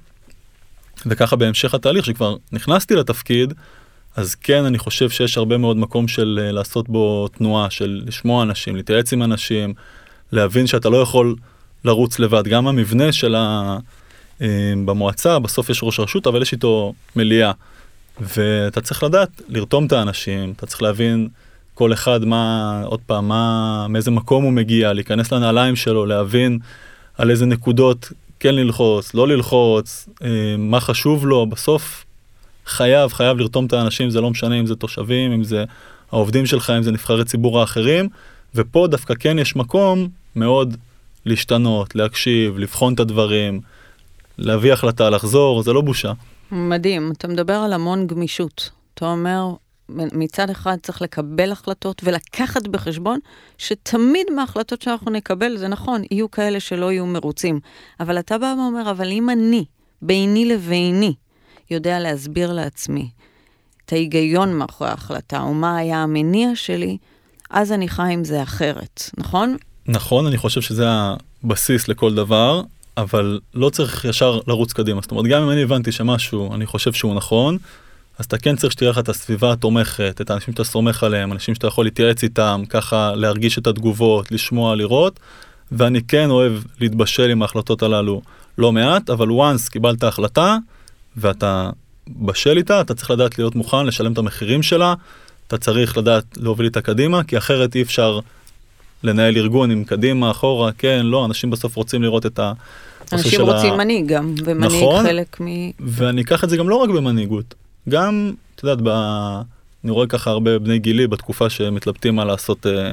וככה 1.06 1.36
בהמשך 1.36 1.74
התהליך 1.74 2.04
שכבר 2.04 2.36
נכנסתי 2.52 2.94
לתפקיד, 2.94 3.54
אז 4.16 4.34
כן 4.34 4.64
אני 4.64 4.78
חושב 4.78 5.10
שיש 5.10 5.38
הרבה 5.38 5.58
מאוד 5.58 5.76
מקום 5.76 6.08
של 6.08 6.40
uh, 6.48 6.52
לעשות 6.52 6.88
בו 6.88 7.28
תנועה, 7.28 7.70
של 7.70 8.02
לשמוע 8.06 8.42
אנשים, 8.42 8.76
להתייעץ 8.76 9.12
עם 9.12 9.22
אנשים, 9.22 9.74
להבין 10.32 10.66
שאתה 10.66 10.88
לא 10.88 10.96
יכול 10.96 11.36
לרוץ 11.84 12.18
לבד. 12.18 12.48
גם 12.48 12.68
המבנה 12.68 13.12
של 13.12 13.34
ה... 13.34 13.78
במועצה, 14.84 15.38
בסוף 15.38 15.70
יש 15.70 15.80
ראש 15.82 16.00
רשות, 16.00 16.26
אבל 16.26 16.42
יש 16.42 16.52
איתו 16.52 16.92
מליאה. 17.16 17.52
ואתה 18.20 18.80
צריך 18.80 19.02
לדעת 19.02 19.42
לרתום 19.48 19.86
את 19.86 19.92
האנשים, 19.92 20.52
אתה 20.56 20.66
צריך 20.66 20.82
להבין 20.82 21.28
כל 21.74 21.92
אחד 21.92 22.24
מה, 22.24 22.82
עוד 22.84 23.00
פעם, 23.06 23.28
מה, 23.28 23.86
מאיזה 23.88 24.10
מקום 24.10 24.44
הוא 24.44 24.52
מגיע, 24.52 24.92
להיכנס 24.92 25.32
לנעליים 25.32 25.76
שלו, 25.76 26.06
להבין 26.06 26.58
על 27.18 27.30
איזה 27.30 27.46
נקודות 27.46 28.12
כן 28.40 28.54
ללחוץ, 28.54 29.14
לא 29.14 29.28
ללחוץ, 29.28 30.08
אה, 30.24 30.28
מה 30.58 30.80
חשוב 30.80 31.26
לו, 31.26 31.46
בסוף 31.46 32.03
חייב, 32.66 33.12
חייב 33.12 33.38
לרתום 33.38 33.66
את 33.66 33.72
האנשים, 33.72 34.10
זה 34.10 34.20
לא 34.20 34.30
משנה 34.30 34.60
אם 34.60 34.66
זה 34.66 34.76
תושבים, 34.76 35.32
אם 35.32 35.44
זה 35.44 35.64
העובדים 36.12 36.46
שלך, 36.46 36.70
אם 36.70 36.82
זה 36.82 36.92
נבחרי 36.92 37.24
ציבור 37.24 37.60
האחרים, 37.60 38.08
ופה 38.54 38.86
דווקא 38.86 39.14
כן 39.14 39.38
יש 39.38 39.56
מקום 39.56 40.08
מאוד 40.36 40.76
להשתנות, 41.26 41.94
להקשיב, 41.94 42.58
לבחון 42.58 42.94
את 42.94 43.00
הדברים, 43.00 43.60
להביא 44.38 44.72
החלטה, 44.72 45.10
לחזור, 45.10 45.62
זה 45.62 45.72
לא 45.72 45.80
בושה. 45.80 46.12
מדהים, 46.50 47.12
אתה 47.12 47.28
מדבר 47.28 47.54
על 47.54 47.72
המון 47.72 48.06
גמישות. 48.06 48.70
אתה 48.94 49.06
אומר, 49.06 49.48
מצד 49.88 50.50
אחד 50.50 50.76
צריך 50.82 51.02
לקבל 51.02 51.52
החלטות 51.52 52.02
ולקחת 52.04 52.68
בחשבון 52.68 53.18
שתמיד 53.58 54.26
מההחלטות 54.36 54.82
שאנחנו 54.82 55.10
נקבל, 55.10 55.56
זה 55.56 55.68
נכון, 55.68 56.02
יהיו 56.10 56.30
כאלה 56.30 56.60
שלא 56.60 56.92
יהיו 56.92 57.06
מרוצים. 57.06 57.60
אבל 58.00 58.18
אתה 58.18 58.38
בא 58.38 58.54
ואומר, 58.58 58.90
אבל 58.90 59.10
אם 59.10 59.30
אני, 59.30 59.64
ביני 60.02 60.44
לביני, 60.44 61.14
יודע 61.70 62.00
להסביר 62.00 62.52
לעצמי 62.52 63.08
את 63.86 63.92
ההיגיון 63.92 64.54
מאחורי 64.54 64.90
ההחלטה, 64.90 65.40
או 65.40 65.54
מה 65.54 65.76
היה 65.76 66.02
המניע 66.02 66.48
שלי, 66.54 66.96
אז 67.50 67.72
אני 67.72 67.88
חי 67.88 68.12
עם 68.12 68.24
זה 68.24 68.42
אחרת, 68.42 69.10
נכון? 69.18 69.56
נכון, 69.86 70.26
אני 70.26 70.36
חושב 70.36 70.60
שזה 70.60 70.86
הבסיס 71.44 71.88
לכל 71.88 72.14
דבר, 72.14 72.62
אבל 72.96 73.40
לא 73.54 73.70
צריך 73.70 74.04
ישר 74.04 74.40
לרוץ 74.46 74.72
קדימה. 74.72 75.00
זאת 75.00 75.10
אומרת, 75.10 75.26
גם 75.26 75.42
אם 75.42 75.50
אני 75.50 75.62
הבנתי 75.62 75.92
שמשהו, 75.92 76.54
אני 76.54 76.66
חושב 76.66 76.92
שהוא 76.92 77.14
נכון, 77.14 77.58
אז 78.18 78.24
אתה 78.24 78.38
כן 78.38 78.56
צריך 78.56 78.72
שתהיה 78.72 78.90
לך 78.90 78.98
את 78.98 79.08
הסביבה 79.08 79.52
התומכת, 79.52 80.20
את 80.20 80.30
האנשים 80.30 80.52
שאתה 80.52 80.64
סומך 80.64 81.04
עליהם, 81.04 81.32
אנשים 81.32 81.54
שאתה 81.54 81.66
יכול 81.66 81.84
להתייעץ 81.84 82.22
איתם, 82.22 82.62
ככה 82.68 83.14
להרגיש 83.14 83.58
את 83.58 83.66
התגובות, 83.66 84.32
לשמוע, 84.32 84.76
לראות, 84.76 85.20
ואני 85.72 86.02
כן 86.02 86.30
אוהב 86.30 86.52
להתבשל 86.80 87.30
עם 87.30 87.42
ההחלטות 87.42 87.82
הללו 87.82 88.22
לא 88.58 88.72
מעט, 88.72 89.10
אבל 89.10 89.28
once 89.28 89.70
קיבלת 89.70 90.04
החלטה 90.04 90.56
ואתה 91.16 91.70
בשל 92.08 92.56
איתה, 92.56 92.80
אתה 92.80 92.94
צריך 92.94 93.10
לדעת 93.10 93.38
להיות 93.38 93.54
מוכן 93.54 93.86
לשלם 93.86 94.12
את 94.12 94.18
המחירים 94.18 94.62
שלה, 94.62 94.94
אתה 95.46 95.58
צריך 95.58 95.96
לדעת 95.96 96.24
להוביל 96.36 96.66
איתה 96.66 96.80
קדימה, 96.80 97.24
כי 97.24 97.38
אחרת 97.38 97.76
אי 97.76 97.82
אפשר 97.82 98.20
לנהל 99.02 99.36
ארגון 99.36 99.70
עם 99.70 99.84
קדימה, 99.84 100.30
אחורה, 100.30 100.72
כן, 100.72 101.06
לא, 101.06 101.24
אנשים 101.24 101.50
בסוף 101.50 101.76
רוצים 101.76 102.02
לראות 102.02 102.26
את 102.26 102.38
ה... 102.38 102.52
אנשים 103.12 103.40
רוצים 103.40 103.72
ה... 103.72 103.76
מנהיג 103.76 104.06
גם, 104.06 104.34
ומנהיג 104.44 104.82
נכון, 104.82 105.06
חלק 105.06 105.40
מ... 105.40 105.46
ואני 105.80 106.22
אקח 106.22 106.44
את 106.44 106.50
זה 106.50 106.56
גם 106.56 106.68
לא 106.68 106.76
רק 106.76 106.90
במנהיגות, 106.90 107.54
גם, 107.88 108.32
את 108.54 108.62
יודעת, 108.62 108.78
ב... 108.82 108.88
אני 109.84 109.92
רואה 109.92 110.06
ככה 110.06 110.30
הרבה 110.30 110.58
בני 110.58 110.78
גילי 110.78 111.06
בתקופה 111.06 111.50
שמתלבטים 111.50 112.16
מה 112.16 112.24
לעשות 112.24 112.66
אה, 112.66 112.92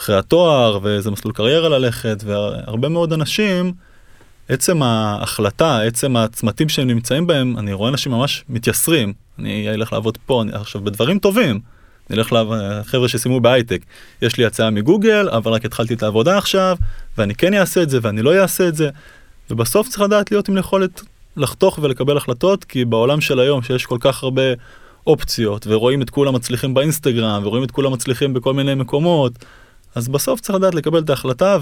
אחרי 0.00 0.16
התואר, 0.16 0.78
ואיזה 0.82 1.10
מסלול 1.10 1.34
קריירה 1.34 1.68
ללכת, 1.68 2.22
והרבה 2.26 2.88
מאוד 2.88 3.12
אנשים, 3.12 3.72
עצם 4.52 4.82
ההחלטה, 4.82 5.82
עצם 5.82 6.16
הצמתים 6.16 6.68
שהם 6.68 6.88
נמצאים 6.88 7.26
בהם, 7.26 7.58
אני 7.58 7.72
רואה 7.72 7.90
אנשים 7.90 8.12
ממש 8.12 8.44
מתייסרים. 8.48 9.12
אני 9.38 9.70
אלך 9.70 9.92
לעבוד 9.92 10.18
פה, 10.26 10.42
אני, 10.42 10.52
עכשיו, 10.52 10.80
בדברים 10.80 11.18
טובים. 11.18 11.60
נלך 12.10 12.32
לחבר'ה 12.32 13.08
שסיימו 13.08 13.40
בהייטק, 13.40 13.82
יש 14.22 14.36
לי 14.36 14.44
הצעה 14.44 14.70
מגוגל, 14.70 15.28
אבל 15.28 15.52
רק 15.52 15.64
התחלתי 15.64 15.94
את 15.94 16.02
העבודה 16.02 16.38
עכשיו, 16.38 16.76
ואני 17.18 17.34
כן 17.34 17.54
אעשה 17.54 17.82
את 17.82 17.90
זה 17.90 17.98
ואני 18.02 18.22
לא 18.22 18.40
אעשה 18.42 18.68
את 18.68 18.76
זה, 18.76 18.90
ובסוף 19.50 19.88
צריך 19.88 20.00
לדעת 20.00 20.30
להיות 20.30 20.48
עם 20.48 20.56
יכולת 20.56 21.02
לחתוך 21.36 21.78
ולקבל 21.82 22.16
החלטות, 22.16 22.64
כי 22.64 22.84
בעולם 22.84 23.20
של 23.20 23.40
היום, 23.40 23.62
שיש 23.62 23.86
כל 23.86 23.98
כך 24.00 24.22
הרבה 24.22 24.42
אופציות, 25.06 25.66
ורואים 25.66 26.02
את 26.02 26.10
כולם 26.10 26.34
מצליחים 26.34 26.74
באינסטגרם, 26.74 27.42
ורואים 27.44 27.64
את 27.64 27.70
כולם 27.70 27.92
מצליחים 27.92 28.34
בכל 28.34 28.54
מיני 28.54 28.74
מקומות, 28.74 29.32
אז 29.94 30.08
בסוף 30.08 30.40
צריך 30.40 30.54
לדעת 30.58 30.74
לקבל 30.74 30.98
את 30.98 31.10
ההחלטה 31.10 31.58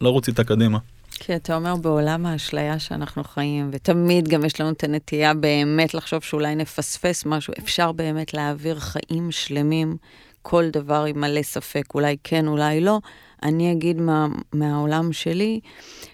ולרוץ 0.00 0.28
איתה 0.28 0.44
קדימה. 0.44 0.78
כי 1.22 1.36
אתה 1.36 1.56
אומר 1.56 1.76
בעולם 1.76 2.26
האשליה 2.26 2.78
שאנחנו 2.78 3.24
חיים, 3.24 3.70
ותמיד 3.72 4.28
גם 4.28 4.44
יש 4.44 4.60
לנו 4.60 4.70
את 4.70 4.84
הנטייה 4.84 5.34
באמת 5.34 5.94
לחשוב 5.94 6.22
שאולי 6.22 6.54
נפספס 6.54 7.26
משהו, 7.26 7.54
אפשר 7.58 7.92
באמת 7.92 8.34
להעביר 8.34 8.78
חיים 8.80 9.30
שלמים, 9.30 9.96
כל 10.42 10.70
דבר 10.70 11.04
עם 11.04 11.20
מלא 11.20 11.42
ספק, 11.42 11.94
אולי 11.94 12.16
כן, 12.24 12.46
אולי 12.46 12.80
לא. 12.80 12.98
אני 13.42 13.72
אגיד 13.72 14.00
מה, 14.00 14.26
מהעולם 14.52 15.12
שלי, 15.12 15.60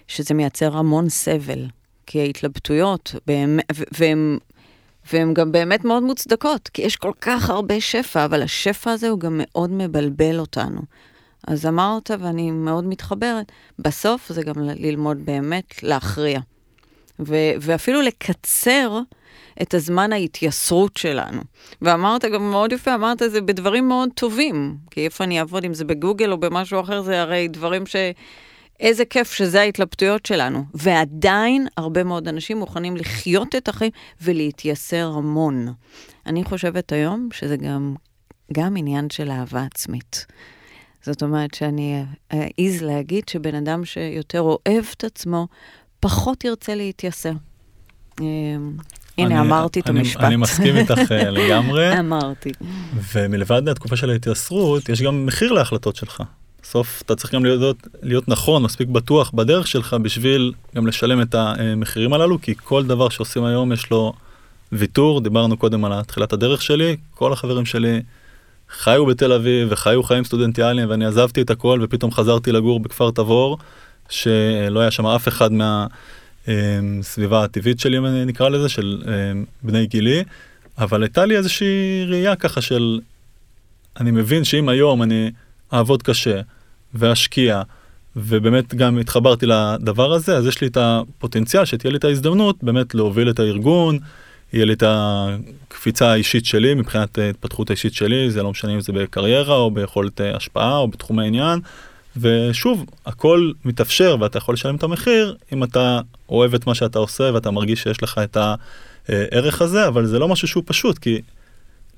שזה 0.07 0.33
מייצר 0.33 0.77
המון 0.77 1.09
סבל, 1.09 1.65
כי 2.05 2.21
ההתלבטויות, 2.21 3.15
והן 3.27 3.59
והן 5.11 5.33
גם 5.33 5.51
באמת 5.51 5.85
מאוד 5.85 6.03
מוצדקות, 6.03 6.67
כי 6.67 6.81
יש 6.81 6.95
כל 6.95 7.11
כך 7.21 7.49
הרבה 7.49 7.81
שפע, 7.81 8.25
אבל 8.25 8.43
השפע 8.43 8.91
הזה 8.91 9.09
הוא 9.09 9.19
גם 9.19 9.41
מאוד 9.43 9.71
מבלבל 9.71 10.39
אותנו. 10.39 10.81
אז 11.47 11.65
אמרת, 11.65 12.11
ואני 12.19 12.51
מאוד 12.51 12.83
מתחברת, 12.85 13.51
בסוף 13.79 14.31
זה 14.31 14.43
גם 14.43 14.55
ללמוד 14.57 15.25
באמת 15.25 15.83
להכריע. 15.83 16.39
ו- 17.19 17.53
ואפילו 17.61 18.01
לקצר 18.01 18.99
את 19.61 19.73
הזמן 19.73 20.13
ההתייסרות 20.13 20.97
שלנו. 20.97 21.41
ואמרת 21.81 22.25
גם 22.25 22.51
מאוד 22.51 22.71
יפה, 22.71 22.95
אמרת 22.95 23.21
את 23.21 23.31
זה 23.31 23.41
בדברים 23.41 23.87
מאוד 23.87 24.09
טובים, 24.15 24.77
כי 24.91 25.05
איפה 25.05 25.23
אני 25.23 25.39
אעבוד, 25.39 25.63
אם 25.65 25.73
זה 25.73 25.85
בגוגל 25.85 26.31
או 26.31 26.37
במשהו 26.37 26.81
אחר, 26.81 27.01
זה 27.01 27.21
הרי 27.21 27.47
דברים 27.47 27.85
ש... 27.85 27.95
איזה 28.79 29.05
כיף 29.05 29.33
שזה 29.33 29.61
ההתלבטויות 29.61 30.25
שלנו. 30.25 30.63
ועדיין 30.73 31.67
הרבה 31.77 32.03
מאוד 32.03 32.27
אנשים 32.27 32.57
מוכנים 32.57 32.97
לחיות 32.97 33.55
את 33.55 33.67
החיים 33.67 33.91
ולהתייסר 34.21 35.11
המון. 35.15 35.73
אני 36.25 36.43
חושבת 36.43 36.91
היום 36.91 37.29
שזה 37.33 37.57
גם, 37.57 37.95
גם 38.53 38.77
עניין 38.77 39.09
של 39.09 39.31
אהבה 39.31 39.63
עצמית. 39.63 40.25
זאת 41.07 41.23
אומרת 41.23 41.53
שאני 41.53 42.03
אעז 42.33 42.81
להגיד 42.81 43.29
שבן 43.29 43.55
אדם 43.55 43.85
שיותר 43.85 44.41
אוהב 44.41 44.85
את 44.97 45.03
עצמו, 45.03 45.47
פחות 45.99 46.43
ירצה 46.43 46.75
להתייסר. 46.75 47.33
אמ, 48.21 48.25
הנה, 49.17 49.41
אמרתי 49.41 49.79
את 49.79 49.89
המשפט. 49.89 50.23
אני 50.23 50.35
מסכים 50.35 50.77
איתך 50.77 51.11
אה, 51.11 51.29
לגמרי. 51.29 51.99
אמרתי. 51.99 52.51
ומלבד 53.13 53.69
התקופה 53.69 53.95
של 53.95 54.09
ההתייסרות, 54.09 54.89
יש 54.89 55.01
גם 55.01 55.25
מחיר 55.25 55.51
להחלטות 55.51 55.95
שלך. 55.95 56.23
בסוף 56.63 57.01
אתה 57.05 57.15
צריך 57.15 57.33
גם 57.33 57.45
להיות, 57.45 57.87
להיות 58.03 58.27
נכון, 58.27 58.63
מספיק 58.63 58.87
בטוח 58.87 59.31
בדרך 59.31 59.67
שלך 59.67 59.95
בשביל 60.01 60.53
גם 60.75 60.87
לשלם 60.87 61.21
את 61.21 61.35
המחירים 61.35 62.13
הללו, 62.13 62.41
כי 62.41 62.53
כל 62.63 62.85
דבר 62.85 63.09
שעושים 63.09 63.43
היום 63.43 63.71
יש 63.71 63.91
לו 63.91 64.13
ויתור, 64.71 65.21
דיברנו 65.21 65.57
קודם 65.57 65.85
על 65.85 66.03
תחילת 66.03 66.33
הדרך 66.33 66.61
שלי, 66.61 66.97
כל 67.15 67.33
החברים 67.33 67.65
שלי 67.65 68.01
חיו 68.69 69.05
בתל 69.05 69.33
אביב 69.33 69.67
וחיו 69.71 70.03
חיים 70.03 70.23
סטודנטיאליים 70.23 70.89
ואני 70.89 71.05
עזבתי 71.05 71.41
את 71.41 71.49
הכל 71.49 71.79
ופתאום 71.83 72.11
חזרתי 72.11 72.51
לגור 72.51 72.79
בכפר 72.79 73.11
תבור, 73.11 73.57
שלא 74.09 74.79
היה 74.79 74.91
שם 74.91 75.05
אף 75.05 75.27
אחד 75.27 75.49
מהסביבה 76.47 77.43
הטבעית 77.43 77.79
שלי, 77.79 78.25
נקרא 78.25 78.49
לזה, 78.49 78.69
של 78.69 79.03
בני 79.63 79.87
גילי, 79.87 80.23
אבל 80.77 81.03
הייתה 81.03 81.25
לי 81.25 81.37
איזושהי 81.37 82.05
ראייה 82.07 82.35
ככה 82.35 82.61
של, 82.61 82.99
אני 83.99 84.11
מבין 84.11 84.43
שאם 84.43 84.69
היום 84.69 85.03
אני 85.03 85.31
אעבוד 85.73 86.03
קשה, 86.03 86.41
ואשקיע, 86.93 87.61
ובאמת 88.15 88.75
גם 88.75 88.97
התחברתי 88.97 89.45
לדבר 89.45 90.13
הזה, 90.13 90.37
אז 90.37 90.45
יש 90.45 90.61
לי 90.61 90.67
את 90.67 90.77
הפוטנציאל 90.77 91.65
שתהיה 91.65 91.91
לי 91.91 91.97
את 91.97 92.03
ההזדמנות 92.03 92.63
באמת 92.63 92.95
להוביל 92.95 93.29
את 93.29 93.39
הארגון, 93.39 93.99
יהיה 94.53 94.65
לי 94.65 94.73
את 94.73 94.83
הקפיצה 94.87 96.11
האישית 96.11 96.45
שלי 96.45 96.73
מבחינת 96.73 97.19
התפתחות 97.29 97.69
האישית 97.69 97.93
שלי, 97.93 98.31
זה 98.31 98.43
לא 98.43 98.51
משנה 98.51 98.73
אם 98.73 98.81
זה 98.81 98.93
בקריירה 98.93 99.55
או 99.55 99.71
ביכולת 99.71 100.21
השפעה 100.21 100.77
או 100.77 100.87
בתחום 100.87 101.19
העניין. 101.19 101.59
ושוב, 102.21 102.85
הכל 103.05 103.51
מתאפשר 103.65 104.17
ואתה 104.19 104.37
יכול 104.37 104.53
לשלם 104.53 104.75
את 104.75 104.83
המחיר 104.83 105.35
אם 105.53 105.63
אתה 105.63 105.99
אוהב 106.29 106.53
את 106.53 106.67
מה 106.67 106.75
שאתה 106.75 106.99
עושה 106.99 107.31
ואתה 107.33 107.51
מרגיש 107.51 107.83
שיש 107.83 108.03
לך 108.03 108.17
את 108.23 108.37
הערך 109.07 109.61
הזה, 109.61 109.87
אבל 109.87 110.05
זה 110.05 110.19
לא 110.19 110.27
משהו 110.27 110.47
שהוא 110.47 110.63
פשוט, 110.65 110.97
כי 110.97 111.21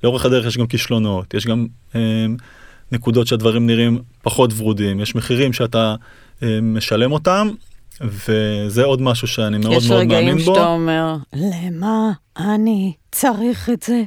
לאורך 0.04 0.24
הדרך 0.24 0.46
יש 0.46 0.58
גם 0.58 0.66
כישלונות, 0.66 1.34
יש 1.34 1.46
גם 1.46 1.66
אה, 1.94 2.26
נקודות 2.92 3.26
שהדברים 3.26 3.66
נראים 3.66 3.98
פחות 4.22 4.52
ורודים, 4.56 5.00
יש 5.00 5.14
מחירים 5.14 5.52
שאתה 5.52 5.94
אה, 6.42 6.58
משלם 6.62 7.12
אותם, 7.12 7.48
וזה 8.00 8.84
עוד 8.84 9.02
משהו 9.02 9.28
שאני 9.28 9.58
מאוד 9.58 9.82
מאוד 9.88 10.04
מאמין 10.04 10.34
בו. 10.34 10.40
יש 10.40 10.48
רגעים 10.48 10.54
שאתה 10.54 10.66
אומר, 10.66 11.16
למה 11.32 12.12
אני 12.36 12.92
צריך 13.12 13.70
את 13.72 13.82
זה? 13.82 14.02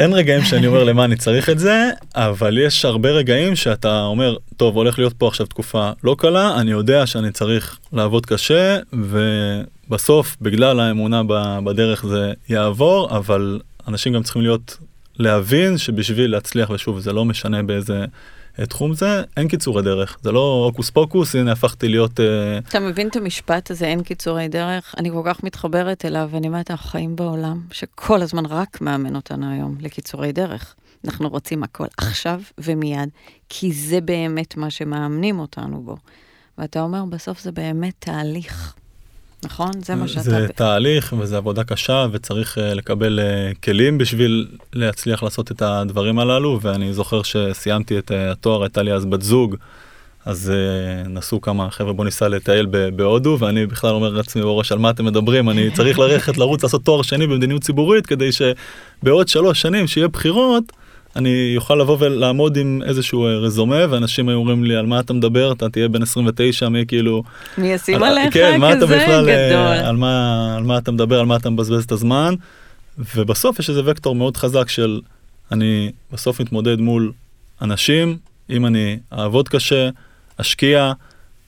אין 0.00 0.12
רגעים 0.12 0.44
שאני 0.44 0.66
אומר 0.66 0.84
למה 0.84 1.04
אני 1.04 1.16
צריך 1.16 1.50
את 1.50 1.58
זה, 1.58 1.90
אבל 2.14 2.58
יש 2.58 2.84
הרבה 2.84 3.10
רגעים 3.10 3.56
שאתה 3.56 4.02
אומר, 4.02 4.36
טוב, 4.56 4.76
הולך 4.76 4.98
להיות 4.98 5.12
פה 5.12 5.28
עכשיו 5.28 5.46
תקופה 5.46 5.90
לא 6.04 6.16
קלה, 6.18 6.60
אני 6.60 6.70
יודע 6.70 7.06
שאני 7.06 7.30
צריך 7.30 7.78
לעבוד 7.92 8.26
קשה, 8.26 8.78
ובסוף, 8.92 10.36
בגלל 10.40 10.80
האמונה 10.80 11.22
בדרך 11.64 12.06
זה 12.06 12.32
יעבור, 12.48 13.16
אבל 13.16 13.60
אנשים 13.88 14.12
גם 14.12 14.22
צריכים 14.22 14.42
להיות, 14.42 14.76
להבין 15.18 15.78
שבשביל 15.78 16.30
להצליח, 16.30 16.70
ושוב, 16.70 17.00
זה 17.00 17.12
לא 17.12 17.24
משנה 17.24 17.62
באיזה 17.62 18.04
תחום 18.66 18.94
זה, 18.94 19.22
אין 19.36 19.48
קיצורי 19.48 19.82
דרך, 19.82 20.18
זה 20.22 20.32
לא 20.32 20.64
הוקוס 20.64 20.90
פוקוס, 20.90 21.34
הנה 21.34 21.52
הפכתי 21.52 21.88
להיות... 21.88 22.20
אה, 22.20 22.58
אתה 22.58 22.80
מבין 22.80 23.08
את 23.08 23.16
המשפט 23.16 23.70
הזה, 23.70 23.86
אין 23.86 24.02
קיצורי 24.02 24.48
דרך? 24.48 24.94
אני 24.98 25.10
כל 25.10 25.22
כך 25.24 25.42
מתחברת 25.44 26.04
אליו, 26.04 26.28
ואני 26.32 26.48
אומרת, 26.48 26.70
אנחנו 26.70 26.90
חיים 26.90 27.16
בעולם 27.16 27.60
שכל 27.72 28.22
הזמן 28.22 28.46
רק 28.46 28.80
מאמן 28.80 29.16
אותנו 29.16 29.52
היום 29.52 29.76
לקיצורי 29.80 30.32
דרך. 30.32 30.74
אנחנו 31.04 31.28
רוצים 31.28 31.62
הכל 31.62 31.86
עכשיו 31.96 32.40
ומיד, 32.58 33.08
כי 33.48 33.72
זה 33.72 34.00
באמת 34.00 34.56
מה 34.56 34.70
שמאמנים 34.70 35.38
אותנו 35.38 35.82
בו. 35.82 35.96
ואתה 36.58 36.80
אומר, 36.80 37.04
בסוף 37.04 37.40
זה 37.40 37.52
באמת 37.52 37.94
תהליך. 37.98 38.74
נכון? 39.42 39.70
זה 39.84 39.94
מה 39.94 40.08
שאתה... 40.08 40.20
זה 40.22 40.46
תהליך 40.54 41.14
וזה 41.18 41.36
עבודה 41.36 41.64
קשה 41.64 42.06
וצריך 42.12 42.58
uh, 42.58 42.60
לקבל 42.60 43.20
uh, 43.20 43.58
כלים 43.64 43.98
בשביל 43.98 44.48
להצליח 44.72 45.22
לעשות 45.22 45.52
את 45.52 45.62
הדברים 45.62 46.18
הללו 46.18 46.58
ואני 46.62 46.92
זוכר 46.94 47.22
שסיימתי 47.22 47.98
את 47.98 48.10
uh, 48.10 48.14
התואר 48.14 48.62
הייתה 48.62 48.82
לי 48.82 48.92
אז 48.92 49.04
בת 49.04 49.22
זוג 49.22 49.56
אז 50.24 50.52
נסעו 51.06 51.40
כמה 51.40 51.70
חבר'ה 51.70 51.92
בוא 51.92 52.04
ניסע 52.04 52.28
לטייל 52.28 52.66
בהודו 52.96 53.36
ואני 53.40 53.66
בכלל 53.66 53.90
אומר 53.90 54.08
לעצמי 54.08 54.42
בראש 54.42 54.72
על 54.72 54.78
מה 54.78 54.90
אתם 54.90 55.04
מדברים 55.04 55.50
אני 55.50 55.70
צריך 55.70 55.98
ללכת 55.98 56.38
לרוץ 56.38 56.62
לעשות 56.62 56.84
תואר 56.84 57.02
שני 57.02 57.26
במדיניות 57.26 57.62
ציבורית 57.62 58.06
כדי 58.06 58.30
שבעוד 58.32 59.28
שלוש 59.28 59.60
שנים 59.60 59.86
שיהיה 59.86 60.08
בחירות. 60.08 60.72
אני 61.18 61.54
אוכל 61.56 61.74
לבוא 61.74 61.96
ולעמוד 62.00 62.56
עם 62.56 62.82
איזשהו 62.86 63.26
אה, 63.26 63.36
רזומה 63.36 63.84
ואנשים 63.90 64.28
היו 64.28 64.38
אומרים 64.38 64.64
לי 64.64 64.76
על 64.76 64.86
מה 64.86 65.00
אתה 65.00 65.12
מדבר 65.12 65.52
אתה 65.52 65.68
תהיה 65.68 65.88
בן 65.88 66.02
29 66.02 66.68
מי 66.68 66.84
כאילו 66.88 67.22
מי 67.58 67.72
ישים 67.72 68.02
עליך 68.02 68.34
כן, 68.34 68.60
מה 68.60 68.72
אתה 68.72 68.86
בכלל, 68.86 69.28
אה, 69.28 69.48
גדול 69.48 69.86
על 69.86 69.96
מה 69.96 70.54
על 70.56 70.62
מה 70.62 70.78
אתה 70.78 70.92
מדבר 70.92 71.20
על 71.20 71.26
מה 71.26 71.36
אתה 71.36 71.50
מבזבז 71.50 71.84
את 71.84 71.92
הזמן 71.92 72.34
ובסוף 73.14 73.58
יש 73.58 73.70
איזה 73.70 73.82
וקטור 73.84 74.14
מאוד 74.14 74.36
חזק 74.36 74.68
של 74.68 75.00
אני 75.52 75.92
בסוף 76.12 76.40
מתמודד 76.40 76.80
מול 76.80 77.12
אנשים 77.62 78.16
אם 78.50 78.66
אני 78.66 78.98
אעבוד 79.12 79.48
קשה 79.48 79.88
אשקיע 80.36 80.92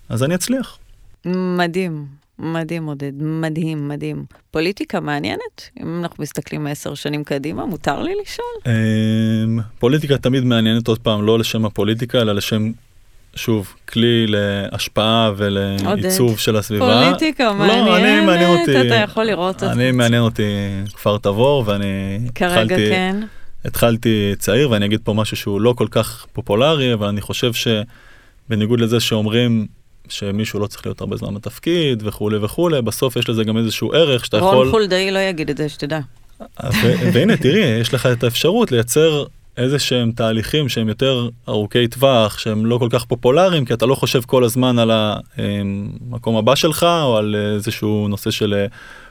אז 0.09 0.23
אני 0.23 0.35
אצליח. 0.35 0.79
מדהים. 1.27 2.20
מדהים, 2.41 2.87
עודד, 2.87 3.13
מדהים, 3.23 3.89
מדהים. 3.89 4.25
פוליטיקה 4.51 5.01
מעניינת? 5.01 5.71
אם 5.81 6.01
אנחנו 6.03 6.23
מסתכלים 6.23 6.67
עשר 6.67 6.95
שנים 6.95 7.25
קדימה, 7.25 7.67
מותר 7.67 8.03
לי 8.03 8.13
לשאול? 8.23 8.47
אמ, 8.67 9.59
פוליטיקה 9.79 10.19
תמיד 10.19 10.45
מעניינת 10.45 10.89
עוד 10.89 10.99
פעם, 10.99 11.27
לא 11.27 11.39
לשם 11.39 11.65
הפוליטיקה, 11.65 12.23
אלא 12.23 12.33
לשם, 12.33 12.71
שוב, 13.35 13.75
כלי 13.89 14.27
להשפעה 14.29 15.33
ולעיצוב 15.37 16.39
של 16.39 16.57
הסביבה. 16.57 17.03
פוליטיקה 17.05 17.53
מעניינת, 17.53 17.87
לא, 17.87 17.97
אני 17.97 18.27
מעניין 18.27 18.61
אותי, 18.61 18.81
אתה 18.81 18.95
יכול 18.95 19.25
לראות 19.25 19.55
את 19.55 19.61
זה. 19.61 19.73
אני 19.73 19.93
מעניין 19.93 20.23
אותי 20.23 20.43
כפר 20.95 21.19
תבור, 21.19 21.65
ואני 21.67 22.19
כרגע 22.35 22.61
התחלתי, 22.61 22.89
כן. 22.91 23.17
התחלתי 23.65 24.33
צעיר, 24.39 24.71
ואני 24.71 24.87
אגיד 24.87 25.01
פה 25.05 25.15
משהו 25.15 25.37
שהוא 25.37 25.61
לא 25.61 25.75
כל 25.77 25.87
כך 25.91 26.27
פופולרי, 26.33 26.95
אבל 26.95 27.07
אני 27.07 27.21
חושב 27.21 27.53
שבניגוד 27.53 28.81
לזה 28.81 29.01
שאומרים, 29.01 29.67
שמישהו 30.09 30.61
לא 30.61 30.67
צריך 30.67 30.87
להיות 30.87 31.01
הרבה 31.01 31.17
זמן 31.17 31.35
בתפקיד 31.35 32.03
וכולי 32.07 32.37
וכולי, 32.37 32.83
בסוף 32.83 33.17
יש 33.17 33.29
לזה 33.29 33.45
גם 33.45 33.57
איזשהו 33.57 33.93
ערך 33.93 34.25
שאתה 34.25 34.37
יכול... 34.37 34.57
רון 34.57 34.71
חולדאי 34.71 35.11
לא 35.11 35.19
יגיד 35.19 35.51
את 35.51 35.57
זה, 35.57 35.69
שתדע. 35.69 36.01
והנה, 37.13 37.37
תראי, 37.37 37.61
יש 37.61 37.95
לך 37.95 38.07
את 38.07 38.25
האפשרות 38.25 38.73
לייצר 38.73 39.25
איזה 39.57 39.79
שהם 39.79 40.13
תהליכים 40.13 40.69
שהם 40.69 40.89
יותר 40.89 41.29
ארוכי 41.49 41.89
טווח, 41.89 42.39
שהם 42.39 42.67
לא 42.67 42.79
כל 42.79 42.89
כך 42.91 43.05
פופולריים, 43.05 43.65
כי 43.65 43.75
אתה 43.75 43.87
לא 43.87 43.95
חושב 43.95 44.21
כל 44.27 44.45
הזמן 44.45 44.79
על 44.79 44.91
המקום 44.93 46.37
הבא 46.37 46.55
שלך, 46.55 46.83
או 46.83 47.17
על 47.17 47.37
איזשהו 47.55 48.09
נושא 48.09 48.31
של 48.31 48.55
אה, 48.55 48.67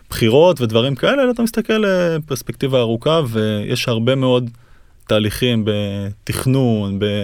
בחירות 0.10 0.62
ודברים 0.62 0.96
כאלה, 0.96 1.24
אלא 1.24 1.32
אתה 1.32 1.42
מסתכל 1.42 1.84
בפרספקטיבה 1.86 2.78
אה, 2.78 2.82
ארוכה, 2.82 3.22
ויש 3.28 3.88
הרבה 3.88 4.16
מאוד 4.16 4.50
תהליכים 5.08 5.66
בתכנון, 5.66 7.00
ב... 7.00 7.24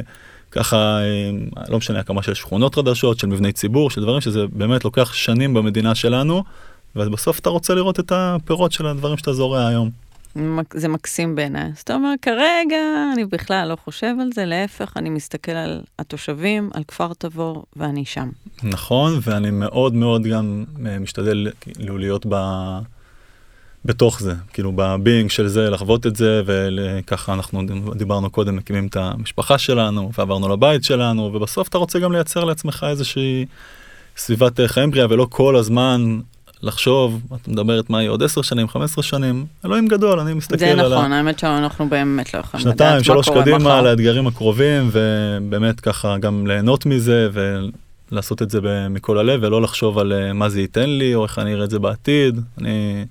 ככה, 0.56 1.00
אה, 1.00 1.32
לא 1.70 1.78
משנה, 1.78 2.00
הקמה 2.00 2.24
של 2.24 2.34
שכונות 2.34 2.76
חדשות, 2.76 3.20
של 3.20 3.28
מבני 3.28 3.52
ציבור, 3.52 3.90
של 3.90 4.02
דברים 4.02 4.22
שזה 4.22 4.48
באמת 4.48 4.86
לוקח 4.86 5.14
שנים 5.14 5.54
במדינה 5.54 5.96
שלנו, 5.96 6.44
ובסוף 6.96 7.40
אתה 7.40 7.50
רוצה 7.50 7.76
לראות 7.76 8.00
את 8.00 8.12
הפירות 8.16 8.72
של 8.72 8.88
הדברים 8.88 9.18
שאתה 9.18 9.34
זורע 9.34 9.68
היום. 9.68 9.90
זה 10.74 10.88
מקסים 10.88 11.36
בעיניי. 11.36 11.72
אז 11.72 11.80
אתה 11.84 11.96
אומר, 11.96 12.14
כרגע 12.22 12.78
אני 13.14 13.26
בכלל 13.26 13.68
לא 13.70 13.76
חושב 13.84 14.16
על 14.22 14.30
זה, 14.34 14.46
להפך, 14.46 14.94
אני 14.96 15.10
מסתכל 15.10 15.52
על 15.52 15.82
התושבים, 16.00 16.70
על 16.74 16.84
כפר 16.88 17.14
תבור, 17.18 17.66
ואני 17.76 18.06
שם. 18.06 18.30
נכון, 18.64 19.20
ואני 19.22 19.52
מאוד 19.52 19.94
מאוד 19.94 20.24
גם 20.24 20.64
אה, 20.86 21.00
משתדל 21.00 21.48
כאילו 21.62 21.98
להיות 21.98 22.26
ב... 22.30 22.36
בתוך 23.86 24.20
זה, 24.20 24.34
כאילו 24.54 24.72
בבינג 24.76 25.30
של 25.30 25.48
זה, 25.48 25.70
לחוות 25.70 26.08
את 26.08 26.16
זה, 26.16 26.42
וככה 26.46 27.34
אנחנו 27.34 27.62
דיברנו 27.96 28.30
קודם, 28.30 28.56
מקימים 28.56 28.88
את 28.88 28.96
המשפחה 28.96 29.58
שלנו, 29.58 30.12
ועברנו 30.18 30.50
לבית 30.50 30.84
שלנו, 30.84 31.32
ובסוף 31.34 31.68
אתה 31.68 31.78
רוצה 31.78 32.00
גם 32.00 32.12
לייצר 32.12 32.44
לעצמך 32.44 32.86
איזושהי 32.90 33.46
סביבת 34.18 34.60
חיים 34.66 34.92
בריאה, 34.92 35.06
ולא 35.10 35.28
כל 35.30 35.56
הזמן 35.56 36.20
לחשוב, 36.62 37.22
את 37.36 37.48
מדברת 37.48 37.90
מה 37.90 38.02
יהיה 38.02 38.12
עוד 38.12 38.24
10 38.24 38.42
שנים, 38.42 38.68
15 38.68 39.04
שנים, 39.04 39.46
אלוהים 39.66 39.88
גדול, 39.88 40.20
אני 40.20 40.34
מסתכל 40.34 40.66
על 40.66 40.80
ה... 40.80 40.90
זה 40.90 40.96
נכון, 40.96 41.12
האמת 41.12 41.40
שאנחנו 41.40 41.90
באמת 41.90 42.34
לא 42.34 42.40
יכולים 42.40 42.68
לדעת 42.68 42.82
מה 42.82 43.04
קורה 43.04 43.04
מחר. 43.04 43.04
שנתיים, 43.04 43.04
שלוש 43.04 43.30
קדימה 43.30 43.80
על 43.80 43.88
האתגרים 43.88 44.28
הקרובים, 44.28 44.90
ובאמת 44.92 45.80
ככה 45.80 46.18
גם 46.18 46.48
ליהנות 46.48 46.86
מזה, 46.86 47.30
ולעשות 48.12 48.42
את 48.42 48.50
זה 48.50 48.60
מכל 48.90 49.18
הלב, 49.18 49.40
ולא 49.44 49.62
לחשוב 49.62 50.00
על 50.00 50.14
אה, 50.14 50.34
מה 50.34 50.50
זה 50.50 50.62
ייתן 50.62 50.90
לי, 50.90 51.16
או 51.16 51.24
איך 51.24 51.40
אני 51.40 51.54
אראה 51.54 51.64
את 51.66 51.70
זה 51.70 51.80
בעתיד. 51.80 52.40
אני... 52.58 53.06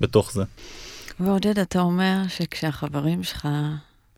בתוך 0.00 0.32
זה. 0.32 0.44
ועודד, 1.20 1.58
אתה 1.58 1.80
אומר 1.80 2.22
שכשהחברים 2.28 3.22
שלך 3.22 3.48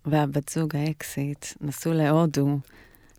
והבת 0.06 0.48
זוג 0.48 0.76
האקסיט 0.76 1.46
נסעו 1.60 1.92
להודו, 1.92 2.58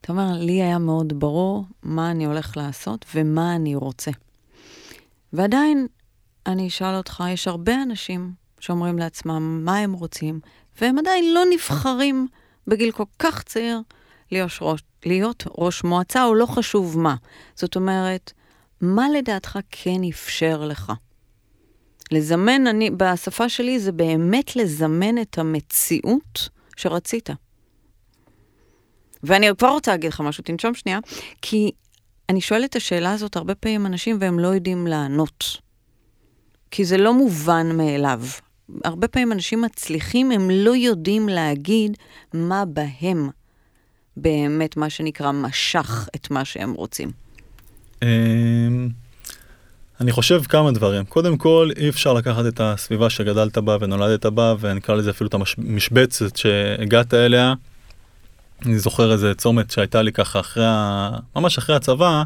אתה 0.01 0.11
אומר, 0.11 0.31
לי 0.33 0.63
היה 0.63 0.77
מאוד 0.77 1.19
ברור 1.19 1.65
מה 1.83 2.11
אני 2.11 2.25
הולך 2.25 2.57
לעשות 2.57 3.05
ומה 3.15 3.55
אני 3.55 3.75
רוצה. 3.75 4.11
ועדיין, 5.33 5.87
אני 6.45 6.67
אשאל 6.67 6.95
אותך, 6.95 7.23
יש 7.29 7.47
הרבה 7.47 7.83
אנשים 7.83 8.31
שאומרים 8.59 8.97
לעצמם 8.97 9.65
מה 9.65 9.77
הם 9.77 9.93
רוצים, 9.93 10.39
והם 10.81 10.99
עדיין 10.99 11.33
לא 11.33 11.41
נבחרים 11.53 12.27
בגיל 12.67 12.91
כל 12.91 13.03
כך 13.19 13.43
צעיר 13.43 13.81
להיות 14.31 14.51
ראש, 14.61 14.83
להיות 15.05 15.43
ראש 15.57 15.83
מועצה, 15.83 16.25
או 16.25 16.35
לא 16.35 16.45
חשוב 16.45 16.99
מה. 16.99 17.15
זאת 17.55 17.75
אומרת, 17.75 18.31
מה 18.81 19.05
לדעתך 19.09 19.59
כן 19.71 20.01
אפשר 20.09 20.65
לך? 20.65 20.91
לזמן, 22.11 22.67
אני, 22.67 22.89
בשפה 22.89 23.49
שלי 23.49 23.79
זה 23.79 23.91
באמת 23.91 24.55
לזמן 24.55 25.17
את 25.21 25.37
המציאות 25.37 26.49
שרצית. 26.77 27.29
ואני 29.23 29.47
כבר 29.57 29.69
רוצה 29.69 29.91
להגיד 29.91 30.13
לך 30.13 30.21
משהו, 30.21 30.43
תנשום 30.43 30.73
שנייה, 30.73 30.99
כי 31.41 31.71
אני 32.29 32.41
שואלת 32.41 32.69
את 32.69 32.75
השאלה 32.75 33.11
הזאת 33.11 33.35
הרבה 33.35 33.55
פעמים 33.55 33.85
אנשים 33.85 34.17
והם 34.19 34.39
לא 34.39 34.47
יודעים 34.47 34.87
לענות. 34.87 35.57
כי 36.71 36.85
זה 36.85 36.97
לא 36.97 37.13
מובן 37.13 37.77
מאליו. 37.77 38.21
הרבה 38.83 39.07
פעמים 39.07 39.31
אנשים 39.31 39.61
מצליחים, 39.61 40.31
הם 40.31 40.49
לא 40.49 40.75
יודעים 40.75 41.29
להגיד 41.29 41.97
מה 42.33 42.65
בהם 42.65 43.29
באמת, 44.17 44.77
מה 44.77 44.89
שנקרא, 44.89 45.31
משך 45.31 46.07
את 46.15 46.31
מה 46.31 46.45
שהם 46.45 46.73
רוצים. 46.73 47.11
אני 50.01 50.11
חושב 50.11 50.41
כמה 50.49 50.71
דברים. 50.71 51.05
קודם 51.05 51.37
כל, 51.37 51.69
אי 51.77 51.89
אפשר 51.89 52.13
לקחת 52.13 52.45
את 52.45 52.59
הסביבה 52.63 53.09
שגדלת 53.09 53.57
בה 53.57 53.77
ונולדת 53.79 54.25
בה, 54.25 54.55
ונקרא 54.59 54.95
לזה 54.95 55.09
אפילו 55.09 55.27
את 55.27 55.33
המשבצת 55.33 56.35
שהגעת 56.35 57.13
אליה, 57.13 57.53
אני 58.65 58.79
זוכר 58.79 59.11
איזה 59.11 59.33
צומת 59.33 59.71
שהייתה 59.71 60.01
לי 60.01 60.11
ככה 60.11 60.39
אחרי, 60.39 60.65
ה... 60.67 61.09
ממש 61.35 61.57
אחרי 61.57 61.75
הצבא, 61.75 62.23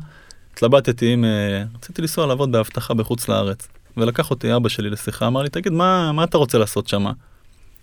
התלבטתי 0.53 1.13
אם, 1.13 1.26
אה, 1.26 1.63
רציתי 1.76 2.01
לנסוע 2.01 2.28
לעבוד 2.28 2.51
באבטחה 2.51 2.93
בחוץ 2.93 3.28
לארץ. 3.28 3.68
ולקח 3.97 4.30
אותי 4.30 4.55
אבא 4.55 4.70
שלי 4.70 4.89
לשיחה, 4.89 5.28
אמר 5.28 5.41
לי, 5.41 5.49
תגיד, 5.49 5.74
מה, 5.74 6.11
מה 6.11 6.24
אתה 6.24 6.38
רוצה 6.38 6.57
לעשות 6.57 6.88
שם? 6.88 7.05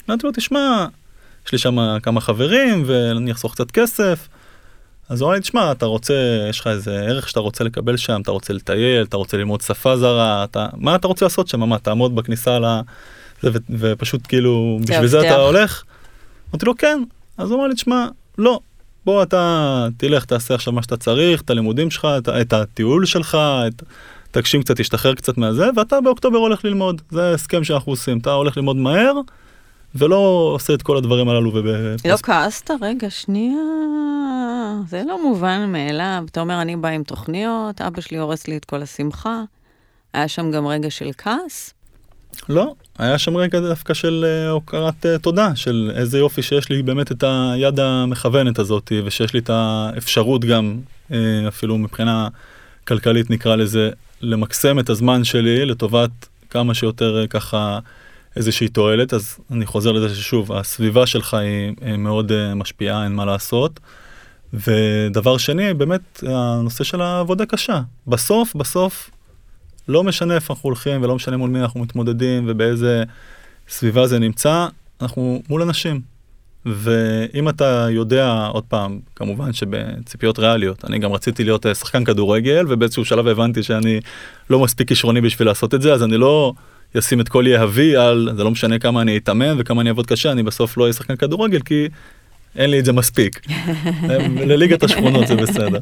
אמרתי 0.09 0.27
לו, 0.27 0.33
תשמע, 0.35 0.87
יש 1.47 1.53
לי 1.53 1.59
שם 1.59 1.99
כמה 2.03 2.21
חברים 2.21 2.83
ואני 2.87 3.33
אחסוך 3.33 3.55
קצת 3.55 3.71
כסף. 3.71 4.29
אז 5.09 5.21
הוא 5.21 5.27
אמר 5.27 5.35
לי, 5.35 5.41
תשמע, 5.41 5.73
אתה 5.73 5.87
רוצה, 5.87 6.47
יש 6.51 6.61
לך 6.61 6.67
איזה 6.67 7.01
ערך 7.01 7.29
שאתה 7.29 7.41
רוצה 7.41 7.65
לקבל 7.65 7.97
שם, 7.97 8.21
אתה 8.23 8.31
רוצה 8.31 8.53
לטייל, 8.53 9.05
אתה 9.05 9.17
רוצה 9.17 9.37
ללמוד 9.37 9.61
שפה 9.61 9.97
זרה, 9.97 10.45
אתה, 10.45 10.67
מה 10.77 10.95
אתה 10.95 11.09
רוצה 11.09 11.25
לעשות 11.25 11.49
שם? 11.49 11.61
מה, 11.61 11.79
תעמוד 11.79 12.15
בכניסה 12.15 12.59
ל... 12.59 12.65
ו... 13.45 13.49
ופשוט 13.71 14.21
כאילו, 14.29 14.79
בשביל 14.83 15.07
זה 15.07 15.21
אתה 15.21 15.37
הולך? 15.37 15.83
אמרתי 16.51 16.67
לו, 16.67 16.77
כן. 16.77 17.03
אז 17.39 17.51
הוא 17.51 17.59
אמר 17.59 17.67
לי, 17.67 17.75
תשמע, 17.75 18.07
לא, 18.39 18.61
בוא 19.05 19.23
אתה 19.23 19.87
תלך, 19.97 20.25
תעשה 20.25 20.55
עכשיו 20.55 20.73
מה 20.73 20.83
שאתה 20.83 20.97
צריך, 20.97 21.41
את 21.41 21.51
הלימודים 21.51 21.91
שלך, 21.91 22.09
את, 22.19 22.29
את 22.29 22.53
הטיול 22.53 23.07
שלך, 23.07 23.39
את... 23.69 23.83
תגשים 24.31 24.63
קצת, 24.63 24.77
תשתחרר 24.81 25.15
קצת 25.15 25.39
מהזה, 25.39 25.67
ואתה 25.77 26.01
באוקטובר 26.01 26.39
הולך 26.39 26.65
ללמוד. 26.65 27.03
זה 27.11 27.35
הסכם 27.35 27.65
שאנחנו 27.65 27.93
עושים, 27.93 28.19
אתה 28.19 28.33
הולך 28.33 28.57
ללמוד 28.57 28.77
מהר, 28.77 29.13
ולא 29.95 30.51
עושה 30.55 30.75
את 30.75 30.83
כל 30.83 30.97
הדברים 30.97 31.29
הללו. 31.29 31.51
וב... 31.55 31.67
לא 32.09 32.17
כעסת? 32.23 32.71
רגע, 32.81 33.11
שנייה. 33.11 33.59
זה 34.89 35.03
לא 35.07 35.23
מובן 35.23 35.73
מאליו. 35.73 36.25
אתה 36.31 36.41
אומר, 36.41 36.63
אני 36.63 36.77
בא 36.77 36.89
עם 36.89 37.03
תוכניות, 37.03 37.81
אבא 37.81 38.01
שלי 38.01 38.19
הורס 38.19 38.49
לי 38.49 38.57
את 38.57 38.65
כל 38.65 38.83
השמחה. 38.83 39.43
היה 40.13 40.29
שם 40.29 40.51
גם 40.51 40.67
רגע 40.67 40.91
של 40.91 41.11
כעס? 41.19 41.75
לא, 42.49 42.75
היה 42.99 43.19
שם 43.19 43.37
רגע 43.37 43.61
דווקא 43.61 43.95
של 43.95 44.25
אה, 44.29 44.51
הוקרת 44.51 45.07
uh, 45.07 45.19
תודה, 45.19 45.57
של 45.57 45.91
איזה 45.95 46.19
יופי 46.19 46.43
שיש 46.43 46.69
לי 46.69 46.83
באמת 46.83 47.13
את 47.13 47.25
היד 47.27 47.81
המכוונת 47.81 48.59
הזאת, 48.59 48.93
ושיש 49.05 49.35
לי 49.35 49.41
את 49.41 49.51
האפשרות 49.51 50.45
גם, 50.45 50.77
uh, 51.11 51.15
אפילו 51.49 51.79
מבחינה 51.79 52.29
כלכלית 52.87 53.31
נקרא 53.31 53.57
לזה, 53.57 53.91
למקסם 54.21 54.79
את 54.79 54.91
הזמן 54.91 55.25
שלי 55.25 55.67
לטובת 55.67 56.11
כמה 56.51 56.75
שיותר 56.75 57.25
uh, 57.25 57.29
ככה 57.29 57.79
איזושהי 58.37 58.69
תועלת, 58.69 59.15
אז 59.15 59.37
אני 59.51 59.67
חוזר 59.67 59.93
לזה 59.93 60.15
ששוב, 60.15 60.53
הסביבה 60.53 61.07
שלך 61.07 61.35
היא 61.35 61.97
מאוד 61.99 62.33
uh, 62.33 62.55
משפיעה, 62.55 63.05
אין 63.05 63.13
מה 63.13 63.25
לעשות. 63.25 63.81
ודבר 64.55 65.37
שני, 65.37 65.75
באמת 65.75 66.25
הנושא 66.27 66.85
של 66.85 67.01
העבודה 67.01 67.47
קשה. 67.47 67.81
בסוף, 68.07 68.55
בסוף, 68.55 69.11
לא 69.89 70.05
משנה 70.05 70.35
איפה 70.35 70.55
אנחנו 70.55 70.69
הולכים 70.69 71.03
ולא 71.03 71.15
משנה 71.15 71.37
מול 71.37 71.51
מי 71.51 71.61
אנחנו 71.61 71.81
מתמודדים 71.81 72.45
ובאיזה 72.49 73.05
סביבה 73.69 74.07
זה 74.07 74.19
נמצא, 74.19 74.67
אנחנו 75.01 75.43
מול 75.49 75.63
אנשים. 75.63 76.01
ואם 76.67 77.49
אתה 77.49 77.87
יודע, 77.91 78.49
עוד 78.53 78.65
פעם, 78.65 79.01
כמובן 79.17 79.53
שבציפיות 79.53 80.39
ריאליות, 80.39 80.85
אני 80.85 80.99
גם 80.99 81.13
רציתי 81.13 81.45
להיות 81.45 81.67
אה, 81.67 81.75
שחקן 81.75 82.05
כדורגל 82.05 82.67
ובאיזשהו 82.69 83.05
שלב 83.05 83.27
הבנתי 83.27 83.63
שאני 83.63 84.01
לא 84.51 84.61
מספיק 84.61 84.89
כישרוני 84.89 85.21
בשביל 85.21 85.49
לעשות 85.49 85.75
את 85.75 85.83
זה, 85.83 85.93
אז 85.93 86.03
אני 86.03 86.17
לא 86.17 86.53
אשים 86.99 87.21
את 87.21 87.29
כל 87.29 87.45
יהבי 87.47 87.97
על, 87.97 88.29
זה 88.37 88.45
לא 88.45 88.51
משנה 88.51 88.79
כמה 88.79 89.03
אני 89.03 89.17
אתאמן 89.17 89.57
וכמה 89.59 89.81
אני 89.81 89.89
אעבוד 89.91 90.07
קשה, 90.07 90.33
אני 90.33 90.43
בסוף 90.43 90.77
לא 90.77 90.83
אהיה 90.83 90.93
שחקן 90.93 91.17
כדורגל 91.17 91.61
כי 91.61 91.89
אין 92.57 92.71
לי 92.71 92.79
את 92.79 92.85
זה 92.85 92.93
מספיק. 92.93 93.41
לליגת 94.49 94.83
השכונות 94.83 95.27
זה 95.27 95.37
בסדר. 95.37 95.79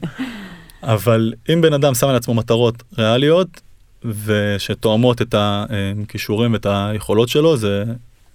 אבל 0.82 1.32
אם 1.52 1.60
בן 1.60 1.72
אדם 1.72 1.94
שם 1.94 2.08
על 2.08 2.16
עצמו 2.16 2.34
מטרות 2.34 2.82
ריאליות, 2.98 3.60
ושתואמות 4.04 5.22
את 5.22 5.34
הכישורים 5.38 6.52
ואת 6.52 6.66
היכולות 6.70 7.28
שלו, 7.28 7.56
זה 7.56 7.84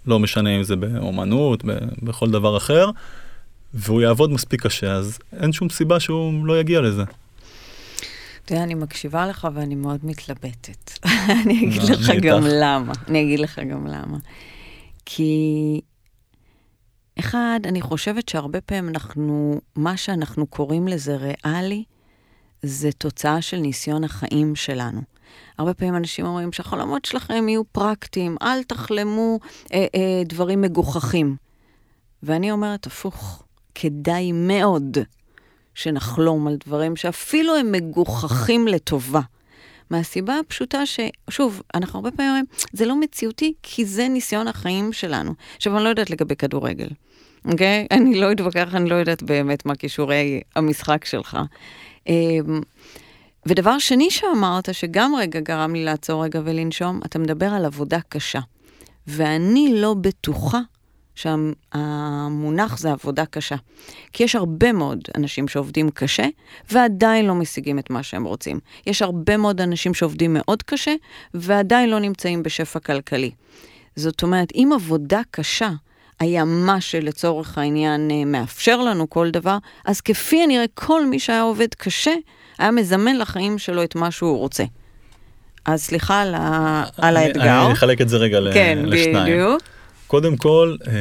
לא 0.05 0.19
משנה 0.19 0.49
אם 0.55 0.63
זה 0.63 0.75
באומנות, 0.75 1.63
בכל 2.03 2.31
דבר 2.31 2.57
אחר, 2.57 2.89
והוא 3.73 4.01
יעבוד 4.01 4.31
מספיק 4.31 4.61
קשה, 4.61 4.91
אז 4.91 5.19
אין 5.39 5.53
שום 5.53 5.69
סיבה 5.69 5.99
שהוא 5.99 6.45
לא 6.45 6.59
יגיע 6.59 6.81
לזה. 6.81 7.03
יודע, 8.53 8.63
אני 8.63 8.73
מקשיבה 8.73 9.27
לך 9.27 9.47
ואני 9.53 9.75
מאוד 9.75 10.05
מתלבטת. 10.05 10.91
אני 11.43 11.65
אגיד 11.67 11.81
לך 11.81 12.11
גם 12.21 12.41
למה. 12.45 12.93
אני 13.07 13.23
אגיד 13.23 13.39
לך 13.39 13.59
גם 13.59 13.87
למה. 13.87 14.17
כי 15.05 15.81
אחד, 17.19 17.59
אני 17.65 17.81
חושבת 17.81 18.29
שהרבה 18.29 18.61
פעמים 18.61 18.89
אנחנו, 18.89 19.61
מה 19.75 19.97
שאנחנו 19.97 20.47
קוראים 20.47 20.87
לזה 20.87 21.15
ריאלי, 21.15 21.83
זה 22.61 22.91
תוצאה 22.91 23.41
של 23.41 23.57
ניסיון 23.57 24.03
החיים 24.03 24.55
שלנו. 24.55 25.01
הרבה 25.57 25.73
פעמים 25.73 25.95
אנשים 25.95 26.25
אומרים 26.25 26.51
שהחלומות 26.51 27.05
שלכם 27.05 27.49
יהיו 27.49 27.63
פרקטיים, 27.71 28.35
אל 28.41 28.63
תחלמו 28.63 29.39
אה, 29.73 29.85
אה, 29.95 30.23
דברים 30.25 30.61
מגוחכים. 30.61 31.35
ואני 32.23 32.51
אומרת, 32.51 32.87
הפוך, 32.87 33.43
כדאי 33.75 34.31
מאוד 34.31 34.97
שנחלום 35.77 36.47
על 36.47 36.57
דברים 36.65 36.95
שאפילו 36.95 37.55
הם 37.55 37.71
מגוחכים 37.71 38.67
לטובה. 38.67 39.21
מהסיבה 39.89 40.39
הפשוטה 40.39 40.83
ששוב, 40.85 41.61
אנחנו 41.75 41.99
הרבה 41.99 42.11
פעמים 42.11 42.29
אומרים, 42.29 42.45
זה 42.73 42.85
לא 42.85 42.99
מציאותי, 42.99 43.53
כי 43.63 43.85
זה 43.85 44.07
ניסיון 44.07 44.47
החיים 44.47 44.93
שלנו. 44.93 45.33
עכשיו, 45.55 45.75
אני 45.75 45.83
לא 45.83 45.89
יודעת 45.89 46.09
לגבי 46.09 46.35
כדורגל, 46.35 46.87
אוקיי? 47.45 47.87
אני 47.91 48.19
לא 48.19 48.31
אתווכח, 48.31 48.75
אני 48.75 48.89
לא 48.89 48.95
יודעת 48.95 49.23
באמת 49.23 49.65
מה 49.65 49.75
כישורי 49.75 50.41
המשחק 50.55 51.05
שלך. 51.05 51.37
אמ, 52.07 52.61
ודבר 53.45 53.79
שני 53.79 54.11
שאמרת, 54.11 54.73
שגם 54.73 55.15
רגע 55.15 55.39
גרם 55.39 55.75
לי 55.75 55.83
לעצור 55.83 56.23
רגע 56.23 56.41
ולנשום, 56.43 56.99
אתה 57.05 57.19
מדבר 57.19 57.53
על 57.53 57.65
עבודה 57.65 57.99
קשה. 58.09 58.39
ואני 59.07 59.73
לא 59.75 59.95
בטוחה 60.01 60.59
שהמונח 61.17 62.77
זה 62.77 62.91
עבודה 62.91 63.25
קשה. 63.25 63.55
כי 64.13 64.23
יש 64.23 64.35
הרבה 64.35 64.71
מאוד 64.71 64.99
אנשים 65.17 65.47
שעובדים 65.47 65.89
קשה, 65.89 66.25
ועדיין 66.71 67.25
לא 67.25 67.35
משיגים 67.35 67.79
את 67.79 67.89
מה 67.89 68.03
שהם 68.03 68.23
רוצים. 68.23 68.59
יש 68.87 69.01
הרבה 69.01 69.37
מאוד 69.37 69.61
אנשים 69.61 69.93
שעובדים 69.93 70.33
מאוד 70.33 70.63
קשה, 70.63 70.93
ועדיין 71.33 71.89
לא 71.89 71.99
נמצאים 71.99 72.43
בשפע 72.43 72.79
כלכלי. 72.79 73.31
זאת 73.95 74.23
אומרת, 74.23 74.51
אם 74.55 74.71
עבודה 74.75 75.21
קשה 75.31 75.69
היה 76.19 76.45
מה 76.45 76.81
שלצורך 76.81 77.57
העניין 77.57 78.11
אה, 78.11 78.25
מאפשר 78.25 78.77
לנו 78.77 79.09
כל 79.09 79.29
דבר, 79.29 79.57
אז 79.85 80.01
כפי 80.01 80.43
הנראה 80.43 80.65
כל 80.73 81.05
מי 81.05 81.19
שהיה 81.19 81.41
עובד 81.41 81.73
קשה, 81.77 82.13
היה 82.57 82.71
מזמן 82.71 83.17
לחיים 83.17 83.57
שלו 83.57 83.83
את 83.83 83.95
מה 83.95 84.11
שהוא 84.11 84.37
רוצה. 84.37 84.63
אז 85.65 85.83
סליחה 85.83 86.21
על, 86.21 86.35
ה... 86.35 86.83
על 86.97 87.17
האתגר. 87.17 87.65
אני 87.65 87.73
אחלק 87.73 88.01
את 88.01 88.09
זה 88.09 88.17
רגע 88.17 88.39
כן, 88.53 88.79
לשניים. 88.85 89.13
כן, 89.13 89.23
בדיוק. 89.23 89.76
קודם 90.07 90.37
כל, 90.37 90.75
אה, 90.87 90.93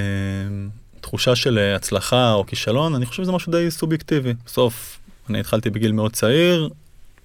תחושה 1.01 1.37
של 1.37 1.59
אה, 1.59 1.77
הצלחה 1.77 2.33
או 2.33 2.47
כישלון, 2.47 2.95
אני 2.95 3.07
חושב 3.07 3.23
שזה 3.23 3.33
משהו 3.33 3.53
די 3.53 3.71
סובייקטיבי. 3.71 4.33
בסוף, 4.47 4.99
אני 5.31 5.41
התחלתי 5.41 5.71
בגיל 5.71 5.93
מאוד 5.93 6.13
צעיר, 6.13 6.69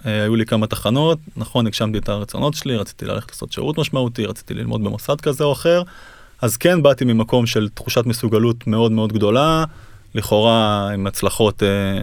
אה, 0.05 0.23
היו 0.23 0.35
לי 0.35 0.45
כמה 0.45 0.67
תחנות, 0.67 1.19
נכון, 1.37 1.67
הגשמתי 1.67 1.97
את 1.97 2.09
הרצונות 2.09 2.53
שלי, 2.53 2.77
רציתי 2.77 3.05
ללכת 3.05 3.31
לעשות 3.31 3.51
שירות 3.51 3.77
משמעותי, 3.77 4.25
רציתי 4.25 4.53
ללמוד 4.53 4.83
במוסד 4.83 5.21
כזה 5.21 5.43
או 5.43 5.51
אחר, 5.51 5.83
אז 6.41 6.57
כן 6.57 6.83
באתי 6.83 7.05
ממקום 7.05 7.45
של 7.45 7.69
תחושת 7.73 8.05
מסוגלות 8.05 8.67
מאוד 8.67 8.91
מאוד 8.91 9.13
גדולה, 9.13 9.63
לכאורה 10.15 10.89
עם 10.93 11.07
הצלחות 11.07 11.63
אה, 11.63 12.01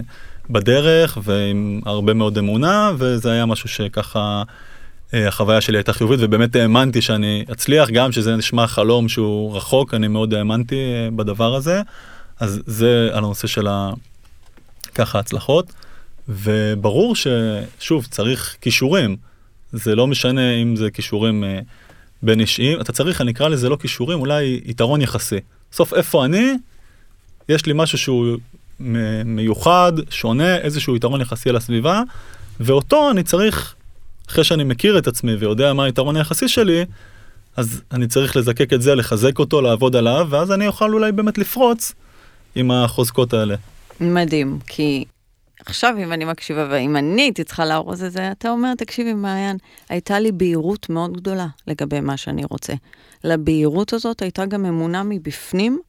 בדרך 0.51 1.18
ועם 1.22 1.81
הרבה 1.87 2.14
מאוד 2.14 2.39
אמונה, 2.39 2.93
וזה 2.99 3.33
היה 3.33 3.47
משהו 3.47 3.68
שככה... 3.68 4.43
אה, 5.14 5.28
החוויה 5.28 5.61
שלי 5.61 5.78
הייתה 5.78 5.92
חיובית 5.92 6.20
ובאמת 6.22 6.56
האמנתי 6.56 7.02
שאני 7.02 7.44
אצליח 7.52 7.90
גם 7.90 8.12
שזה 8.12 8.36
נשמע 8.36 8.66
חלום 8.66 9.09
שהוא 9.09 9.56
רחוק 9.56 9.94
אני 9.94 10.09
מאוד 10.09 10.34
האמנתי 10.34 10.76
אה, 10.76 11.09
בדבר 11.16 11.54
הזה. 11.54 11.82
אז 12.40 12.61
זה 12.66 13.09
על 13.12 13.24
הנושא 13.24 13.46
של 13.46 13.66
ה... 13.66 13.90
ככה 14.94 15.18
הצלחות 15.18 15.72
וברור 16.28 17.14
ששוב 17.16 18.06
צריך 18.11 18.56
כישורים. 18.61 19.16
זה 19.72 19.94
לא 19.94 20.06
משנה 20.06 20.52
אם 20.52 20.76
זה 20.76 20.90
כישורים 20.90 21.44
אה, 21.44 21.61
בין 22.22 22.40
אישיים. 22.40 22.80
אתה 22.80 22.92
צריך 22.92 23.20
אני 23.20 23.30
אקרא 23.30 23.48
לזה 23.48 23.68
לא 23.68 23.76
כישורים 23.76 24.20
אולי 24.20 24.61
יתרון 24.64 25.00
יחסי. 25.00 25.38
סוף 25.72 25.94
איפה 25.94 26.24
אני? 26.24 26.52
יש 27.48 27.66
לי 27.66 27.72
משהו 27.76 27.98
שהוא 27.98 28.36
מיוחד 29.24 29.92
שונה 30.11 30.56
איזשהו 30.56 30.96
יתרון 30.96 31.20
יחסי 31.20 31.48
על 31.48 31.56
הסביבה 31.56 32.02
ואותו 32.61 33.11
אני 33.11 33.22
צריך 33.22 33.74
אחרי 34.29 34.45
שאני 34.45 34.64
מכיר 34.64 34.99
את 34.99 35.07
עצמי 35.07 35.35
ויודע 35.35 35.72
מה 35.72 35.85
היתרון 35.85 36.16
היחסי 36.16 36.49
שלי, 36.49 36.85
אז 37.57 37.83
אני 37.93 38.07
צריך 38.07 38.37
לזקק 38.37 38.72
את 38.72 38.83
זה, 38.83 38.95
לחזק 38.95 39.39
אותו, 39.39 39.61
לעבוד 39.61 39.97
עליו, 39.97 40.26
ואז 40.31 40.53
אני 40.53 40.66
אוכל 40.66 40.93
אולי 40.93 41.12
באמת 41.12 41.39
לפרוץ 41.39 41.93
עם 42.55 42.70
החוזקות 42.70 43.35
האלה. 43.35 43.57
מדהים, 44.01 44.59
כי 44.66 45.05
עכשיו 45.66 45.95
אם 45.99 46.12
אני 46.12 46.24
מקשיבה, 46.24 46.68
ואם 46.70 46.97
אני 46.97 47.22
הייתי 47.22 47.45
צריכה 47.45 47.66
לארוז 47.66 48.03
את 48.03 48.12
זה, 48.12 48.31
אתה 48.31 48.51
אומר, 48.51 48.74
תקשיבי 48.74 49.14
מעיין, 49.14 49.57
הייתה 49.89 50.18
לי 50.18 50.33
בהירות 50.33 50.91
מאוד 50.91 51.16
גדולה 51.16 51.47
לגבי 51.66 52.01
מה 52.01 52.16
שאני 52.16 52.43
רוצה. 52.51 52.72
לבהירות 53.24 53.93
הזאת 53.93 54.22
הייתה 54.22 54.47
גם 54.47 54.66
אמונה 54.66 55.03
מבפנים 55.03 55.81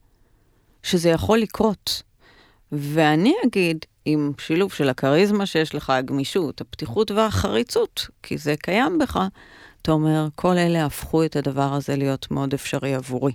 שזה 0.82 1.08
יכול 1.08 1.38
לקרות. 1.38 2.02
ואני 2.72 3.34
אגיד, 3.46 3.84
עם 4.04 4.32
שילוב 4.38 4.72
של 4.72 4.88
הכריזמה 4.88 5.46
שיש 5.46 5.74
לך, 5.74 5.90
הגמישות, 5.90 6.60
הפתיחות 6.60 7.10
והחריצות, 7.10 8.06
כי 8.22 8.38
זה 8.38 8.54
קיים 8.62 8.98
בך, 8.98 9.20
אתה 9.82 9.92
אומר, 9.92 10.28
כל 10.34 10.58
אלה 10.58 10.86
הפכו 10.86 11.24
את 11.24 11.36
הדבר 11.36 11.72
הזה 11.74 11.96
להיות 11.96 12.30
מאוד 12.30 12.54
אפשרי 12.54 12.94
עבורי. 12.94 13.32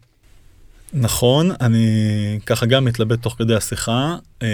נכון, 0.94 1.52
אני 1.62 2.40
ככה 2.46 2.66
גם 2.66 2.86
מתלבט 2.86 3.22
תוך 3.22 3.36
כדי 3.38 3.56
השיחה. 3.56 4.16
אה, 4.44 4.48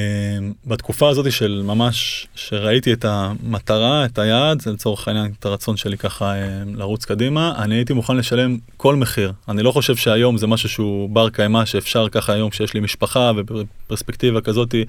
בתקופה 0.65 1.09
הזאת 1.09 1.31
של 1.31 1.61
ממש, 1.65 2.27
שראיתי 2.35 2.93
את 2.93 3.05
המטרה, 3.05 4.05
את 4.05 4.19
היעד, 4.19 4.61
זה 4.61 4.71
לצורך 4.71 5.07
העניין 5.07 5.31
את 5.39 5.45
הרצון 5.45 5.77
שלי 5.77 5.97
ככה 5.97 6.33
אה, 6.33 6.63
לרוץ 6.75 7.05
קדימה, 7.05 7.53
אני 7.57 7.75
הייתי 7.75 7.93
מוכן 7.93 8.17
לשלם 8.17 8.57
כל 8.77 8.95
מחיר. 8.95 9.33
אני 9.49 9.63
לא 9.63 9.71
חושב 9.71 9.95
שהיום 9.95 10.37
זה 10.37 10.47
משהו 10.47 10.69
שהוא 10.69 11.09
בר 11.09 11.29
קיימא, 11.29 11.65
שאפשר 11.65 12.09
ככה 12.09 12.33
היום 12.33 12.51
שיש 12.51 12.73
לי 12.73 12.79
משפחה 12.79 13.31
ובפרספקטיבה 13.35 14.41
כזאתי, 14.41 14.85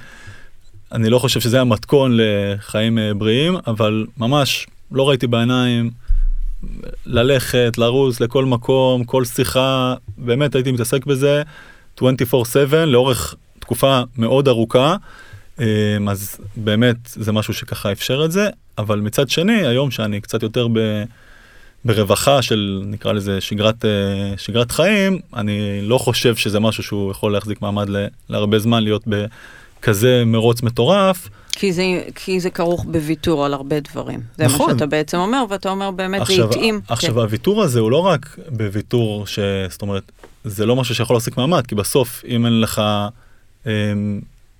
אני 0.93 1.11
לא 1.11 1.19
חושב 1.19 1.41
שזה 1.41 1.61
המתכון 1.61 2.13
לחיים 2.17 2.99
אה, 2.99 3.15
בריאים, 3.15 3.57
אבל 3.67 4.07
ממש 4.19 4.67
לא 4.93 5.09
ראיתי 5.09 5.27
בעיניים 5.27 5.91
ללכת, 7.07 7.79
לרוץ 7.79 8.21
לכל 8.21 8.45
מקום, 8.45 9.05
כל 9.05 9.25
שיחה, 9.25 9.95
באמת 10.19 10.55
הייתי 10.55 10.73
מתעסק 10.73 11.07
בזה 11.07 11.43
24/7 12.01 12.05
לאורך 12.87 13.35
תקופה 13.59 14.01
מאוד 14.19 14.49
ארוכה, 14.49 14.97
אמ, 15.59 16.09
אז 16.09 16.41
באמת 16.57 16.97
זה 17.07 17.33
משהו 17.33 17.55
שככה 17.55 17.93
אפשר 17.93 18.25
את 18.25 18.33
זה, 18.33 18.49
אבל 18.79 19.01
מצד 19.01 19.29
שני, 19.29 19.67
היום 19.67 19.91
שאני 19.91 20.21
קצת 20.21 20.43
יותר 20.43 20.69
ב... 20.73 21.03
ברווחה 21.85 22.43
של 22.43 22.83
נקרא 22.87 23.13
לזה 23.13 23.41
שגרת, 23.41 23.85
אה, 23.85 24.35
שגרת 24.37 24.71
חיים, 24.71 25.19
אני 25.37 25.81
לא 25.83 25.99
חושב 25.99 26.37
שזה 26.37 26.61
משהו 26.61 26.83
שהוא 26.83 27.11
יכול 27.11 27.33
להחזיק 27.33 27.63
מעמד 27.63 27.89
להרבה 28.29 28.59
זמן 28.59 28.83
להיות 28.83 29.03
בכזה 29.83 30.23
מרוץ 30.27 30.63
מטורף. 30.63 31.29
כי 31.53 31.73
זה, 31.73 31.83
כי 32.15 32.41
זה 32.41 32.51
כרוך 32.51 32.85
בוויתור 32.85 33.45
על 33.45 33.55
הרבה 33.55 33.81
דברים. 33.81 34.21
זה 34.37 34.45
נכון. 34.45 34.67
מה 34.67 34.73
שאתה 34.73 34.87
בעצם 34.87 35.19
אומר, 35.19 35.45
ואתה 35.49 35.71
אומר 35.71 35.91
באמת 35.91 36.21
עכשיו, 36.21 36.37
זה 36.37 36.45
התאים. 36.45 36.81
עכשיו 36.89 37.15
כן. 37.15 37.21
הוויתור 37.21 37.63
הזה 37.63 37.81
הוא 37.81 37.91
לא 37.91 37.99
רק 37.99 38.37
בוויתור, 38.49 39.27
ש... 39.27 39.39
זאת 39.69 39.83
אומרת, 39.83 40.13
זה 40.45 40.67
לא 40.67 40.77
משהו 40.77 40.95
שיכול 40.95 41.17
להחזיק 41.17 41.37
מעמד, 41.37 41.67
כי 41.67 41.75
בסוף 41.75 42.25
אם 42.29 42.47
אין 42.47 42.61
לך 42.61 42.83
אה, 43.67 43.73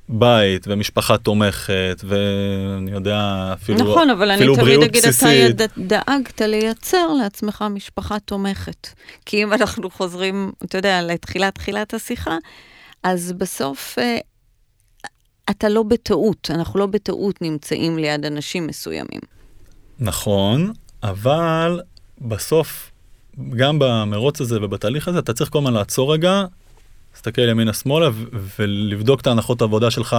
בית 0.09 0.65
ומשפחה 0.69 1.19
תומכת 1.19 2.03
ואני 2.05 2.91
יודע 2.91 3.51
אפילו 3.53 3.79
נכון, 3.79 4.11
אבל 4.11 4.31
אני 4.31 4.47
תמיד 4.57 4.83
אגיד, 4.83 5.05
אתה 5.05 5.65
דאגת 5.79 6.41
לייצר 6.41 7.13
לעצמך 7.13 7.65
משפחה 7.71 8.19
תומכת. 8.19 8.89
כי 9.27 9.43
אם 9.43 9.53
אנחנו 9.53 9.91
חוזרים, 9.91 10.53
אתה 10.65 10.79
יודע, 10.79 11.03
לתחילת 11.03 11.55
תחילת 11.55 11.95
השיחה, 11.95 12.37
אז 13.03 13.33
בסוף 13.39 13.99
אה, 13.99 14.19
אתה 15.51 15.69
לא 15.69 15.83
בטעות, 15.83 16.51
אנחנו 16.55 16.81
לא 16.81 16.87
בטעות 16.87 17.43
נמצאים 17.43 17.99
ליד 17.99 18.25
אנשים 18.25 18.67
מסוימים. 18.67 19.21
נכון, 20.01 20.73
אבל 21.03 21.81
בסוף, 22.21 22.91
גם 23.57 23.79
במרוץ 23.79 24.41
הזה 24.41 24.59
ובתהליך 24.63 25.09
הזה, 25.09 25.19
אתה 25.19 25.33
צריך 25.33 25.51
כל 25.51 25.59
הזמן 25.59 25.73
לעצור 25.73 26.13
רגע, 26.13 26.45
להסתכל 27.15 27.49
ימינה-שמאלה 27.49 28.11
ולבדוק 28.59 29.21
את 29.21 29.27
ההנחות 29.27 29.61
העבודה 29.61 29.91
שלך 29.91 30.17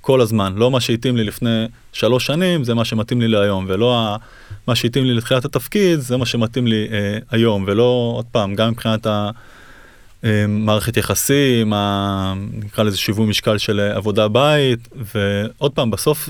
כל 0.00 0.20
הזמן. 0.20 0.52
לא 0.56 0.70
מה 0.70 0.80
שהתאים 0.80 1.16
לי 1.16 1.24
לפני 1.24 1.66
שלוש 1.92 2.26
שנים, 2.26 2.64
זה 2.64 2.74
מה 2.74 2.84
שמתאים 2.84 3.20
לי 3.20 3.28
להיום, 3.28 3.64
ולא. 3.68 4.16
מה 4.66 4.74
שהתאים 4.74 5.04
לי 5.04 5.14
לתחילת 5.14 5.44
התפקיד, 5.44 5.98
זה 5.98 6.16
מה 6.16 6.26
שמתאים 6.26 6.66
לי 6.66 6.88
אה, 6.92 7.18
היום, 7.30 7.64
ולא, 7.66 8.12
עוד 8.16 8.24
פעם, 8.30 8.54
גם 8.54 8.70
מבחינת 8.70 9.06
ה... 9.06 9.30
מערכת 10.48 10.96
יחסים, 10.96 11.72
ה... 11.72 12.34
נקרא 12.52 12.84
לזה 12.84 12.96
שיווי 12.96 13.26
משקל 13.26 13.58
של 13.58 13.80
עבודה 13.80 14.28
בית, 14.28 14.88
ועוד 14.92 15.72
פעם, 15.72 15.90
בסוף, 15.90 16.28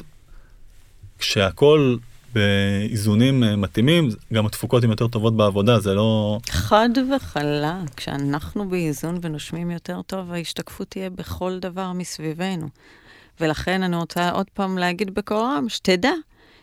כשהכול 1.18 1.98
באיזונים 2.34 3.44
אה, 3.44 3.56
מתאימים, 3.56 4.08
גם 4.32 4.46
התפוקות 4.46 4.84
הן 4.84 4.90
יותר 4.90 5.08
טובות 5.08 5.36
בעבודה, 5.36 5.80
זה 5.80 5.94
לא... 5.94 6.38
חד 6.50 6.88
וחלק, 7.16 7.94
כשאנחנו 7.96 8.68
באיזון 8.68 9.18
ונושמים 9.22 9.70
יותר 9.70 10.02
טוב, 10.02 10.32
ההשתקפות 10.32 10.90
תהיה 10.90 11.10
בכל 11.10 11.58
דבר 11.58 11.92
מסביבנו. 11.92 12.68
ולכן 13.40 13.82
אני 13.82 13.96
רוצה 13.96 14.30
עוד 14.30 14.46
פעם 14.54 14.78
להגיד 14.78 15.14
בקול 15.14 15.36
רם, 15.36 15.68
שתדע 15.68 16.12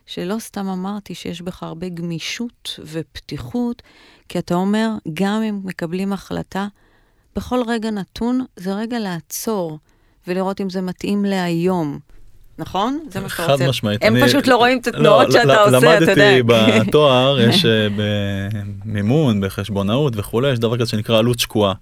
שלא 0.05 0.35
סתם 0.39 0.67
אמרתי 0.67 1.15
שיש 1.15 1.41
בך 1.41 1.63
הרבה 1.63 1.89
גמישות 1.89 2.79
ופתיחות, 2.91 3.81
כי 4.29 4.39
אתה 4.39 4.55
אומר, 4.55 4.89
גם 5.13 5.41
אם 5.41 5.59
מקבלים 5.63 6.13
החלטה, 6.13 6.67
בכל 7.35 7.59
רגע 7.67 7.91
נתון 7.91 8.45
זה 8.55 8.73
רגע 8.73 8.99
לעצור 8.99 9.79
ולראות 10.27 10.61
אם 10.61 10.69
זה 10.69 10.81
מתאים 10.81 11.25
להיום. 11.25 11.99
נכון? 12.57 12.99
זה 13.11 13.19
מה 13.19 13.29
שאתה 13.29 13.51
רוצה. 13.51 13.63
חד 13.63 13.69
משמעית. 13.69 14.03
הם 14.03 14.15
אני... 14.15 14.25
פשוט 14.27 14.47
לא 14.47 14.55
רואים 14.55 14.79
את 14.79 14.87
התנועות 14.87 15.27
לא, 15.27 15.31
שאתה 15.31 15.61
עושה, 15.61 15.97
אתה 15.97 16.11
יודע. 16.11 16.37
למדתי 16.37 16.79
בתואר, 16.87 17.41
יש 17.41 17.65
אה, 17.65 17.87
במימון, 18.85 19.41
בחשבונאות 19.41 20.13
וכולי, 20.15 20.51
יש 20.51 20.59
דבר 20.59 20.77
כזה 20.77 20.89
שנקרא 20.89 21.19
עלות 21.19 21.39
שקועה. 21.39 21.73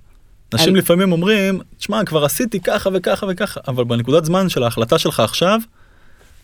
אנשים 0.54 0.76
לפעמים 0.76 1.12
אומרים, 1.12 1.62
תשמע, 1.78 2.06
כבר 2.06 2.26
עשיתי 2.26 2.60
ככה 2.60 2.90
וככה 2.94 3.26
וככה, 3.30 3.60
אבל 3.68 3.84
בנקודת 3.84 4.26
זמן 4.26 4.50
של 4.50 4.64
ההחלטה 4.64 5.00
שלך 5.00 5.20
עכשיו, 5.20 5.60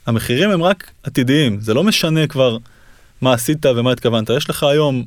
המחירים 0.06 0.50
הם 0.50 0.64
רק 0.64 0.92
עתידיים, 1.04 1.60
זה 1.60 1.74
לא 1.74 1.84
משנה 1.84 2.28
כבר 2.28 2.58
מה 3.22 3.34
עשית 3.34 3.66
ומה 3.66 3.92
התכוונת. 3.92 4.30
יש 4.30 4.50
לך 4.50 4.64
היום, 4.64 5.04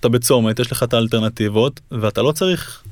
אתה 0.00 0.08
בצומת, 0.08 0.58
יש 0.58 0.72
לך 0.72 0.82
את 0.82 0.94
האלטרנטיבות, 0.94 1.80
ואתה 1.90 2.22
לא 2.22 2.32
צריך 2.32 2.82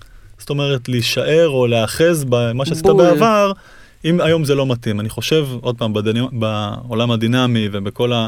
זאת 0.44 0.50
אומרת, 0.50 0.88
להישאר 0.88 1.48
או 1.48 1.66
להאחז 1.66 2.24
במה 2.28 2.66
שעשית 2.66 2.86
בעבר, 2.86 3.52
אם 4.04 4.20
היום 4.20 4.44
זה 4.44 4.54
לא 4.54 4.66
מתאים. 4.66 5.00
אני 5.00 5.08
חושב, 5.08 5.46
עוד 5.60 5.78
פעם, 5.78 5.92
בדני, 5.92 6.20
בעולם 6.32 7.10
הדינמי 7.10 7.68
ובכל 7.72 8.12
ה... 8.12 8.26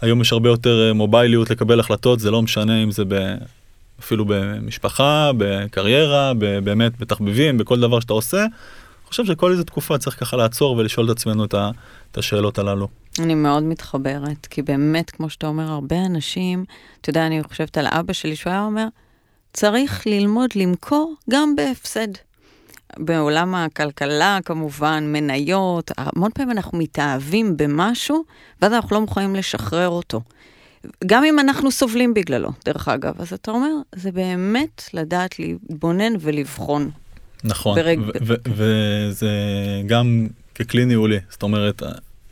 היום 0.00 0.20
יש 0.20 0.32
הרבה 0.32 0.48
יותר 0.48 0.88
אה, 0.88 0.92
מובייליות 0.92 1.50
לקבל 1.50 1.80
החלטות, 1.80 2.20
זה 2.20 2.30
לא 2.30 2.42
משנה 2.42 2.82
אם 2.82 2.90
זה 2.90 3.04
ב... 3.08 3.34
אפילו 4.00 4.24
במשפחה, 4.28 5.30
בקריירה, 5.36 6.32
באמת 6.64 6.98
בתחביבים, 6.98 7.58
בכל 7.58 7.80
דבר 7.80 8.00
שאתה 8.00 8.12
עושה. 8.12 8.40
אני 8.40 9.08
חושב 9.08 9.24
שכל 9.24 9.52
איזה 9.52 9.64
תקופה 9.64 9.98
צריך 9.98 10.20
ככה 10.20 10.36
לעצור 10.36 10.76
ולשאול 10.76 11.06
את 11.06 11.16
עצמנו 11.16 11.44
את, 11.44 11.54
ה... 11.54 11.70
את 12.12 12.18
השאלות 12.18 12.58
הללו. 12.58 12.88
אני 13.18 13.34
מאוד 13.34 13.62
מתחברת, 13.62 14.46
כי 14.50 14.62
באמת, 14.62 15.10
כמו 15.10 15.30
שאתה 15.30 15.46
אומר, 15.46 15.72
הרבה 15.72 15.96
אנשים, 16.06 16.64
אתה 17.00 17.10
יודע, 17.10 17.26
אני 17.26 17.42
חושבת 17.42 17.78
על 17.78 17.86
אבא 17.86 18.12
שלי, 18.12 18.36
שהוא 18.36 18.50
היה 18.50 18.62
אומר, 18.62 18.86
צריך 19.54 20.06
ללמוד 20.06 20.50
למכור 20.56 21.14
גם 21.30 21.56
בהפסד. 21.56 22.08
בעולם 22.98 23.54
הכלכלה, 23.54 24.38
כמובן, 24.44 25.04
מניות, 25.06 25.90
המון 25.96 26.30
פעמים 26.34 26.50
אנחנו 26.50 26.78
מתאהבים 26.78 27.56
במשהו, 27.56 28.24
ואז 28.62 28.72
אנחנו 28.72 28.96
לא 28.96 29.00
מוכנים 29.00 29.36
לשחרר 29.36 29.88
אותו. 29.88 30.20
גם 31.06 31.24
אם 31.24 31.38
אנחנו 31.38 31.70
סובלים 31.70 32.14
בגללו, 32.14 32.50
דרך 32.64 32.88
אגב. 32.88 33.14
אז 33.18 33.32
אתה 33.32 33.50
אומר, 33.50 33.70
זה 33.94 34.12
באמת 34.12 34.82
לדעת 34.94 35.38
להתבונן 35.38 36.12
ולבחון. 36.20 36.90
נכון, 37.44 37.78
וזה 38.46 39.30
גם 39.86 40.26
ככלי 40.54 40.84
ניהולי. 40.84 41.18
זאת 41.30 41.42
אומרת, 41.42 41.82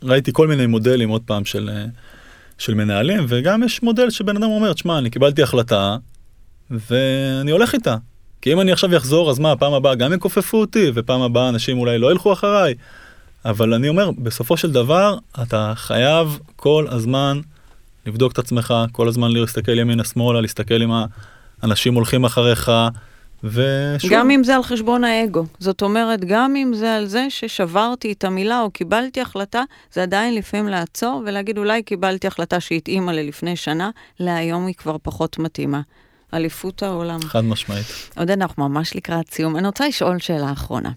ראיתי 0.03 0.31
כל 0.33 0.47
מיני 0.47 0.65
מודלים, 0.65 1.09
עוד 1.09 1.21
פעם, 1.25 1.45
של, 1.45 1.69
של 2.57 2.73
מנהלים, 2.73 3.25
וגם 3.27 3.63
יש 3.63 3.83
מודל 3.83 4.09
שבן 4.09 4.37
אדם 4.37 4.49
אומר, 4.49 4.75
שמע, 4.75 4.97
אני 4.97 5.09
קיבלתי 5.09 5.43
החלטה, 5.43 5.97
ואני 6.73 7.51
הולך 7.51 7.73
איתה. 7.73 7.95
כי 8.41 8.53
אם 8.53 8.61
אני 8.61 8.71
עכשיו 8.71 8.97
אחזור, 8.97 9.29
אז 9.29 9.39
מה, 9.39 9.55
פעם 9.55 9.73
הבאה 9.73 9.95
גם 9.95 10.13
יכופפו 10.13 10.57
אותי, 10.57 10.91
ופעם 10.93 11.21
הבאה 11.21 11.49
אנשים 11.49 11.77
אולי 11.77 11.97
לא 11.97 12.11
ילכו 12.11 12.33
אחריי. 12.33 12.73
אבל 13.45 13.73
אני 13.73 13.89
אומר, 13.89 14.11
בסופו 14.11 14.57
של 14.57 14.71
דבר, 14.71 15.17
אתה 15.43 15.73
חייב 15.75 16.39
כל 16.55 16.85
הזמן 16.89 17.39
לבדוק 18.05 18.31
את 18.31 18.39
עצמך, 18.39 18.73
כל 18.91 19.07
הזמן 19.07 19.31
להסתכל 19.31 19.79
ימינה-שמאלה, 19.79 20.41
להסתכל 20.41 20.81
אם 20.81 20.91
האנשים 21.61 21.93
הולכים 21.93 22.25
אחריך, 22.25 22.71
ושוב. 23.43 24.11
גם 24.11 24.31
אם 24.31 24.43
זה 24.43 24.55
על 24.55 24.63
חשבון 24.63 25.03
האגו. 25.03 25.45
זאת 25.59 25.81
אומרת, 25.81 26.25
גם 26.25 26.55
אם 26.55 26.71
זה 26.75 26.95
על 26.95 27.05
זה 27.05 27.27
ששברתי 27.29 28.11
את 28.11 28.23
המילה 28.23 28.61
או 28.61 28.71
קיבלתי 28.71 29.21
החלטה, 29.21 29.63
זה 29.93 30.03
עדיין 30.03 30.35
לפעמים 30.35 30.67
לעצור 30.67 31.23
ולהגיד, 31.25 31.57
אולי 31.57 31.83
קיבלתי 31.83 32.27
החלטה 32.27 32.59
שהתאימה 32.59 33.13
ללפני 33.13 33.55
שנה, 33.55 33.89
להיום 34.19 34.65
היא 34.65 34.75
כבר 34.75 34.95
פחות 35.03 35.39
מתאימה. 35.39 35.81
אליפות 36.33 36.83
העולם. 36.83 37.21
חד 37.21 37.43
משמעית. 37.43 37.85
עודד, 38.17 38.31
אנחנו 38.31 38.69
ממש 38.69 38.95
לקראת 38.95 39.33
סיום. 39.33 39.57
אני 39.57 39.67
רוצה 39.67 39.87
לשאול 39.87 40.19
שאלה 40.19 40.51
אחרונה. 40.51 40.91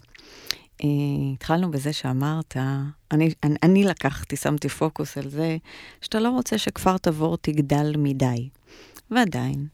Uh, 0.82 0.86
התחלנו 1.34 1.70
בזה 1.70 1.92
שאמרת, 1.92 2.56
אני, 3.12 3.34
אני, 3.42 3.54
אני 3.62 3.84
לקחתי, 3.84 4.36
שמתי 4.36 4.68
פוקוס 4.68 5.18
על 5.18 5.28
זה, 5.28 5.56
שאתה 6.02 6.20
לא 6.20 6.28
רוצה 6.28 6.58
שכפר 6.58 6.98
תבור 6.98 7.36
תגדל 7.36 7.92
מדי. 7.98 8.48
ועדיין, 9.10 9.66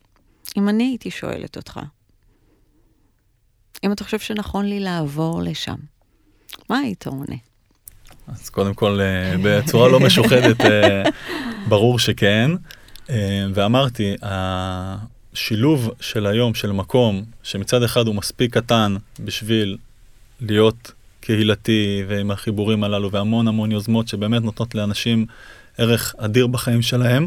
אם 0.56 0.68
אני 0.68 0.84
הייתי 0.84 1.10
שואלת 1.10 1.56
אותך, 1.56 1.80
אם 3.84 3.92
אתה 3.92 4.04
חושב 4.04 4.18
שנכון 4.18 4.66
לי 4.66 4.80
לעבור 4.80 5.42
לשם, 5.42 5.76
מה 6.70 6.78
היית 6.78 7.06
עונה? 7.06 7.36
אז 8.28 8.48
קודם 8.48 8.74
כל, 8.74 9.00
uh, 9.00 9.40
בצורה 9.44 9.88
לא 9.88 10.00
משוחדת, 10.00 10.60
uh, 10.60 10.64
ברור 11.68 11.98
שכן. 11.98 12.50
Uh, 13.06 13.10
ואמרתי, 13.54 14.14
השילוב 15.34 15.90
של 16.00 16.26
היום, 16.26 16.54
של 16.54 16.72
מקום, 16.72 17.24
שמצד 17.42 17.82
אחד 17.82 18.06
הוא 18.06 18.14
מספיק 18.14 18.54
קטן 18.54 18.96
בשביל 19.20 19.76
להיות 20.40 20.92
קהילתי 21.20 22.04
ועם 22.08 22.30
החיבורים 22.30 22.84
הללו 22.84 23.10
והמון 23.10 23.48
המון 23.48 23.72
יוזמות 23.72 24.08
שבאמת 24.08 24.42
נותנות 24.42 24.74
לאנשים 24.74 25.26
ערך 25.78 26.14
אדיר 26.18 26.46
בחיים 26.46 26.82
שלהם, 26.82 27.26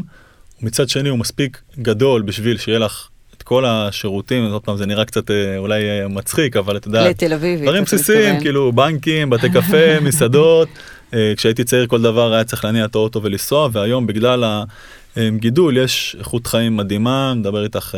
ומצד 0.62 0.88
שני 0.88 1.08
הוא 1.08 1.18
מספיק 1.18 1.60
גדול 1.78 2.22
בשביל 2.22 2.58
שיהיה 2.58 2.78
לך 2.78 3.08
את 3.36 3.42
כל 3.42 3.64
השירותים, 3.64 4.44
עוד 4.44 4.62
פעם 4.62 4.76
זה 4.76 4.86
נראה 4.86 5.04
קצת 5.04 5.30
אה, 5.30 5.58
אולי 5.58 5.82
אה, 5.82 6.08
מצחיק, 6.08 6.56
אבל 6.56 6.76
אתה 6.76 6.88
יודע, 6.88 7.08
לתל 7.10 7.32
אביב, 7.32 7.62
דברים 7.62 7.84
בסיסיים, 7.84 8.40
כאילו 8.40 8.72
בנקים, 8.72 9.30
בתי 9.30 9.50
קפה, 9.50 10.00
מסעדות. 10.06 10.68
אה, 11.14 11.32
כשהייתי 11.36 11.64
צעיר 11.64 11.86
כל 11.86 12.02
דבר 12.02 12.32
היה 12.32 12.44
צריך 12.44 12.64
להניע 12.64 12.84
את 12.84 12.94
האוטו 12.94 13.22
ולנסוע, 13.22 13.68
והיום 13.72 14.06
בגלל 14.06 14.64
הגידול 15.16 15.76
יש 15.76 16.16
איכות 16.18 16.46
חיים 16.46 16.76
מדהימה, 16.76 17.34
מדבר 17.34 17.64
איתך 17.64 17.94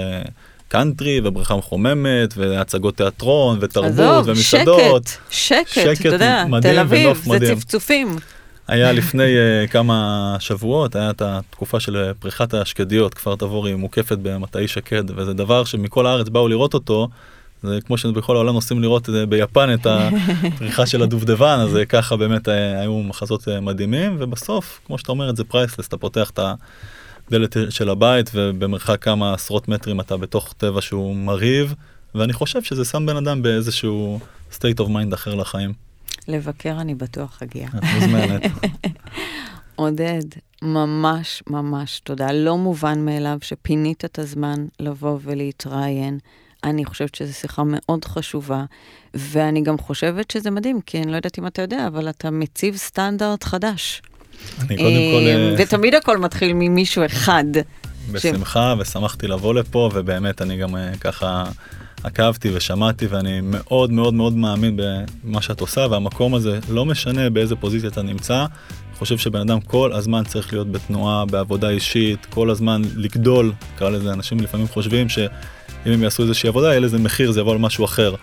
קאנטרי 0.69 1.21
ובריכה 1.25 1.57
מחוממת 1.57 2.35
והצגות 2.37 2.97
תיאטרון 2.97 3.59
ותרבות 3.61 3.91
עזוב, 3.91 4.29
ומסעדות. 4.29 5.19
שקט, 5.31 5.69
שקט, 5.69 6.01
אתה 6.01 6.09
יודע, 6.09 6.45
תל 6.63 6.79
אביב, 6.79 7.25
זה 7.25 7.55
צפצופים. 7.55 8.17
היה 8.69 8.93
לפני 8.93 9.35
uh, 9.35 9.71
כמה 9.71 10.37
שבועות, 10.41 10.97
היה 10.97 11.11
את 11.11 11.23
התקופה 11.23 11.81
של 11.81 11.97
אה, 11.97 12.15
פריחת 12.15 12.55
השקדיות, 12.55 13.15
כפר 13.15 13.37
תבורי 13.37 13.75
מוקפת 13.75 14.19
במטעי 14.23 14.69
שקד, 14.69 15.05
וזה 15.17 15.33
דבר 15.33 15.65
שמכל 15.65 16.07
הארץ 16.07 16.29
באו 16.29 16.49
לראות 16.49 16.75
אותו. 16.75 17.09
זה 17.63 17.79
כמו 17.87 17.99
שבכל 17.99 18.37
העולם 18.37 18.55
נוסעים 18.55 18.83
לראות 18.83 19.09
אה, 19.09 19.27
ביפן 19.27 19.75
את 19.75 19.87
הפריחה 19.87 20.87
של 20.87 21.03
הדובדבן, 21.03 21.59
אז 21.61 21.79
ככה 21.89 22.17
באמת 22.17 22.49
היו 22.49 22.99
מחזות 22.99 23.49
מדהימים, 23.63 24.17
ובסוף, 24.19 24.81
כמו 24.87 24.99
שאתה 24.99 25.13
אומר, 25.13 25.35
זה 25.35 25.45
פרייסלס, 25.45 25.89
אתה 25.89 25.97
פותח 25.97 26.31
את 26.31 26.39
הדלת 27.29 27.57
של 27.71 27.89
הבית, 27.89 28.31
ובמרחק 28.35 29.03
כמה 29.03 29.35
עשרות 29.35 29.69
מטרים 29.69 30.01
אתה 30.01 30.17
בתוך 30.17 30.55
טבע 30.59 30.81
שהוא 30.81 31.17
מרהיב, 31.17 31.75
ואני 32.15 32.33
חושב 32.33 32.63
שזה 32.63 32.85
שם 32.85 33.07
בן 33.07 33.17
אדם 33.17 33.43
באיזשהו 33.43 34.21
state 34.53 34.81
of 34.81 34.87
mind 34.87 35.15
אחר 35.15 35.35
לחיים. 35.35 35.73
לבקר 36.29 36.81
אני 36.81 36.95
בטוח 36.95 37.43
אגיע. 37.43 37.69
את 37.69 37.83
מוזמנת. 37.95 38.43
עודד, 39.77 40.23
ממש 40.63 41.43
ממש 41.47 42.01
תודה. 42.01 42.33
לא 42.33 42.59
מובן 42.59 43.05
מאליו 43.05 43.39
שפינית 43.41 44.05
את 44.05 44.19
הזמן 44.19 44.67
לבוא 44.81 45.19
ולהתראיין. 45.23 46.19
אני 46.65 46.85
חושבת 46.85 47.15
שזו 47.15 47.35
שיחה 47.35 47.63
מאוד 47.67 48.05
חשובה, 48.05 48.65
ואני 49.15 49.63
גם 49.63 49.79
חושבת 49.79 50.31
שזה 50.31 50.51
מדהים, 50.51 50.81
כי 50.81 51.03
אני 51.03 51.11
לא 51.11 51.17
יודעת 51.17 51.39
אם 51.39 51.47
אתה 51.47 51.63
יודע, 51.63 51.87
אבל 51.87 52.09
אתה 52.09 52.31
מציב 52.31 52.77
סטנדרט 52.77 53.45
חדש. 53.45 54.03
אני 54.61 54.77
קודם 54.77 54.95
כל... 55.13 55.27
אה, 55.27 55.55
ותמיד 55.59 55.95
הכל 55.95 56.19
מתחיל 56.19 56.53
ממישהו 56.55 57.07
אחד. 57.07 57.45
בשמחה. 58.13 58.75
ושמחתי 58.79 59.27
לבוא 59.27 59.55
לפה, 59.55 59.91
ובאמת 59.95 60.43
אני 60.43 60.57
גם 60.57 60.77
אה, 60.77 60.91
ככה 61.01 61.45
עקבתי 62.05 62.51
ושמעתי 62.55 63.07
ואני 63.07 63.41
מאוד 63.43 63.93
מאוד 63.93 64.15
מאוד 64.15 64.33
מאמין 64.33 64.81
במה 65.25 65.43
שאת 65.43 65.61
עושה 65.61 65.87
והמקום 65.91 66.35
הזה 66.35 66.59
לא 66.69 66.85
משנה 66.85 67.31
באיזה 67.31 67.57
פוזיציה 67.57 67.89
אתה 67.89 68.03
נמצא. 68.03 68.47
חושב 68.99 69.19
שבן 69.19 69.41
אדם 69.41 69.61
כל 69.61 69.93
הזמן 69.93 70.25
צריך 70.25 70.53
להיות 70.53 70.73
בתנועה, 70.73 71.27
בעבודה 71.27 71.69
אישית, 71.69 72.27
כל 72.27 72.51
הזמן 72.51 72.83
לגדול, 72.97 73.53
נקרא 73.75 73.91
לזה, 73.91 74.13
אנשים 74.13 74.41
לפעמים 74.41 74.69
חושבים 74.69 75.09
שאם 75.09 75.29
הם 75.85 76.03
יעשו 76.03 76.23
איזושהי 76.23 76.49
עבודה 76.49 76.69
יהיה 76.69 76.81
לזה 76.81 76.99
מחיר, 76.99 77.33
זה 77.33 77.41
יבוא 77.41 77.53
על 77.53 77.59
משהו 77.59 77.85
אחר. 77.85 78.15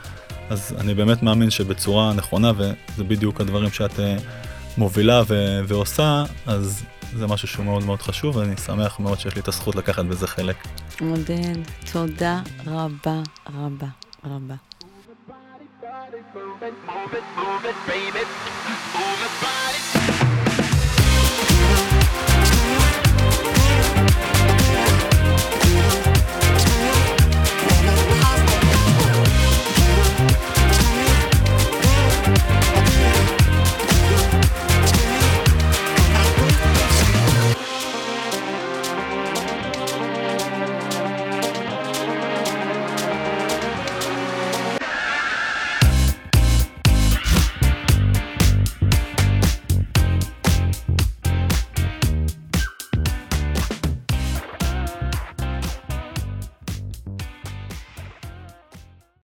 אז 0.49 0.75
אני 0.79 0.93
באמת 0.93 1.23
מאמין 1.23 1.49
שבצורה 1.49 2.13
נכונה, 2.13 2.51
וזה 2.57 3.03
בדיוק 3.03 3.41
הדברים 3.41 3.71
שאת 3.71 3.99
אה, 3.99 4.17
מובילה 4.77 5.21
ו- 5.27 5.59
ועושה, 5.67 6.23
אז 6.45 6.83
זה 7.15 7.27
משהו 7.27 7.47
שהוא 7.47 7.65
מאוד 7.65 7.83
מאוד 7.85 8.01
חשוב, 8.01 8.35
ואני 8.35 8.57
שמח 8.57 8.99
מאוד 8.99 9.19
שיש 9.19 9.35
לי 9.35 9.41
את 9.41 9.47
הזכות 9.47 9.75
לקחת 9.75 10.05
בזה 10.05 10.27
חלק. 10.27 10.55
מודל, 11.01 11.61
תודה 11.91 12.41
רבה 12.67 13.21
רבה 13.55 13.87
רבה. 14.25 14.55
Move 16.35 17.13
it, 17.19 17.27
move 17.43 17.65
it, 17.71 17.77
baby. 17.89 18.23
Move 18.95 19.21
it, 19.27 19.64